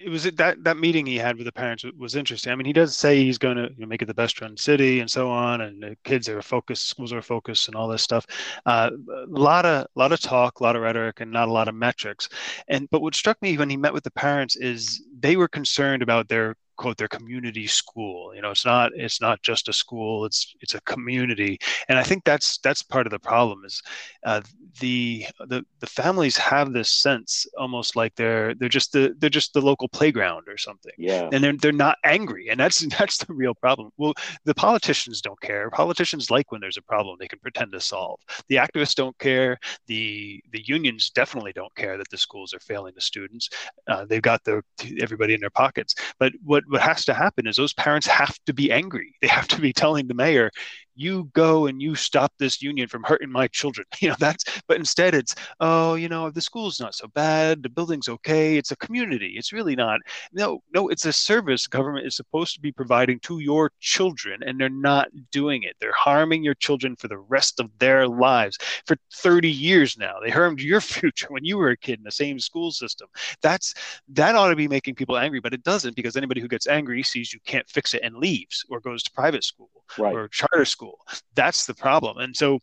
it 0.00 0.08
was 0.08 0.24
that 0.24 0.62
that 0.64 0.76
meeting 0.76 1.06
he 1.06 1.16
had 1.16 1.36
with 1.36 1.46
the 1.46 1.52
parents 1.52 1.84
was 1.96 2.14
interesting. 2.14 2.52
I 2.52 2.56
mean, 2.56 2.66
he 2.66 2.72
does 2.72 2.96
say 2.96 3.22
he's 3.22 3.38
going 3.38 3.56
to 3.56 3.64
you 3.64 3.80
know, 3.80 3.86
make 3.86 4.02
it 4.02 4.06
the 4.06 4.14
best 4.14 4.40
run 4.40 4.56
city 4.56 5.00
and 5.00 5.10
so 5.10 5.30
on, 5.30 5.60
and 5.60 5.82
the 5.82 5.96
kids 6.04 6.28
are 6.28 6.40
focused, 6.42 6.88
schools 6.88 7.12
are 7.12 7.22
focused, 7.22 7.68
and 7.68 7.74
all 7.76 7.88
this 7.88 8.02
stuff. 8.02 8.26
Uh, 8.66 8.90
a 9.10 9.26
lot 9.28 9.66
of 9.66 9.86
lot 9.94 10.12
of 10.12 10.20
talk, 10.20 10.60
a 10.60 10.62
lot 10.62 10.76
of 10.76 10.82
rhetoric, 10.82 11.20
and 11.20 11.30
not 11.30 11.48
a 11.48 11.52
lot 11.52 11.68
of 11.68 11.74
metrics. 11.74 12.28
And 12.68 12.88
but 12.90 13.02
what 13.02 13.14
struck 13.14 13.40
me 13.42 13.56
when 13.56 13.70
he 13.70 13.76
met 13.76 13.92
with 13.92 14.04
the 14.04 14.10
parents 14.10 14.56
is 14.56 15.02
they 15.20 15.36
were 15.36 15.48
concerned 15.48 16.02
about 16.02 16.28
their 16.28 16.54
quote 16.78 16.96
their 16.96 17.08
community 17.08 17.66
school. 17.66 18.34
You 18.34 18.40
know 18.40 18.52
it's 18.52 18.64
not 18.64 18.92
it's 18.94 19.20
not 19.20 19.42
just 19.42 19.68
a 19.68 19.72
school 19.72 20.24
it's 20.24 20.54
it's 20.60 20.74
a 20.74 20.80
community. 20.82 21.58
And 21.88 21.98
i 21.98 22.02
think 22.02 22.24
that's 22.24 22.58
that's 22.58 22.82
part 22.82 23.06
of 23.06 23.10
the 23.10 23.18
problem 23.18 23.64
is 23.66 23.82
uh, 24.24 24.40
the 24.80 25.26
the 25.40 25.64
the 25.80 25.86
families 25.86 26.36
have 26.36 26.72
this 26.72 26.88
sense 26.88 27.46
almost 27.58 27.96
like 27.96 28.14
they're 28.14 28.54
they're 28.54 28.68
just 28.68 28.92
the 28.92 29.14
they're 29.18 29.28
just 29.28 29.52
the 29.52 29.60
local 29.60 29.88
playground 29.88 30.44
or 30.48 30.56
something. 30.56 30.92
Yeah. 30.96 31.28
And 31.32 31.42
they're 31.42 31.56
they're 31.60 31.72
not 31.72 31.98
angry. 32.04 32.48
And 32.48 32.58
that's 32.58 32.78
that's 32.98 33.18
the 33.18 33.34
real 33.34 33.54
problem. 33.54 33.90
Well 33.98 34.14
the 34.44 34.54
politicians 34.54 35.20
don't 35.20 35.40
care. 35.40 35.68
Politicians 35.70 36.30
like 36.30 36.50
when 36.52 36.60
there's 36.60 36.78
a 36.78 36.82
problem 36.82 37.16
they 37.18 37.28
can 37.28 37.40
pretend 37.40 37.72
to 37.72 37.80
solve. 37.80 38.20
The 38.48 38.56
activists 38.56 38.94
don't 38.94 39.18
care. 39.18 39.58
The 39.88 40.40
the 40.52 40.62
unions 40.64 41.10
definitely 41.10 41.52
don't 41.52 41.74
care 41.74 41.98
that 41.98 42.08
the 42.08 42.18
schools 42.18 42.54
are 42.54 42.60
failing 42.60 42.94
the 42.94 43.00
students. 43.00 43.50
Uh, 43.88 44.04
they've 44.04 44.22
got 44.22 44.44
the 44.44 44.62
everybody 45.08 45.34
in 45.34 45.40
their 45.40 45.50
pockets 45.50 45.94
but 46.18 46.32
what 46.44 46.64
what 46.68 46.82
has 46.82 47.04
to 47.04 47.14
happen 47.14 47.46
is 47.46 47.56
those 47.56 47.72
parents 47.72 48.06
have 48.06 48.38
to 48.46 48.52
be 48.52 48.70
angry. 48.72 49.14
They 49.20 49.28
have 49.28 49.48
to 49.48 49.60
be 49.60 49.72
telling 49.72 50.06
the 50.06 50.14
mayor, 50.14 50.50
you 50.98 51.30
go 51.32 51.66
and 51.66 51.80
you 51.80 51.94
stop 51.94 52.32
this 52.38 52.60
union 52.60 52.88
from 52.88 53.04
hurting 53.04 53.30
my 53.30 53.46
children. 53.48 53.86
You 54.00 54.10
know 54.10 54.16
that's 54.18 54.44
but 54.68 54.76
instead 54.76 55.14
it's 55.14 55.34
oh 55.60 55.94
you 55.94 56.08
know 56.08 56.30
the 56.30 56.40
school's 56.40 56.78
not 56.78 56.94
so 56.94 57.08
bad 57.08 57.62
the 57.62 57.68
building's 57.68 58.08
okay 58.08 58.56
it's 58.56 58.70
a 58.70 58.76
community 58.76 59.34
it's 59.36 59.52
really 59.52 59.74
not. 59.76 60.00
No 60.32 60.62
no 60.72 60.88
it's 60.88 61.04
a 61.04 61.12
service 61.12 61.66
government 61.66 62.06
is 62.06 62.16
supposed 62.16 62.54
to 62.54 62.60
be 62.60 62.72
providing 62.72 63.18
to 63.20 63.40
your 63.40 63.72
children 63.80 64.42
and 64.44 64.58
they're 64.58 64.68
not 64.68 65.08
doing 65.32 65.64
it. 65.64 65.76
They're 65.80 65.92
harming 65.92 66.44
your 66.44 66.54
children 66.54 66.96
for 66.96 67.08
the 67.08 67.18
rest 67.18 67.60
of 67.60 67.70
their 67.78 68.06
lives 68.06 68.56
for 68.86 68.96
30 69.14 69.50
years 69.50 69.98
now. 69.98 70.14
They 70.22 70.30
harmed 70.30 70.60
your 70.60 70.80
future 70.98 71.28
when 71.30 71.44
you 71.44 71.58
were 71.58 71.70
a 71.70 71.76
kid 71.76 71.98
in 71.98 72.04
the 72.04 72.10
same 72.10 72.38
school 72.38 72.70
system. 72.70 73.08
That's 73.42 73.74
that 74.08 74.36
ought 74.36 74.50
to 74.50 74.56
be 74.56 74.68
making 74.68 74.94
people 74.94 75.18
angry 75.18 75.40
but 75.40 75.54
it 75.54 75.64
doesn't 75.64 75.96
because 75.96 76.16
anybody 76.16 76.40
who 76.40 76.48
gets 76.48 76.66
angry 76.66 77.02
sees 77.02 77.32
you 77.32 77.40
can't 77.44 77.68
fix 77.68 77.94
it 77.94 78.02
and 78.02 78.16
leaves 78.16 78.64
or 78.70 78.80
goes 78.80 79.02
to 79.02 79.10
private 79.10 79.44
school 79.44 79.70
right. 79.98 80.14
or 80.14 80.28
charter 80.28 80.64
school 80.64 80.87
school. 80.88 80.98
That's 81.34 81.66
the 81.66 81.74
problem. 81.74 82.18
And 82.18 82.36
so 82.36 82.58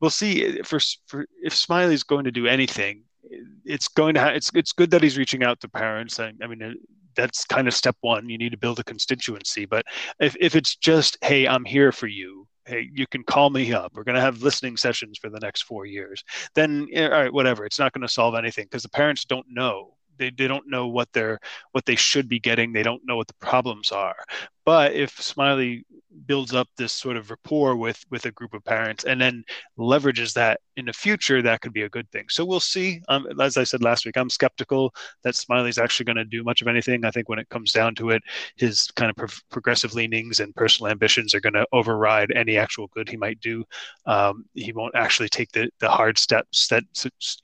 we'll 0.00 0.10
see 0.10 0.44
eh, 0.44 0.62
for, 0.64 0.78
for 1.06 1.26
if 1.42 1.54
Smiley's 1.54 2.02
going 2.02 2.24
to 2.24 2.32
do 2.32 2.46
anything, 2.46 3.02
eh, 3.32 3.36
it's 3.64 3.88
going 3.88 4.14
to 4.14 4.20
ha- 4.20 4.28
it's 4.28 4.50
it's 4.54 4.72
good 4.72 4.90
that 4.90 5.02
he's 5.02 5.18
reaching 5.18 5.44
out 5.44 5.60
to 5.60 5.68
parents. 5.68 6.20
I, 6.20 6.32
I 6.42 6.46
mean, 6.46 6.62
eh, 6.62 6.72
that's 7.14 7.44
kind 7.44 7.66
of 7.66 7.74
step 7.74 7.96
one. 8.00 8.28
You 8.28 8.38
need 8.38 8.52
to 8.52 8.58
build 8.58 8.78
a 8.78 8.84
constituency. 8.84 9.66
But 9.66 9.86
if 10.20 10.36
if 10.40 10.56
it's 10.56 10.76
just 10.76 11.18
hey, 11.22 11.46
I'm 11.46 11.64
here 11.64 11.92
for 11.92 12.06
you. 12.06 12.46
Hey, 12.68 12.90
you 12.92 13.06
can 13.06 13.22
call 13.22 13.48
me 13.48 13.72
up. 13.72 13.92
We're 13.94 14.02
going 14.02 14.16
to 14.16 14.20
have 14.20 14.42
listening 14.42 14.76
sessions 14.76 15.18
for 15.18 15.30
the 15.30 15.38
next 15.38 15.62
four 15.62 15.86
years. 15.86 16.24
Then, 16.56 16.88
all 16.96 17.10
right, 17.10 17.32
whatever. 17.32 17.64
It's 17.64 17.78
not 17.78 17.92
going 17.92 18.02
to 18.02 18.12
solve 18.12 18.34
anything 18.34 18.64
because 18.64 18.82
the 18.82 18.88
parents 18.88 19.24
don't 19.24 19.46
know 19.48 19.96
they, 20.18 20.30
they 20.30 20.48
don't 20.48 20.68
know 20.68 20.88
what 20.88 21.12
they're 21.12 21.38
what 21.72 21.84
they 21.86 21.96
should 21.96 22.28
be 22.28 22.40
getting 22.40 22.72
they 22.72 22.82
don't 22.82 23.02
know 23.04 23.16
what 23.16 23.28
the 23.28 23.34
problems 23.34 23.92
are 23.92 24.16
but 24.64 24.92
if 24.94 25.10
smiley 25.22 25.84
builds 26.26 26.54
up 26.54 26.68
this 26.76 26.92
sort 26.92 27.16
of 27.16 27.30
rapport 27.30 27.76
with 27.76 28.04
with 28.10 28.24
a 28.26 28.30
group 28.32 28.54
of 28.54 28.64
parents 28.64 29.04
and 29.04 29.20
then 29.20 29.44
leverages 29.78 30.32
that 30.32 30.60
in 30.76 30.86
the 30.86 30.92
future 30.92 31.42
that 31.42 31.60
could 31.60 31.72
be 31.72 31.82
a 31.82 31.88
good 31.88 32.10
thing. 32.10 32.24
So 32.28 32.44
we'll 32.44 32.60
see. 32.60 33.00
Um, 33.08 33.26
as 33.40 33.56
i 33.56 33.64
said 33.64 33.82
last 33.82 34.04
week 34.04 34.16
i'm 34.16 34.30
skeptical 34.30 34.94
that 35.22 35.34
smiley's 35.34 35.78
actually 35.78 36.04
going 36.04 36.16
to 36.16 36.24
do 36.24 36.42
much 36.42 36.62
of 36.62 36.68
anything. 36.68 37.04
I 37.04 37.10
think 37.10 37.28
when 37.28 37.38
it 37.38 37.48
comes 37.48 37.72
down 37.72 37.94
to 37.96 38.10
it 38.10 38.22
his 38.56 38.88
kind 38.96 39.10
of 39.10 39.16
pro- 39.16 39.28
progressive 39.50 39.94
leanings 39.94 40.40
and 40.40 40.54
personal 40.54 40.90
ambitions 40.90 41.34
are 41.34 41.40
going 41.40 41.54
to 41.54 41.66
override 41.72 42.32
any 42.32 42.56
actual 42.56 42.88
good 42.88 43.08
he 43.08 43.16
might 43.16 43.40
do. 43.40 43.64
Um, 44.06 44.44
he 44.54 44.72
won't 44.72 44.94
actually 44.94 45.28
take 45.28 45.50
the, 45.52 45.70
the 45.80 45.88
hard 45.88 46.18
steps 46.18 46.68
that 46.68 46.84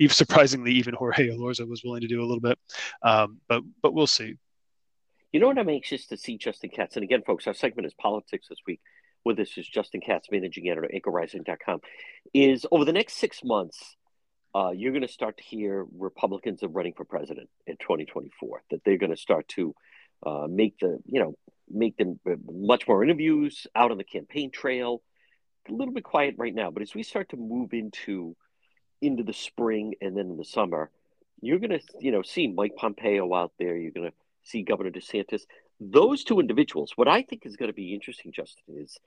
surprisingly 0.09 0.73
even 0.73 0.95
jorge 0.95 1.29
elorza 1.29 1.69
was 1.69 1.83
willing 1.85 2.01
to 2.01 2.09
do 2.09 2.21
a 2.21 2.27
little 2.27 2.41
bit. 2.41 2.59
Um, 3.03 3.41
but 3.49 3.63
but 3.83 3.95
we'll 3.95 4.07
see 4.07 4.37
you 5.33 5.41
know 5.41 5.47
what 5.47 5.59
I'm 5.59 5.69
anxious 5.69 6.07
to 6.09 6.17
see, 6.17 6.37
Justin 6.37 6.71
Katz? 6.71 6.97
And 6.97 7.05
again, 7.05 7.23
folks, 7.27 7.47
our 7.47 7.55
segment 7.55 7.87
is 7.87 7.95
politics 7.95 8.49
this 8.49 8.59
week. 8.67 8.81
With 9.25 9.39
us 9.39 9.57
is 9.57 9.67
Justin 9.67 10.01
Katz, 10.01 10.29
managing 10.31 10.69
editor, 10.69 10.91
anchorrising.com. 10.93 11.81
Is 12.35 12.67
over 12.71 12.85
the 12.85 12.93
next 12.93 13.15
six 13.15 13.41
months, 13.43 13.97
uh, 14.55 14.71
you're 14.75 14.93
going 14.93 15.07
to 15.07 15.09
start 15.09 15.39
to 15.39 15.45
hear 15.45 15.87
Republicans 15.97 16.63
are 16.63 16.69
running 16.69 16.93
for 16.95 17.05
president 17.05 17.49
in 17.67 17.77
2024. 17.77 18.63
That 18.71 18.81
they're 18.85 18.99
going 18.99 19.11
to 19.11 19.17
start 19.17 19.49
to 19.49 19.75
uh, 20.27 20.47
make 20.51 20.79
the, 20.81 20.99
you 21.07 21.21
know, 21.21 21.35
make 21.71 21.97
them 21.97 22.21
uh, 22.29 22.35
much 22.53 22.87
more 22.87 23.03
interviews 23.03 23.67
out 23.75 23.91
on 23.91 23.99
the 23.99 24.05
campaign 24.05 24.51
trail. 24.51 25.03
A 25.69 25.73
little 25.73 25.95
bit 25.95 26.05
quiet 26.05 26.35
right 26.37 26.55
now, 26.55 26.71
but 26.71 26.83
as 26.83 26.95
we 26.95 27.05
start 27.05 27.31
to 27.31 27.37
move 27.37 27.73
into 27.73 28.37
into 29.01 29.23
the 29.23 29.33
spring 29.33 29.95
and 30.01 30.17
then 30.17 30.27
in 30.27 30.37
the 30.37 30.45
summer, 30.45 30.91
you're 31.41 31.59
going 31.59 31.71
to, 31.71 31.81
you 32.01 32.13
know, 32.13 32.23
see 32.23 32.49
Mike 32.49 32.73
Pompeo 32.77 33.33
out 33.35 33.53
there. 33.59 33.77
You're 33.77 33.91
going 33.93 34.11
to 34.11 34.17
see 34.43 34.63
Governor 34.63 34.91
DeSantis. 34.91 35.43
Those 35.81 36.25
two 36.25 36.41
individuals, 36.41 36.93
what 36.97 37.09
I 37.09 37.23
think 37.23 37.45
is 37.45 37.57
going 37.57 37.71
to 37.71 37.75
be 37.75 37.95
interesting, 37.95 38.33
Justin, 38.33 38.77
is 38.79 38.99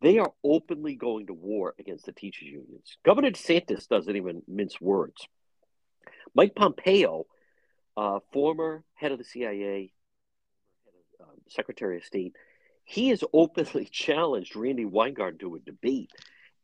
they 0.00 0.18
are 0.18 0.32
openly 0.42 0.94
going 0.94 1.26
to 1.26 1.34
war 1.34 1.74
against 1.78 2.06
the 2.06 2.12
teachers' 2.12 2.48
unions. 2.48 2.96
Governor 3.04 3.30
DeSantis 3.30 3.88
doesn't 3.88 4.16
even 4.16 4.42
mince 4.48 4.80
words. 4.80 5.26
Mike 6.34 6.54
Pompeo, 6.54 7.26
uh, 7.96 8.20
former 8.32 8.84
head 8.94 9.12
of 9.12 9.18
the 9.18 9.24
CIA, 9.24 9.92
um, 11.20 11.26
Secretary 11.48 11.98
of 11.98 12.04
State, 12.04 12.34
he 12.84 13.08
has 13.08 13.22
openly 13.32 13.84
challenged 13.90 14.56
Randi 14.56 14.84
Weingarten 14.84 15.38
to 15.38 15.54
a 15.54 15.60
debate 15.60 16.10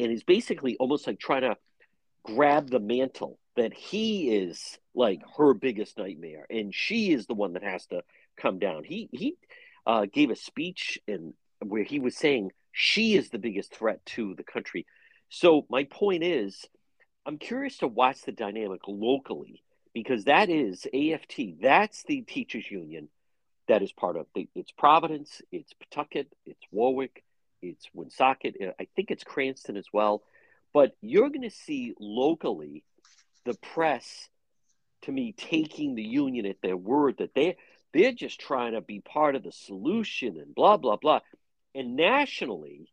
and 0.00 0.12
is 0.12 0.24
basically 0.24 0.76
almost 0.76 1.06
like 1.06 1.18
trying 1.18 1.42
to 1.42 1.56
grab 2.24 2.70
the 2.70 2.80
mantle 2.80 3.38
that 3.56 3.72
he 3.72 4.30
is 4.30 4.78
like 4.94 5.20
her 5.36 5.54
biggest 5.54 5.98
nightmare 5.98 6.46
and 6.50 6.74
she 6.74 7.12
is 7.12 7.26
the 7.26 7.34
one 7.34 7.54
that 7.54 7.62
has 7.62 7.86
to 7.86 8.02
come 8.40 8.58
down. 8.58 8.84
He 8.84 9.08
he 9.12 9.36
uh, 9.86 10.06
gave 10.12 10.30
a 10.30 10.36
speech 10.36 10.98
in 11.06 11.34
where 11.60 11.82
he 11.82 12.00
was 12.00 12.16
saying 12.16 12.52
she 12.72 13.16
is 13.16 13.30
the 13.30 13.38
biggest 13.38 13.74
threat 13.74 14.04
to 14.06 14.34
the 14.34 14.44
country. 14.44 14.86
So 15.28 15.66
my 15.68 15.84
point 15.84 16.22
is, 16.22 16.64
I'm 17.26 17.38
curious 17.38 17.78
to 17.78 17.88
watch 17.88 18.22
the 18.22 18.32
dynamic 18.32 18.80
locally 18.86 19.62
because 19.92 20.24
that 20.24 20.48
is 20.48 20.86
AFT. 20.94 21.60
That's 21.60 22.02
the 22.04 22.22
teachers 22.22 22.70
union 22.70 23.08
that 23.68 23.82
is 23.82 23.92
part 23.92 24.16
of 24.16 24.26
the, 24.34 24.48
it's 24.54 24.72
Providence, 24.72 25.42
it's 25.52 25.72
Pawtucket, 25.74 26.32
it's 26.46 26.62
Warwick, 26.72 27.22
it's 27.62 27.86
Woonsocket. 27.94 28.56
I 28.80 28.86
think 28.96 29.10
it's 29.10 29.24
Cranston 29.24 29.76
as 29.76 29.86
well. 29.92 30.22
But 30.72 30.92
you're 31.00 31.28
going 31.28 31.42
to 31.42 31.50
see 31.50 31.94
locally 32.00 32.82
the 33.44 33.54
press, 33.54 34.28
to 35.02 35.12
me, 35.12 35.34
taking 35.36 35.94
the 35.94 36.02
union 36.02 36.46
at 36.46 36.60
their 36.62 36.76
word 36.76 37.16
that 37.18 37.34
they 37.34 37.56
they're 37.98 38.12
just 38.12 38.40
trying 38.40 38.74
to 38.74 38.80
be 38.80 39.00
part 39.00 39.34
of 39.34 39.42
the 39.42 39.50
solution 39.50 40.38
and 40.38 40.54
blah, 40.54 40.76
blah, 40.76 40.96
blah. 40.96 41.20
And 41.74 41.96
nationally, 41.96 42.88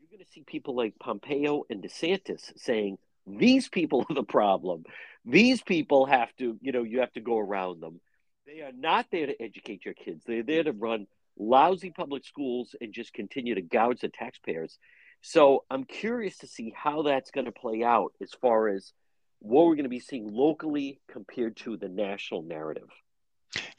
you're 0.00 0.10
going 0.10 0.24
to 0.24 0.32
see 0.32 0.42
people 0.44 0.74
like 0.74 0.98
Pompeo 0.98 1.62
and 1.70 1.82
DeSantis 1.82 2.52
saying, 2.56 2.98
these 3.26 3.68
people 3.68 4.04
are 4.08 4.14
the 4.14 4.24
problem. 4.24 4.84
These 5.24 5.62
people 5.62 6.06
have 6.06 6.34
to, 6.38 6.58
you 6.60 6.72
know, 6.72 6.82
you 6.82 7.00
have 7.00 7.12
to 7.12 7.20
go 7.20 7.38
around 7.38 7.80
them. 7.80 8.00
They 8.44 8.60
are 8.60 8.72
not 8.76 9.06
there 9.12 9.26
to 9.26 9.40
educate 9.40 9.84
your 9.84 9.94
kids. 9.94 10.24
They're 10.26 10.42
there 10.42 10.64
to 10.64 10.72
run 10.72 11.06
lousy 11.38 11.90
public 11.90 12.24
schools 12.26 12.74
and 12.80 12.92
just 12.92 13.14
continue 13.14 13.54
to 13.54 13.62
gouge 13.62 14.00
the 14.00 14.08
taxpayers. 14.08 14.76
So 15.22 15.64
I'm 15.70 15.84
curious 15.84 16.38
to 16.38 16.48
see 16.48 16.74
how 16.76 17.02
that's 17.02 17.30
going 17.30 17.46
to 17.46 17.52
play 17.52 17.84
out 17.84 18.12
as 18.20 18.32
far 18.32 18.68
as 18.68 18.92
what 19.38 19.66
we're 19.66 19.76
going 19.76 19.84
to 19.84 19.88
be 19.88 20.00
seeing 20.00 20.28
locally 20.28 21.00
compared 21.08 21.56
to 21.58 21.76
the 21.76 21.88
national 21.88 22.42
narrative. 22.42 22.88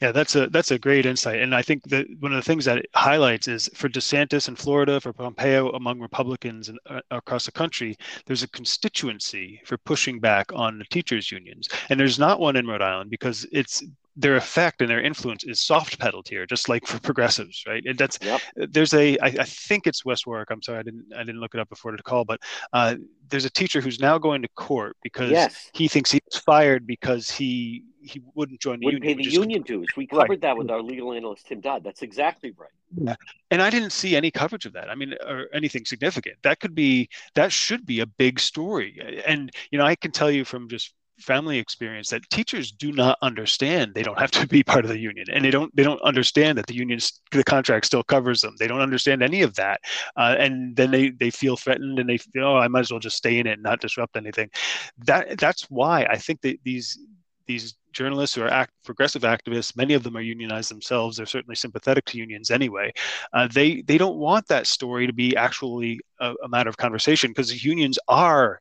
Yeah, 0.00 0.12
that's 0.12 0.34
a 0.36 0.48
that's 0.48 0.70
a 0.70 0.78
great 0.78 1.04
insight, 1.06 1.40
and 1.40 1.54
I 1.54 1.62
think 1.62 1.84
that 1.90 2.06
one 2.20 2.32
of 2.32 2.36
the 2.36 2.42
things 2.48 2.64
that 2.64 2.78
it 2.78 2.90
highlights 2.94 3.46
is 3.48 3.68
for 3.74 3.88
DeSantis 3.88 4.48
in 4.48 4.56
Florida, 4.56 5.00
for 5.00 5.12
Pompeo 5.12 5.70
among 5.70 6.00
Republicans 6.00 6.68
and 6.68 6.78
uh, 6.86 7.00
across 7.10 7.46
the 7.46 7.52
country, 7.52 7.96
there's 8.26 8.42
a 8.42 8.48
constituency 8.48 9.60
for 9.64 9.76
pushing 9.78 10.18
back 10.20 10.52
on 10.54 10.78
the 10.78 10.84
teachers' 10.86 11.30
unions, 11.30 11.68
and 11.90 12.00
there's 12.00 12.18
not 12.18 12.40
one 12.40 12.56
in 12.56 12.66
Rhode 12.66 12.82
Island 12.82 13.10
because 13.10 13.46
it's 13.52 13.82
their 14.16 14.36
effect 14.36 14.80
and 14.80 14.90
their 14.90 15.00
influence 15.00 15.44
is 15.44 15.62
soft 15.62 15.98
pedaled 15.98 16.26
here, 16.28 16.46
just 16.46 16.68
like 16.68 16.86
for 16.86 16.98
progressives, 17.00 17.62
right? 17.66 17.84
And 17.84 17.98
that's 17.98 18.18
yep. 18.22 18.40
there's 18.56 18.94
a 18.94 19.18
I, 19.18 19.26
I 19.26 19.44
think 19.44 19.86
it's 19.86 20.04
West 20.04 20.26
Warwick. 20.26 20.50
I'm 20.50 20.62
sorry, 20.62 20.78
I 20.78 20.82
didn't 20.82 21.04
I 21.14 21.22
didn't 21.22 21.40
look 21.40 21.54
it 21.54 21.60
up 21.60 21.68
before 21.68 21.94
the 21.94 22.02
call, 22.02 22.24
but 22.24 22.40
uh, 22.72 22.96
there's 23.28 23.44
a 23.44 23.50
teacher 23.50 23.80
who's 23.80 24.00
now 24.00 24.16
going 24.16 24.42
to 24.42 24.48
court 24.56 24.96
because 25.02 25.30
yes. 25.30 25.70
he 25.74 25.86
thinks 25.86 26.10
he 26.10 26.20
was 26.30 26.40
fired 26.40 26.86
because 26.86 27.30
he 27.30 27.84
he 28.00 28.22
wouldn't 28.34 28.60
join 28.60 28.80
the 28.80 28.86
wouldn't 28.86 29.04
union. 29.04 29.18
pay 29.18 29.28
the 29.28 29.34
union 29.34 29.62
dues. 29.62 29.86
We 29.96 30.06
covered 30.06 30.30
right. 30.30 30.40
that 30.40 30.56
with 30.56 30.70
our 30.70 30.80
legal 30.80 31.12
analyst 31.12 31.46
Tim 31.46 31.60
Dodd. 31.60 31.84
That's 31.84 32.02
exactly 32.02 32.52
right. 32.56 32.70
Yeah. 32.94 33.16
And 33.50 33.60
I 33.60 33.68
didn't 33.68 33.90
see 33.90 34.16
any 34.16 34.30
coverage 34.30 34.64
of 34.64 34.72
that. 34.74 34.88
I 34.88 34.94
mean, 34.94 35.14
or 35.26 35.46
anything 35.52 35.84
significant. 35.84 36.36
That 36.42 36.60
could 36.60 36.74
be 36.74 37.08
that 37.34 37.52
should 37.52 37.84
be 37.84 38.00
a 38.00 38.06
big 38.06 38.40
story. 38.40 39.22
And 39.26 39.50
you 39.70 39.78
know, 39.78 39.84
I 39.84 39.96
can 39.96 40.12
tell 40.12 40.30
you 40.30 40.44
from 40.44 40.68
just 40.68 40.94
family 41.18 41.58
experience 41.58 42.10
that 42.10 42.28
teachers 42.30 42.70
do 42.70 42.92
not 42.92 43.18
understand 43.22 43.94
they 43.94 44.02
don't 44.02 44.18
have 44.18 44.30
to 44.30 44.46
be 44.46 44.62
part 44.62 44.84
of 44.84 44.90
the 44.90 44.98
union 44.98 45.26
and 45.32 45.44
they 45.44 45.50
don't 45.50 45.74
they 45.74 45.82
don't 45.82 46.00
understand 46.02 46.58
that 46.58 46.66
the 46.66 46.74
union 46.74 46.98
the 47.32 47.44
contract 47.44 47.86
still 47.86 48.02
covers 48.02 48.40
them 48.40 48.54
they 48.58 48.66
don't 48.66 48.80
understand 48.80 49.22
any 49.22 49.42
of 49.42 49.54
that 49.54 49.80
uh, 50.16 50.36
and 50.38 50.76
then 50.76 50.90
they 50.90 51.10
they 51.10 51.30
feel 51.30 51.56
threatened 51.56 51.98
and 51.98 52.08
they 52.08 52.18
feel 52.18 52.44
oh 52.44 52.56
i 52.56 52.68
might 52.68 52.80
as 52.80 52.90
well 52.90 53.00
just 53.00 53.16
stay 53.16 53.38
in 53.38 53.46
it 53.46 53.52
and 53.52 53.62
not 53.62 53.80
disrupt 53.80 54.16
anything 54.16 54.50
that 54.98 55.38
that's 55.38 55.62
why 55.70 56.06
i 56.10 56.16
think 56.16 56.40
that 56.42 56.58
these 56.64 56.98
these 57.46 57.74
journalists 57.92 58.36
who 58.36 58.42
are 58.42 58.48
act, 58.48 58.72
progressive 58.84 59.22
activists, 59.22 59.76
many 59.76 59.94
of 59.94 60.02
them 60.02 60.16
are 60.16 60.20
unionized 60.20 60.70
themselves. 60.70 61.16
They're 61.16 61.26
certainly 61.26 61.54
sympathetic 61.56 62.04
to 62.06 62.18
unions 62.18 62.50
anyway. 62.50 62.92
Uh, 63.32 63.48
they 63.48 63.82
they 63.82 63.98
don't 63.98 64.18
want 64.18 64.46
that 64.48 64.66
story 64.66 65.06
to 65.06 65.12
be 65.12 65.36
actually 65.36 66.00
a, 66.20 66.34
a 66.44 66.48
matter 66.48 66.68
of 66.68 66.76
conversation 66.76 67.30
because 67.30 67.64
unions 67.64 67.98
are 68.08 68.60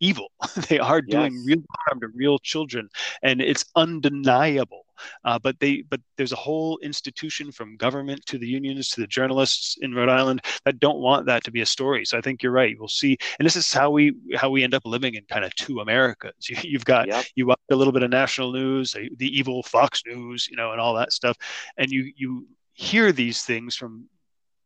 evil. 0.00 0.28
they 0.68 0.78
are 0.78 1.00
doing 1.00 1.44
real 1.44 1.62
harm 1.86 2.00
to 2.00 2.08
real 2.14 2.38
children, 2.38 2.88
and 3.22 3.40
it's 3.40 3.64
undeniable. 3.76 4.84
Uh, 5.24 5.38
but 5.38 5.58
they, 5.58 5.82
but 5.82 6.00
there's 6.16 6.32
a 6.32 6.36
whole 6.36 6.78
institution 6.78 7.50
from 7.50 7.76
government 7.76 8.24
to 8.26 8.38
the 8.38 8.46
unions 8.46 8.88
to 8.90 9.00
the 9.00 9.06
journalists 9.06 9.76
in 9.80 9.92
Rhode 9.92 10.08
Island 10.08 10.40
that 10.64 10.78
don't 10.78 11.00
want 11.00 11.26
that 11.26 11.42
to 11.44 11.50
be 11.50 11.62
a 11.62 11.66
story. 11.66 12.04
So 12.04 12.16
I 12.16 12.20
think 12.20 12.42
you're 12.42 12.52
right. 12.52 12.76
We'll 12.78 12.88
see, 12.88 13.16
and 13.38 13.46
this 13.46 13.56
is 13.56 13.72
how 13.72 13.90
we 13.90 14.14
how 14.36 14.50
we 14.50 14.62
end 14.62 14.74
up 14.74 14.82
living 14.84 15.14
in 15.14 15.24
kind 15.28 15.44
of 15.44 15.54
two 15.54 15.80
Americas. 15.80 16.34
You, 16.64 16.78
have 16.78 16.84
got 16.84 17.08
yep. 17.08 17.24
you 17.34 17.46
watch 17.46 17.60
a 17.70 17.76
little 17.76 17.92
bit 17.92 18.02
of 18.02 18.10
national 18.10 18.52
news, 18.52 18.92
the 18.92 19.38
evil 19.38 19.62
Fox 19.62 20.02
News, 20.06 20.48
you 20.48 20.56
know, 20.56 20.72
and 20.72 20.80
all 20.80 20.94
that 20.94 21.12
stuff, 21.12 21.36
and 21.76 21.90
you 21.90 22.12
you 22.16 22.46
hear 22.72 23.12
these 23.12 23.42
things 23.42 23.76
from 23.76 24.08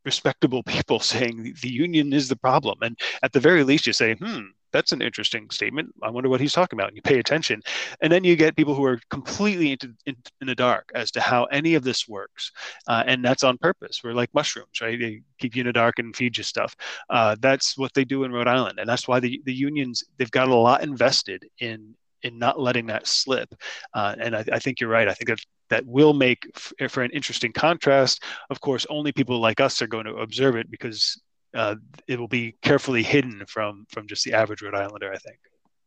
respectable 0.05 0.63
people 0.75 1.01
saying 1.01 1.55
the 1.61 1.69
union 1.69 2.13
is 2.13 2.29
the 2.29 2.37
problem 2.37 2.79
and 2.83 2.99
at 3.23 3.33
the 3.33 3.41
very 3.41 3.63
least 3.63 3.87
you 3.87 3.93
say 3.93 4.15
hmm 4.15 4.47
that's 4.79 4.93
an 4.93 5.03
interesting 5.03 5.51
statement. 5.51 5.93
I 6.05 6.11
wonder 6.11 6.29
what 6.29 6.41
he's 6.41 6.53
talking 6.53 6.79
about. 6.79 6.89
And 6.89 6.97
you 6.97 7.03
pay 7.03 7.19
attention. 7.19 7.61
And 8.01 8.13
then 8.13 8.23
you 8.23 8.37
get 8.37 8.55
people 8.55 8.77
who 8.77 8.85
are 8.85 9.01
completely 9.11 9.73
into, 9.73 9.93
in, 10.07 10.15
in 10.41 10.47
the 10.47 10.55
dark 10.55 10.89
as 10.95 11.11
to 11.13 11.21
how 11.21 11.47
any 11.47 11.75
of 11.75 11.83
this 11.83 12.07
works. 12.07 12.53
Uh, 12.87 13.03
and 13.05 13.25
that's 13.25 13.43
on 13.43 13.59
purpose. 13.59 14.03
We're 14.05 14.13
like 14.13 14.33
mushrooms, 14.35 14.81
right? 14.81 14.97
They 14.97 15.23
keep 15.41 15.57
you 15.57 15.63
in 15.63 15.67
the 15.67 15.73
dark 15.73 15.99
and 15.99 16.15
feed 16.15 16.39
you 16.39 16.45
stuff. 16.45 16.77
Uh, 17.11 17.35
that's 17.41 17.77
what 17.77 17.93
they 17.95 18.05
do 18.05 18.23
in 18.23 18.31
Rhode 18.31 18.47
Island. 18.47 18.79
And 18.79 18.89
that's 18.89 19.09
why 19.09 19.19
the, 19.19 19.43
the 19.45 19.53
unions, 19.53 20.05
they've 20.17 20.31
got 20.31 20.47
a 20.47 20.55
lot 20.55 20.85
invested 20.85 21.45
in 21.59 21.97
in 22.25 22.37
not 22.37 22.59
letting 22.59 22.87
that 22.87 23.07
slip. 23.07 23.55
Uh, 23.95 24.17
and 24.19 24.35
I, 24.35 24.45
I, 24.53 24.59
think 24.59 24.81
you're 24.81 24.91
right. 24.91 25.07
I 25.07 25.15
think 25.15 25.29
that 25.29 25.39
that 25.71 25.87
will 25.87 26.13
make 26.13 26.49
for 26.89 27.03
an 27.05 27.13
interesting 27.13 27.53
contrast. 27.53 28.25
Of 28.51 28.61
course, 28.61 28.87
only 28.91 29.13
people 29.13 29.39
like 29.41 29.61
us 29.61 29.81
are 29.83 29.87
going 29.87 30.07
to 30.07 30.17
observe 30.17 30.57
it 30.57 30.69
because 30.69 31.17
uh, 31.55 31.77
it 32.07 32.19
will 32.19 32.29
be 32.29 32.57
carefully 32.63 33.03
hidden 33.03 33.45
from 33.47 33.87
from 33.89 34.07
just 34.07 34.25
the 34.25 34.35
average 34.35 34.63
Rhode 34.63 34.75
Islander, 34.75 35.13
I 35.13 35.19
think. 35.19 35.39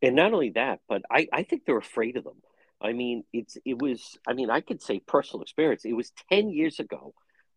And 0.02 0.16
not 0.16 0.34
only 0.34 0.50
that, 0.52 0.80
but 0.90 1.04
I, 1.12 1.28
I 1.32 1.44
think 1.44 1.66
they're 1.66 1.78
afraid 1.78 2.18
of 2.18 2.24
them. 2.24 2.42
I 2.82 2.94
mean, 2.94 3.24
it's 3.32 3.58
it 3.66 3.80
was. 3.80 4.18
I 4.28 4.34
mean, 4.34 4.50
I 4.50 4.62
could 4.62 4.82
say 4.82 5.00
personal 5.00 5.44
experience. 5.44 5.86
It 5.86 5.94
was 5.94 6.12
ten 6.32 6.50
years 6.50 6.80
ago 6.80 7.14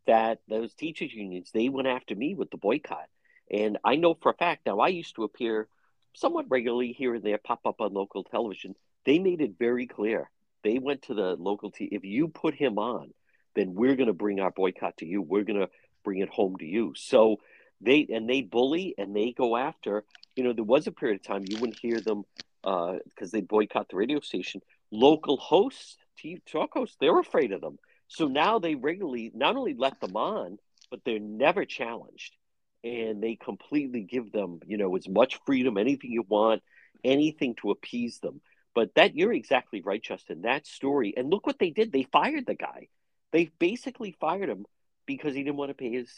that 0.07 0.41
those 0.49 0.75
teachers 0.75 1.15
unions 1.15 1.51
they 1.53 1.71
went 1.71 1.89
after 1.89 2.15
me 2.15 2.35
with 2.35 2.51
the 2.51 2.59
boycott, 2.59 3.09
and 3.51 3.79
I 3.85 3.97
know 3.97 4.15
for 4.15 4.33
a 4.33 4.35
fact 4.35 4.67
now. 4.67 4.81
I 4.81 4.89
used 4.89 5.17
to 5.17 5.25
appear 5.25 5.69
somewhat 6.15 6.47
regularly 6.49 6.93
here 6.93 7.15
and 7.15 7.25
there, 7.25 7.39
pop 7.39 7.61
up 7.67 7.81
on 7.81 7.93
local 7.93 8.25
television. 8.25 8.75
They 9.05 9.19
made 9.19 9.41
it 9.41 9.59
very 9.59 9.87
clear. 9.87 10.31
They 10.63 10.79
went 10.79 11.03
to 11.03 11.15
the 11.15 11.37
local 11.39 11.71
team. 11.71 11.89
If 11.93 12.05
you 12.05 12.29
put 12.29 12.55
him 12.55 12.79
on, 12.79 13.13
then 13.55 13.75
we're 13.75 13.97
going 13.97 14.07
to 14.07 14.15
bring 14.15 14.41
our 14.41 14.51
boycott 14.51 14.99
to 14.99 15.07
you. 15.07 15.21
We're 15.21 15.45
going 15.45 15.61
to 15.61 15.69
bring 16.05 16.21
it 16.21 16.29
home 16.29 16.57
to 16.59 16.65
you. 16.65 16.93
So 16.97 17.41
they 17.85 18.07
and 18.11 18.29
they 18.29 18.43
bully 18.43 18.95
and 18.99 19.15
they 19.15 19.33
go 19.33 19.57
after. 19.57 20.05
You 20.37 20.45
know, 20.45 20.53
there 20.53 20.65
was 20.65 20.87
a 20.87 20.93
period 20.93 21.21
of 21.21 21.27
time 21.27 21.45
you 21.49 21.59
wouldn't 21.59 21.79
hear 21.79 22.01
them 22.01 22.25
because 22.63 23.29
uh, 23.29 23.33
they 23.33 23.41
boycott 23.41 23.89
the 23.89 23.97
radio 23.97 24.21
station. 24.21 24.63
Local 24.91 25.37
hosts, 25.37 25.97
TV 26.23 26.41
talk 26.51 26.71
hosts, 26.73 26.97
they're 27.01 27.19
afraid 27.19 27.53
of 27.53 27.61
them. 27.61 27.79
So 28.09 28.27
now 28.27 28.59
they 28.59 28.75
regularly 28.75 29.31
not 29.35 29.57
only 29.57 29.75
let 29.75 30.01
them 30.01 30.17
on, 30.17 30.59
but 30.91 31.01
they're 31.05 31.19
never 31.19 31.65
challenged, 31.65 32.37
and 32.83 33.23
they 33.23 33.37
completely 33.37 34.03
give 34.03 34.31
them, 34.31 34.61
you 34.67 34.77
know, 34.77 34.95
as 34.97 35.09
much 35.09 35.41
freedom, 35.47 35.79
anything 35.79 36.13
you 36.13 36.25
want, 36.29 36.63
anything 37.03 37.55
to 37.57 37.71
appease 37.71 38.19
them. 38.21 38.41
But 38.75 38.95
that 38.95 39.17
you're 39.17 39.33
exactly 39.33 39.81
right, 39.81 40.03
Justin. 40.03 40.43
That 40.43 40.67
story, 40.67 41.15
and 41.17 41.31
look 41.31 41.47
what 41.47 41.59
they 41.59 41.71
did. 41.71 41.93
They 41.93 42.05
fired 42.05 42.47
the 42.47 42.55
guy. 42.55 42.89
They 43.33 43.51
basically 43.59 44.17
fired 44.21 44.49
him 44.49 44.67
because 45.07 45.35
he 45.35 45.43
didn't 45.43 45.57
want 45.57 45.71
to 45.71 45.75
pay 45.75 45.91
his 45.93 46.11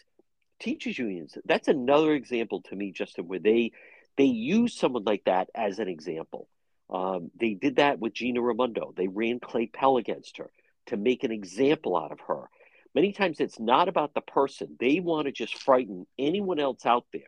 teachers 0.60 0.98
unions. 0.98 1.36
That's 1.44 1.68
another 1.68 2.12
example 2.12 2.62
to 2.62 2.76
me 2.76 2.92
justin 2.92 3.28
where 3.28 3.38
they 3.38 3.72
they 4.16 4.24
use 4.24 4.74
someone 4.74 5.04
like 5.04 5.24
that 5.24 5.50
as 5.54 5.78
an 5.78 5.88
example. 5.88 6.48
Um, 6.88 7.30
they 7.38 7.54
did 7.54 7.76
that 7.76 7.98
with 7.98 8.14
gina 8.14 8.40
raimondo. 8.40 8.94
They 8.96 9.08
ran 9.08 9.40
clay 9.40 9.66
pell 9.66 9.96
against 9.96 10.38
her 10.38 10.50
to 10.86 10.96
make 10.96 11.24
an 11.24 11.32
example 11.32 11.96
out 11.96 12.12
of 12.12 12.20
her. 12.20 12.48
Many 12.94 13.12
times 13.12 13.40
it's 13.40 13.58
not 13.58 13.88
about 13.88 14.14
the 14.14 14.20
person. 14.22 14.76
They 14.78 15.00
want 15.00 15.26
to 15.26 15.32
just 15.32 15.62
frighten 15.62 16.06
anyone 16.18 16.60
else 16.60 16.86
out 16.86 17.04
there. 17.12 17.22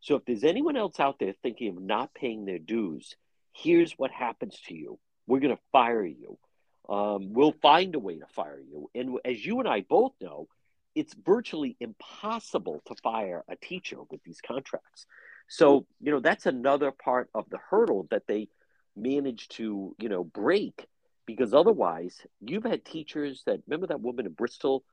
So 0.00 0.14
if 0.14 0.24
there's 0.24 0.44
anyone 0.44 0.76
else 0.76 0.98
out 0.98 1.18
there 1.18 1.34
thinking 1.42 1.76
of 1.76 1.82
not 1.82 2.14
paying 2.14 2.46
their 2.46 2.58
dues 2.58 3.16
here's 3.52 3.92
what 3.92 4.10
happens 4.10 4.58
to 4.66 4.74
you. 4.74 4.98
We're 5.26 5.40
going 5.40 5.56
to 5.56 5.62
fire 5.72 6.04
you. 6.04 6.38
Um, 6.88 7.32
we'll 7.32 7.54
find 7.62 7.94
a 7.94 7.98
way 7.98 8.18
to 8.18 8.26
fire 8.26 8.60
you. 8.60 8.90
And 8.94 9.18
as 9.24 9.44
you 9.44 9.60
and 9.60 9.68
i 9.68 9.82
both 9.82 10.12
know 10.20 10.48
it's 11.00 11.14
virtually 11.14 11.78
impossible 11.80 12.82
to 12.84 12.94
fire 13.02 13.42
a 13.48 13.56
teacher 13.56 13.96
with 14.10 14.22
these 14.22 14.42
contracts. 14.46 15.06
So, 15.48 15.86
you 15.98 16.12
know, 16.12 16.20
that's 16.20 16.44
another 16.44 16.90
part 16.90 17.30
of 17.34 17.48
the 17.48 17.58
hurdle 17.70 18.06
that 18.10 18.26
they 18.28 18.48
managed 18.94 19.52
to, 19.52 19.96
you 19.98 20.08
know, 20.10 20.24
break 20.24 20.86
because 21.24 21.54
otherwise 21.54 22.20
you've 22.40 22.64
had 22.64 22.84
teachers 22.84 23.42
that 23.46 23.60
remember 23.66 23.86
that 23.86 24.02
woman 24.02 24.26
in 24.26 24.32
Bristol? 24.32 24.84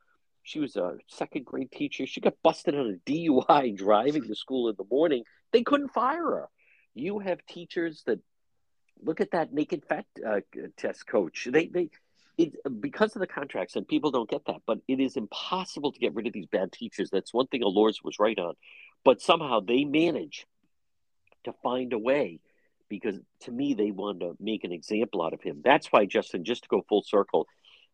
She 0.43 0.59
was 0.59 0.77
a 0.77 0.95
second 1.07 1.45
grade 1.45 1.73
teacher. 1.73 2.07
She 2.07 2.21
got 2.21 2.35
busted 2.41 2.73
on 2.73 2.97
a 3.05 3.09
DUI 3.11 3.75
driving 3.75 4.23
to 4.27 4.35
school 4.35 4.69
in 4.69 4.75
the 4.77 4.85
morning. 4.89 5.23
They 5.51 5.63
couldn't 5.63 5.89
fire 5.89 6.23
her. 6.23 6.49
You 6.95 7.19
have 7.19 7.45
teachers 7.45 8.03
that 8.05 8.19
look 9.03 9.19
at 9.19 9.31
that 9.31 9.51
naked 9.51 9.83
fat 9.89 10.05
uh, 10.25 10.39
test 10.77 11.05
coach. 11.05 11.49
They, 11.51 11.67
they, 11.67 11.89
it 12.37 12.53
because 12.79 13.15
of 13.15 13.19
the 13.19 13.27
contracts 13.27 13.75
and 13.75 13.87
people 13.87 14.11
don't 14.11 14.29
get 14.29 14.45
that 14.45 14.61
but 14.65 14.79
it 14.87 14.99
is 14.99 15.17
impossible 15.17 15.91
to 15.91 15.99
get 15.99 16.13
rid 16.15 16.27
of 16.27 16.33
these 16.33 16.45
bad 16.45 16.71
teachers. 16.71 17.09
That's 17.09 17.33
one 17.33 17.47
thing 17.47 17.61
Elorza 17.61 18.03
was 18.03 18.19
right 18.19 18.37
on. 18.37 18.53
But 19.03 19.21
somehow 19.21 19.59
they 19.59 19.85
manage 19.85 20.45
to 21.45 21.53
find 21.63 21.93
a 21.93 21.99
way 21.99 22.39
because 22.89 23.19
to 23.41 23.51
me 23.51 23.73
they 23.73 23.91
wanted 23.91 24.19
to 24.19 24.35
make 24.39 24.63
an 24.63 24.71
example 24.71 25.23
out 25.23 25.33
of 25.33 25.41
him. 25.41 25.61
That's 25.63 25.87
why 25.87 26.05
justin 26.05 26.43
just 26.43 26.63
to 26.63 26.69
go 26.69 26.85
full 26.87 27.03
circle 27.03 27.47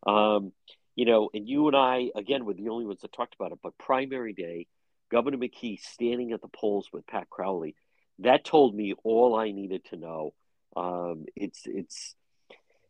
um, 0.06 0.52
you 0.94 1.04
know 1.06 1.30
and 1.34 1.48
you 1.48 1.66
and 1.66 1.76
i 1.76 2.10
again 2.14 2.44
were 2.44 2.54
the 2.54 2.68
only 2.68 2.84
ones 2.84 3.00
that 3.00 3.12
talked 3.12 3.34
about 3.34 3.52
it 3.52 3.58
but 3.62 3.76
primary 3.78 4.32
day 4.32 4.66
governor 5.10 5.38
mckee 5.38 5.80
standing 5.80 6.32
at 6.32 6.40
the 6.40 6.48
polls 6.48 6.88
with 6.92 7.06
pat 7.06 7.28
crowley 7.30 7.74
that 8.20 8.44
told 8.44 8.74
me 8.74 8.94
all 9.02 9.34
i 9.34 9.50
needed 9.50 9.84
to 9.86 9.96
know. 9.96 10.34
Um, 10.76 11.26
it's 11.36 11.62
it's 11.66 12.14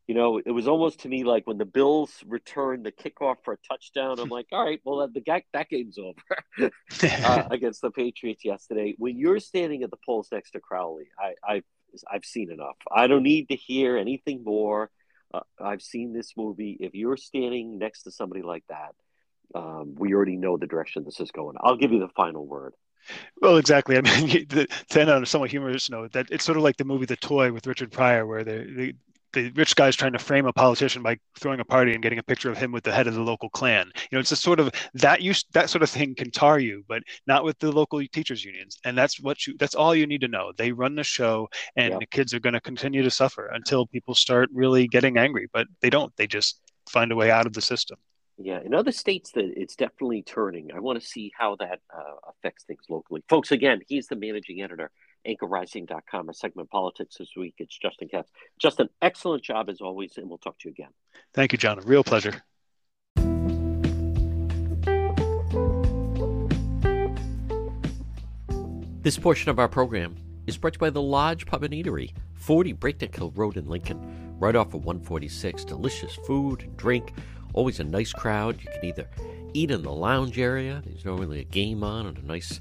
you 0.07 0.15
know, 0.15 0.39
it 0.39 0.51
was 0.51 0.69
almost 0.69 1.01
to 1.01 1.09
me 1.09 1.25
like 1.25 1.47
when 1.47 1.57
the 1.57 1.65
Bills 1.65 2.13
returned 2.27 2.85
the 2.85 2.93
kickoff 2.93 3.37
for 3.43 3.55
a 3.55 3.57
touchdown. 3.69 4.19
I'm 4.19 4.29
like, 4.29 4.47
all 4.53 4.65
right, 4.65 4.81
well, 4.85 5.09
the 5.09 5.23
that, 5.27 5.45
that 5.53 5.69
game's 5.71 5.99
over 5.99 6.21
uh, 7.03 7.49
against 7.51 7.81
the 7.81 7.91
Patriots 7.91 8.45
yesterday. 8.45 8.95
When 8.99 9.17
you're 9.19 9.41
standing 9.41 9.83
at 9.83 9.91
the 9.91 9.97
polls 10.05 10.29
next 10.31 10.51
to 10.53 10.61
Crowley, 10.61 11.09
I, 11.19 11.35
I've 11.47 11.65
I've 12.11 12.25
seen 12.25 12.51
enough. 12.51 12.77
I 12.95 13.07
don't 13.07 13.23
need 13.23 13.49
to 13.49 13.57
hear 13.57 13.97
anything 13.97 14.43
more. 14.45 14.91
Uh, 15.33 15.41
I've 15.61 15.83
seen 15.83 16.13
this 16.13 16.33
movie. 16.37 16.77
If 16.81 16.95
you're 16.95 17.17
standing 17.17 17.79
next 17.79 18.03
to 18.03 18.11
somebody 18.11 18.43
like 18.43 18.65
that, 18.69 18.95
um, 19.55 19.95
we 19.97 20.13
already 20.13 20.37
know 20.37 20.57
the 20.57 20.67
direction 20.67 21.05
this 21.05 21.21
is 21.21 21.31
going. 21.31 21.57
I'll 21.61 21.77
give 21.77 21.93
you 21.93 22.01
the 22.01 22.09
final 22.09 22.47
word. 22.47 22.75
Well, 23.41 23.57
exactly. 23.59 23.97
I 23.97 24.01
mean, 24.01 24.29
the, 24.49 24.67
to 24.91 25.01
end 25.01 25.11
on 25.11 25.23
a 25.23 25.27
somewhat 25.27 25.51
humorous 25.51 25.89
note, 25.89 26.13
that 26.13 26.27
it's 26.31 26.45
sort 26.45 26.57
of 26.57 26.65
like 26.65 26.77
the 26.77 26.85
movie 26.85 27.07
The 27.07 27.17
Toy 27.17 27.53
with 27.53 27.67
Richard 27.67 27.93
Pryor, 27.93 28.27
where 28.27 28.45
they, 28.45 28.65
the 28.65 28.95
rich 29.55 29.77
guy's 29.77 29.97
trying 29.97 30.13
to 30.13 30.19
frame 30.19 30.47
a 30.47 30.53
politician 30.53 31.03
by 31.03 31.19
throwing 31.39 31.61
a 31.61 31.65
party 31.65 31.93
and 31.93 32.03
getting 32.03 32.19
a 32.19 32.23
picture 32.23 32.51
of 32.51 32.59
him 32.59 32.73
with 32.73 32.85
the 32.85 32.93
head 32.93 33.07
of 33.07 33.15
the 33.15 33.23
local 33.23 33.49
Klan. 33.51 33.91
You 34.11 34.17
know, 34.17 34.21
it's 34.21 34.33
a 34.33 34.37
sort 34.37 34.61
of 34.61 34.71
that 34.95 35.23
you 35.23 35.35
that 35.53 35.71
sort 35.71 35.83
of 35.83 35.91
thing 35.91 36.15
can 36.15 36.31
tar 36.31 36.59
you, 36.59 36.85
but 36.89 37.03
not 37.27 37.45
with 37.45 37.59
the 37.59 37.73
local 37.73 38.01
teachers 38.13 38.45
unions. 38.45 38.79
And 38.85 38.97
that's 38.97 39.21
what 39.21 39.47
you 39.47 39.57
that's 39.59 39.75
all 39.75 39.95
you 39.95 40.07
need 40.07 40.21
to 40.23 40.29
know. 40.29 40.53
They 40.57 40.73
run 40.73 40.95
the 40.95 41.05
show, 41.05 41.49
and 41.77 41.93
yeah. 41.93 41.99
the 41.99 42.07
kids 42.07 42.35
are 42.35 42.41
going 42.41 42.55
to 42.55 42.61
continue 42.61 43.03
to 43.03 43.11
suffer 43.11 43.47
until 43.47 43.87
people 43.87 44.15
start 44.15 44.49
really 44.53 44.87
getting 44.87 45.19
angry. 45.19 45.49
But 45.53 45.67
they 45.81 45.91
don't. 45.91 46.15
They 46.17 46.27
just 46.27 46.61
find 46.89 47.13
a 47.13 47.17
way 47.17 47.31
out 47.31 47.47
of 47.47 47.53
the 47.53 47.63
system. 47.63 47.99
Yeah, 48.37 48.61
in 48.65 48.75
other 48.75 48.91
states 48.91 49.31
that 49.33 49.45
it's 49.57 49.77
definitely 49.77 50.23
turning. 50.23 50.71
I 50.75 50.81
want 50.81 51.01
to 51.01 51.07
see 51.07 51.31
how 51.39 51.57
that 51.61 51.79
uh, 51.97 52.31
affects 52.31 52.65
things 52.65 52.83
locally. 52.91 53.23
Folks, 53.29 53.53
again, 53.53 53.81
he's 53.87 54.09
the 54.09 54.17
managing 54.17 54.61
editor 54.61 54.91
anchorrising.com, 55.27 56.29
a 56.29 56.35
segment 56.35 56.71
politics 56.71 57.17
this 57.19 57.31
week. 57.37 57.55
It's 57.59 57.77
Justin 57.77 58.09
Katz. 58.09 58.31
Justin, 58.59 58.89
excellent 59.03 59.43
job 59.43 59.69
as 59.69 59.81
always, 59.81 60.17
and 60.17 60.29
we'll 60.29 60.39
talk 60.39 60.59
to 60.61 60.69
you 60.69 60.73
again. 60.73 60.91
Thank 61.33 61.53
you, 61.53 61.59
John. 61.59 61.79
A 61.79 61.83
real 61.83 62.05
pleasure. 62.05 62.43
This 69.03 69.19
portion 69.19 69.51
of 69.51 69.59
our 69.59 69.69
program 69.69 70.17
is 70.47 70.57
brought 70.57 70.73
to 70.73 70.77
you 70.79 70.81
by 70.81 70.91
the 70.91 71.03
Lodge 71.03 71.45
Pub 71.45 71.63
and 71.63 71.75
Eatery, 71.75 72.13
40 72.35 72.73
Breakneck 72.73 73.15
Hill 73.15 73.33
Road 73.37 73.57
in 73.57 73.69
Lincoln, 73.69 74.35
right 74.39 74.57
off 74.57 74.69
of 74.69 74.87
146. 74.87 75.65
Delicious 75.67 76.15
food 76.27 76.63
and 76.63 76.77
drink, 76.77 77.13
always 77.53 77.81
a 77.81 77.85
nice 77.85 78.13
crowd. 78.13 78.59
You 78.63 78.71
can 78.73 78.85
either 78.85 79.09
eat 79.53 79.71
in 79.71 79.83
the 79.83 79.93
lounge 79.93 80.39
area, 80.39 80.83
there's 80.85 81.05
normally 81.05 81.41
a 81.41 81.45
game 81.45 81.85
on 81.85 82.07
and 82.07 82.19
a 82.19 82.27
nice 82.27 82.61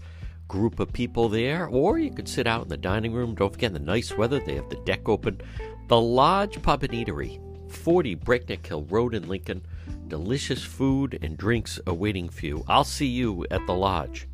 group 0.54 0.80
of 0.80 0.94
people 0.94 1.30
there, 1.30 1.66
or 1.66 1.98
you 1.98 2.12
could 2.12 2.30
sit 2.30 2.46
out 2.46 2.62
in 2.62 2.68
the 2.68 2.78
dining 2.78 3.12
room. 3.12 3.34
Don't 3.34 3.52
forget, 3.52 3.74
the 3.74 3.80
nice 3.80 4.16
weather, 4.16 4.40
they 4.40 4.54
have 4.54 4.70
the 4.70 4.76
deck 4.86 5.10
open. 5.10 5.42
The 5.88 6.00
Lodge 6.00 6.62
Pub 6.62 6.84
and 6.84 6.94
Eatery, 6.94 7.42
40 7.72 8.14
Breakneck 8.14 8.68
Hill 8.68 8.84
Road 8.84 9.16
in 9.16 9.28
Lincoln. 9.28 9.66
Delicious 10.08 10.64
food 10.64 11.18
and 11.24 11.36
drinks 11.38 11.80
awaiting 11.88 12.30
for 12.30 12.46
you. 12.46 12.64
I'll 12.68 12.84
see 12.84 13.08
you 13.08 13.48
at 13.50 13.66
the 13.66 13.74
lodge. 13.74 14.28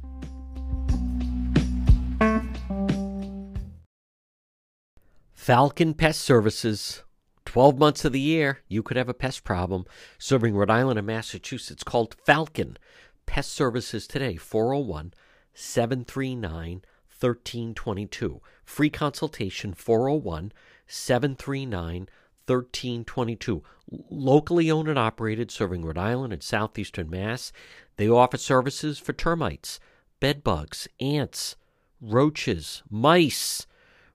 Falcon 5.34 5.93
Pest 5.93 6.20
Services. 6.20 7.03
12 7.45 7.80
months 7.80 8.03
of 8.03 8.11
the 8.11 8.20
year, 8.20 8.59
you 8.67 8.84
could 8.84 8.97
have 8.97 9.07
a 9.07 9.13
pest 9.13 9.45
problem. 9.45 9.86
Serving 10.17 10.53
Rhode 10.53 10.70
Island 10.70 10.99
and 10.99 11.07
Massachusetts 11.07 11.86
called 11.86 12.17
Falcon 12.26 12.78
Pest 13.26 13.53
Services 13.53 14.05
today, 14.05 14.36
401 14.36 15.13
739 15.54 16.82
1322. 17.20 18.41
Free 18.64 18.89
consultation, 18.89 19.74
401 19.74 20.52
739 20.88 22.08
1322. 22.45 23.64
Locally 24.10 24.72
owned 24.72 24.88
and 24.88 25.00
operated, 25.00 25.52
serving 25.52 25.84
Rhode 25.84 25.97
Island 25.97 26.34
and 26.34 26.43
southeastern 26.43 27.10
Mass. 27.10 27.52
They 27.97 28.08
offer 28.08 28.38
services 28.38 29.00
for 29.00 29.14
termites, 29.14 29.80
bed 30.20 30.43
bugs, 30.43 30.88
ants, 31.00 31.56
roaches, 32.00 32.84
mice 32.89 33.66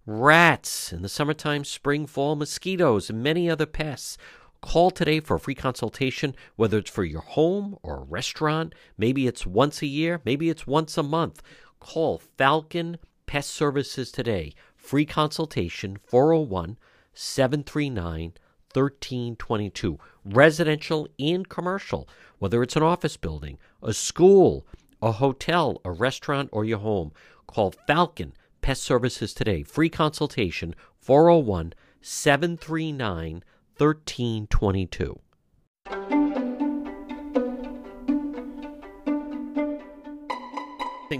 rats, 0.06 0.92
in 0.92 1.02
the 1.02 1.08
summertime, 1.08 1.64
spring, 1.64 2.06
fall, 2.06 2.36
mosquitoes, 2.36 3.08
and 3.08 3.22
many 3.22 3.48
other 3.48 3.66
pests. 3.66 4.18
Call 4.64 4.90
today 4.90 5.20
for 5.20 5.36
a 5.36 5.38
free 5.38 5.54
consultation, 5.54 6.34
whether 6.56 6.78
it's 6.78 6.90
for 6.90 7.04
your 7.04 7.20
home 7.20 7.76
or 7.82 7.98
a 7.98 8.04
restaurant. 8.04 8.74
Maybe 8.96 9.26
it's 9.26 9.44
once 9.44 9.82
a 9.82 9.86
year, 9.86 10.22
maybe 10.24 10.48
it's 10.48 10.66
once 10.66 10.96
a 10.96 11.02
month. 11.02 11.42
Call 11.80 12.22
Falcon 12.38 12.96
Pest 13.26 13.50
Services 13.50 14.10
today. 14.10 14.54
Free 14.74 15.04
consultation 15.04 15.98
401 16.06 16.78
739 17.12 18.32
1322. 18.72 19.98
Residential 20.24 21.08
and 21.18 21.46
commercial, 21.46 22.08
whether 22.38 22.62
it's 22.62 22.74
an 22.74 22.82
office 22.82 23.18
building, 23.18 23.58
a 23.82 23.92
school, 23.92 24.66
a 25.02 25.12
hotel, 25.12 25.82
a 25.84 25.92
restaurant, 25.92 26.48
or 26.52 26.64
your 26.64 26.78
home. 26.78 27.12
Call 27.46 27.74
Falcon 27.86 28.32
Pest 28.62 28.82
Services 28.82 29.34
today. 29.34 29.62
Free 29.62 29.90
consultation 29.90 30.74
401 31.02 31.74
739 32.00 33.44
1322. 33.78 35.20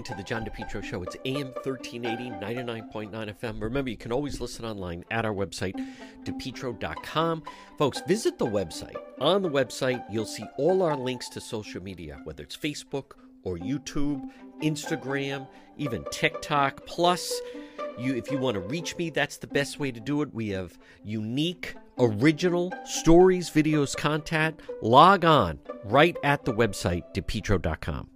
to 0.05 0.13
the 0.13 0.23
John 0.23 0.45
DePetro 0.45 0.83
Show. 0.83 1.01
It's 1.01 1.17
AM 1.25 1.47
1380, 1.63 2.29
99.9 2.45 3.39
FM. 3.39 3.61
Remember, 3.61 3.89
you 3.89 3.97
can 3.97 4.11
always 4.11 4.39
listen 4.39 4.63
online 4.63 5.03
at 5.09 5.25
our 5.25 5.33
website, 5.33 5.73
depetro.com. 6.23 7.43
Folks, 7.77 8.01
visit 8.07 8.37
the 8.37 8.45
website. 8.45 8.95
On 9.19 9.41
the 9.41 9.49
website, 9.49 10.03
you'll 10.11 10.25
see 10.25 10.45
all 10.57 10.83
our 10.83 10.95
links 10.95 11.27
to 11.29 11.41
social 11.41 11.81
media, 11.81 12.19
whether 12.23 12.43
it's 12.43 12.55
Facebook 12.55 13.13
or 13.43 13.57
YouTube, 13.57 14.21
Instagram, 14.61 15.47
even 15.77 16.05
TikTok. 16.11 16.85
Plus, 16.85 17.33
you 17.97 18.15
if 18.15 18.29
you 18.29 18.37
want 18.37 18.53
to 18.55 18.61
reach 18.61 18.95
me, 18.97 19.09
that's 19.09 19.37
the 19.37 19.47
best 19.47 19.79
way 19.79 19.91
to 19.91 19.99
do 19.99 20.21
it. 20.21 20.33
We 20.33 20.49
have 20.49 20.77
unique, 21.03 21.73
original 21.99 22.73
stories, 22.85 23.49
videos, 23.49 23.95
content. 23.95 24.59
Log 24.81 25.25
on 25.25 25.59
right 25.83 26.17
at 26.23 26.45
the 26.45 26.53
website, 26.53 27.03
depetro.com. 27.13 28.09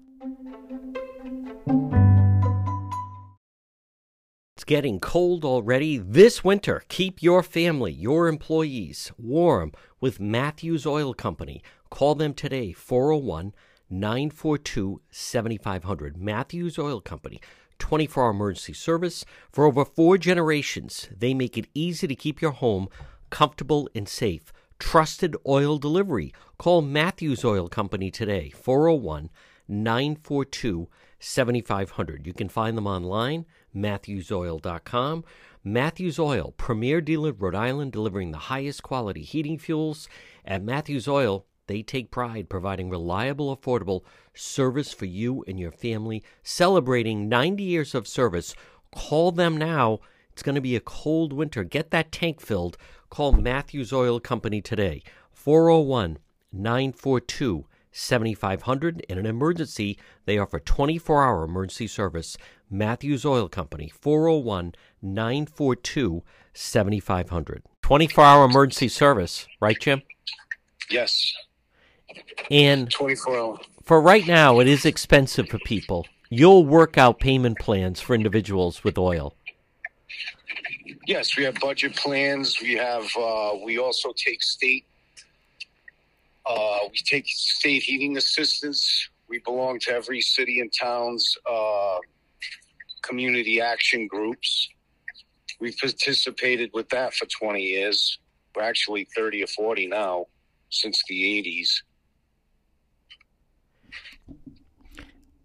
It's 4.55 4.65
getting 4.65 4.99
cold 4.99 5.45
already. 5.45 5.97
This 5.97 6.43
winter, 6.43 6.83
keep 6.89 7.23
your 7.23 7.41
family, 7.41 7.93
your 7.93 8.27
employees 8.27 9.09
warm 9.17 9.71
with 10.01 10.19
Matthews 10.19 10.85
Oil 10.85 11.13
Company. 11.13 11.63
Call 11.89 12.13
them 12.15 12.33
today, 12.33 12.73
401 12.73 13.53
942 13.89 15.01
7500. 15.09 16.17
Matthews 16.17 16.77
Oil 16.77 17.01
Company, 17.01 17.39
24 17.79 18.23
hour 18.23 18.31
emergency 18.31 18.73
service. 18.73 19.25
For 19.51 19.65
over 19.65 19.85
four 19.85 20.17
generations, 20.17 21.07
they 21.15 21.33
make 21.33 21.57
it 21.57 21.69
easy 21.73 22.07
to 22.07 22.15
keep 22.15 22.41
your 22.41 22.51
home 22.51 22.89
comfortable 23.29 23.89
and 23.95 24.07
safe. 24.07 24.51
Trusted 24.79 25.35
oil 25.47 25.77
delivery. 25.77 26.33
Call 26.57 26.81
Matthews 26.81 27.43
Oil 27.43 27.67
Company 27.67 28.11
today, 28.11 28.49
401 28.49 29.29
942 29.67 30.89
7500. 31.19 32.25
You 32.25 32.33
can 32.33 32.49
find 32.49 32.77
them 32.77 32.87
online, 32.87 33.45
matthewsoil.com. 33.75 35.23
Matthews 35.63 36.17
Oil, 36.17 36.53
premier 36.55 37.01
dealer 37.01 37.29
in 37.31 37.37
Rhode 37.37 37.55
Island, 37.55 37.91
delivering 37.91 38.31
the 38.31 38.37
highest 38.37 38.81
quality 38.81 39.21
heating 39.23 39.57
fuels. 39.57 40.07
At 40.45 40.63
Matthews 40.63 41.07
Oil, 41.07 41.45
they 41.67 41.83
take 41.83 42.09
pride 42.09 42.49
providing 42.49 42.89
reliable, 42.89 43.55
affordable 43.55 44.01
service 44.33 44.93
for 44.93 45.05
you 45.05 45.43
and 45.47 45.59
your 45.59 45.71
family. 45.71 46.23
Celebrating 46.41 47.27
90 47.29 47.61
years 47.61 47.93
of 47.93 48.07
service. 48.07 48.55
Call 48.95 49.31
them 49.31 49.57
now. 49.57 49.99
It's 50.31 50.41
going 50.41 50.55
to 50.55 50.61
be 50.61 50.75
a 50.75 50.81
cold 50.81 51.33
winter. 51.33 51.63
Get 51.65 51.91
that 51.91 52.11
tank 52.11 52.39
filled. 52.39 52.77
Call 53.09 53.31
Matthews 53.31 53.91
Oil 53.91 54.19
Company 54.19 54.61
today. 54.61 55.03
401 55.31 56.17
942 56.51 57.65
7500. 57.91 59.01
In 59.09 59.17
an 59.17 59.25
emergency, 59.25 59.97
they 60.25 60.37
offer 60.37 60.59
24 60.59 61.23
hour 61.23 61.43
emergency 61.43 61.87
service. 61.87 62.37
Matthews 62.69 63.25
Oil 63.25 63.49
Company, 63.49 63.89
401 63.89 64.73
942 65.01 66.23
7500. 66.53 67.63
24 67.81 68.23
hour 68.23 68.45
emergency 68.45 68.87
service, 68.87 69.47
right, 69.59 69.79
Jim? 69.79 70.03
Yes. 70.89 71.33
And 72.51 72.91
24 72.91 73.37
hour. 73.37 73.57
For 73.83 74.01
right 74.01 74.27
now, 74.27 74.59
it 74.59 74.67
is 74.67 74.85
expensive 74.85 75.49
for 75.49 75.57
people. 75.59 76.05
You'll 76.29 76.65
work 76.65 76.95
out 76.97 77.19
payment 77.19 77.57
plans 77.57 77.99
for 77.99 78.13
individuals 78.13 78.83
with 78.83 78.99
oil. 78.99 79.35
Yes, 81.09 81.35
we 81.35 81.43
have 81.43 81.55
budget 81.55 81.95
plans. 81.95 82.61
We 82.61 82.75
have. 82.75 83.09
Uh, 83.19 83.53
we 83.65 83.79
also 83.79 84.13
take 84.15 84.43
state. 84.43 84.85
Uh, 86.45 86.77
we 86.83 86.97
take 86.97 87.25
state 87.27 87.81
heating 87.81 88.15
assistance. 88.17 89.09
We 89.27 89.39
belong 89.39 89.79
to 89.79 89.91
every 89.91 90.21
city 90.21 90.59
and 90.59 90.71
town's 90.71 91.35
uh, 91.49 91.97
community 93.01 93.59
action 93.59 94.05
groups. 94.05 94.69
We've 95.59 95.75
participated 95.77 96.69
with 96.75 96.87
that 96.89 97.15
for 97.15 97.25
20 97.25 97.59
years. 97.59 98.19
We're 98.55 98.61
actually 98.61 99.07
30 99.15 99.45
or 99.45 99.47
40 99.47 99.87
now 99.87 100.27
since 100.69 101.01
the 101.09 101.23
80s. 101.41 101.69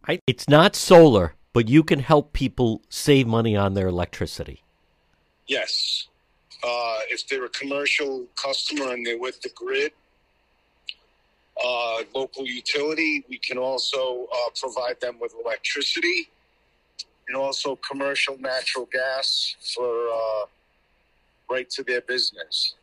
I, 0.06 0.20
it's 0.26 0.46
not 0.46 0.76
solar, 0.76 1.36
but 1.54 1.70
you 1.70 1.82
can 1.84 2.00
help 2.00 2.34
people 2.34 2.82
save 2.90 3.26
money 3.26 3.56
on 3.56 3.72
their 3.72 3.88
electricity. 3.88 4.63
Yes. 5.46 6.08
Uh, 6.62 6.98
if 7.10 7.28
they're 7.28 7.44
a 7.44 7.50
commercial 7.50 8.26
customer 8.36 8.92
and 8.92 9.04
they're 9.04 9.18
with 9.18 9.40
the 9.42 9.50
grid, 9.50 9.92
uh, 11.62 12.02
local 12.14 12.46
utility, 12.46 13.24
we 13.28 13.38
can 13.38 13.58
also 13.58 14.26
uh, 14.32 14.50
provide 14.58 15.00
them 15.00 15.18
with 15.20 15.34
electricity 15.44 16.28
and 17.28 17.36
also 17.36 17.76
commercial 17.76 18.36
natural 18.38 18.88
gas 18.92 19.56
for 19.74 20.08
uh, 20.08 20.44
right 21.50 21.68
to 21.70 21.82
their 21.82 22.00
business. 22.02 22.74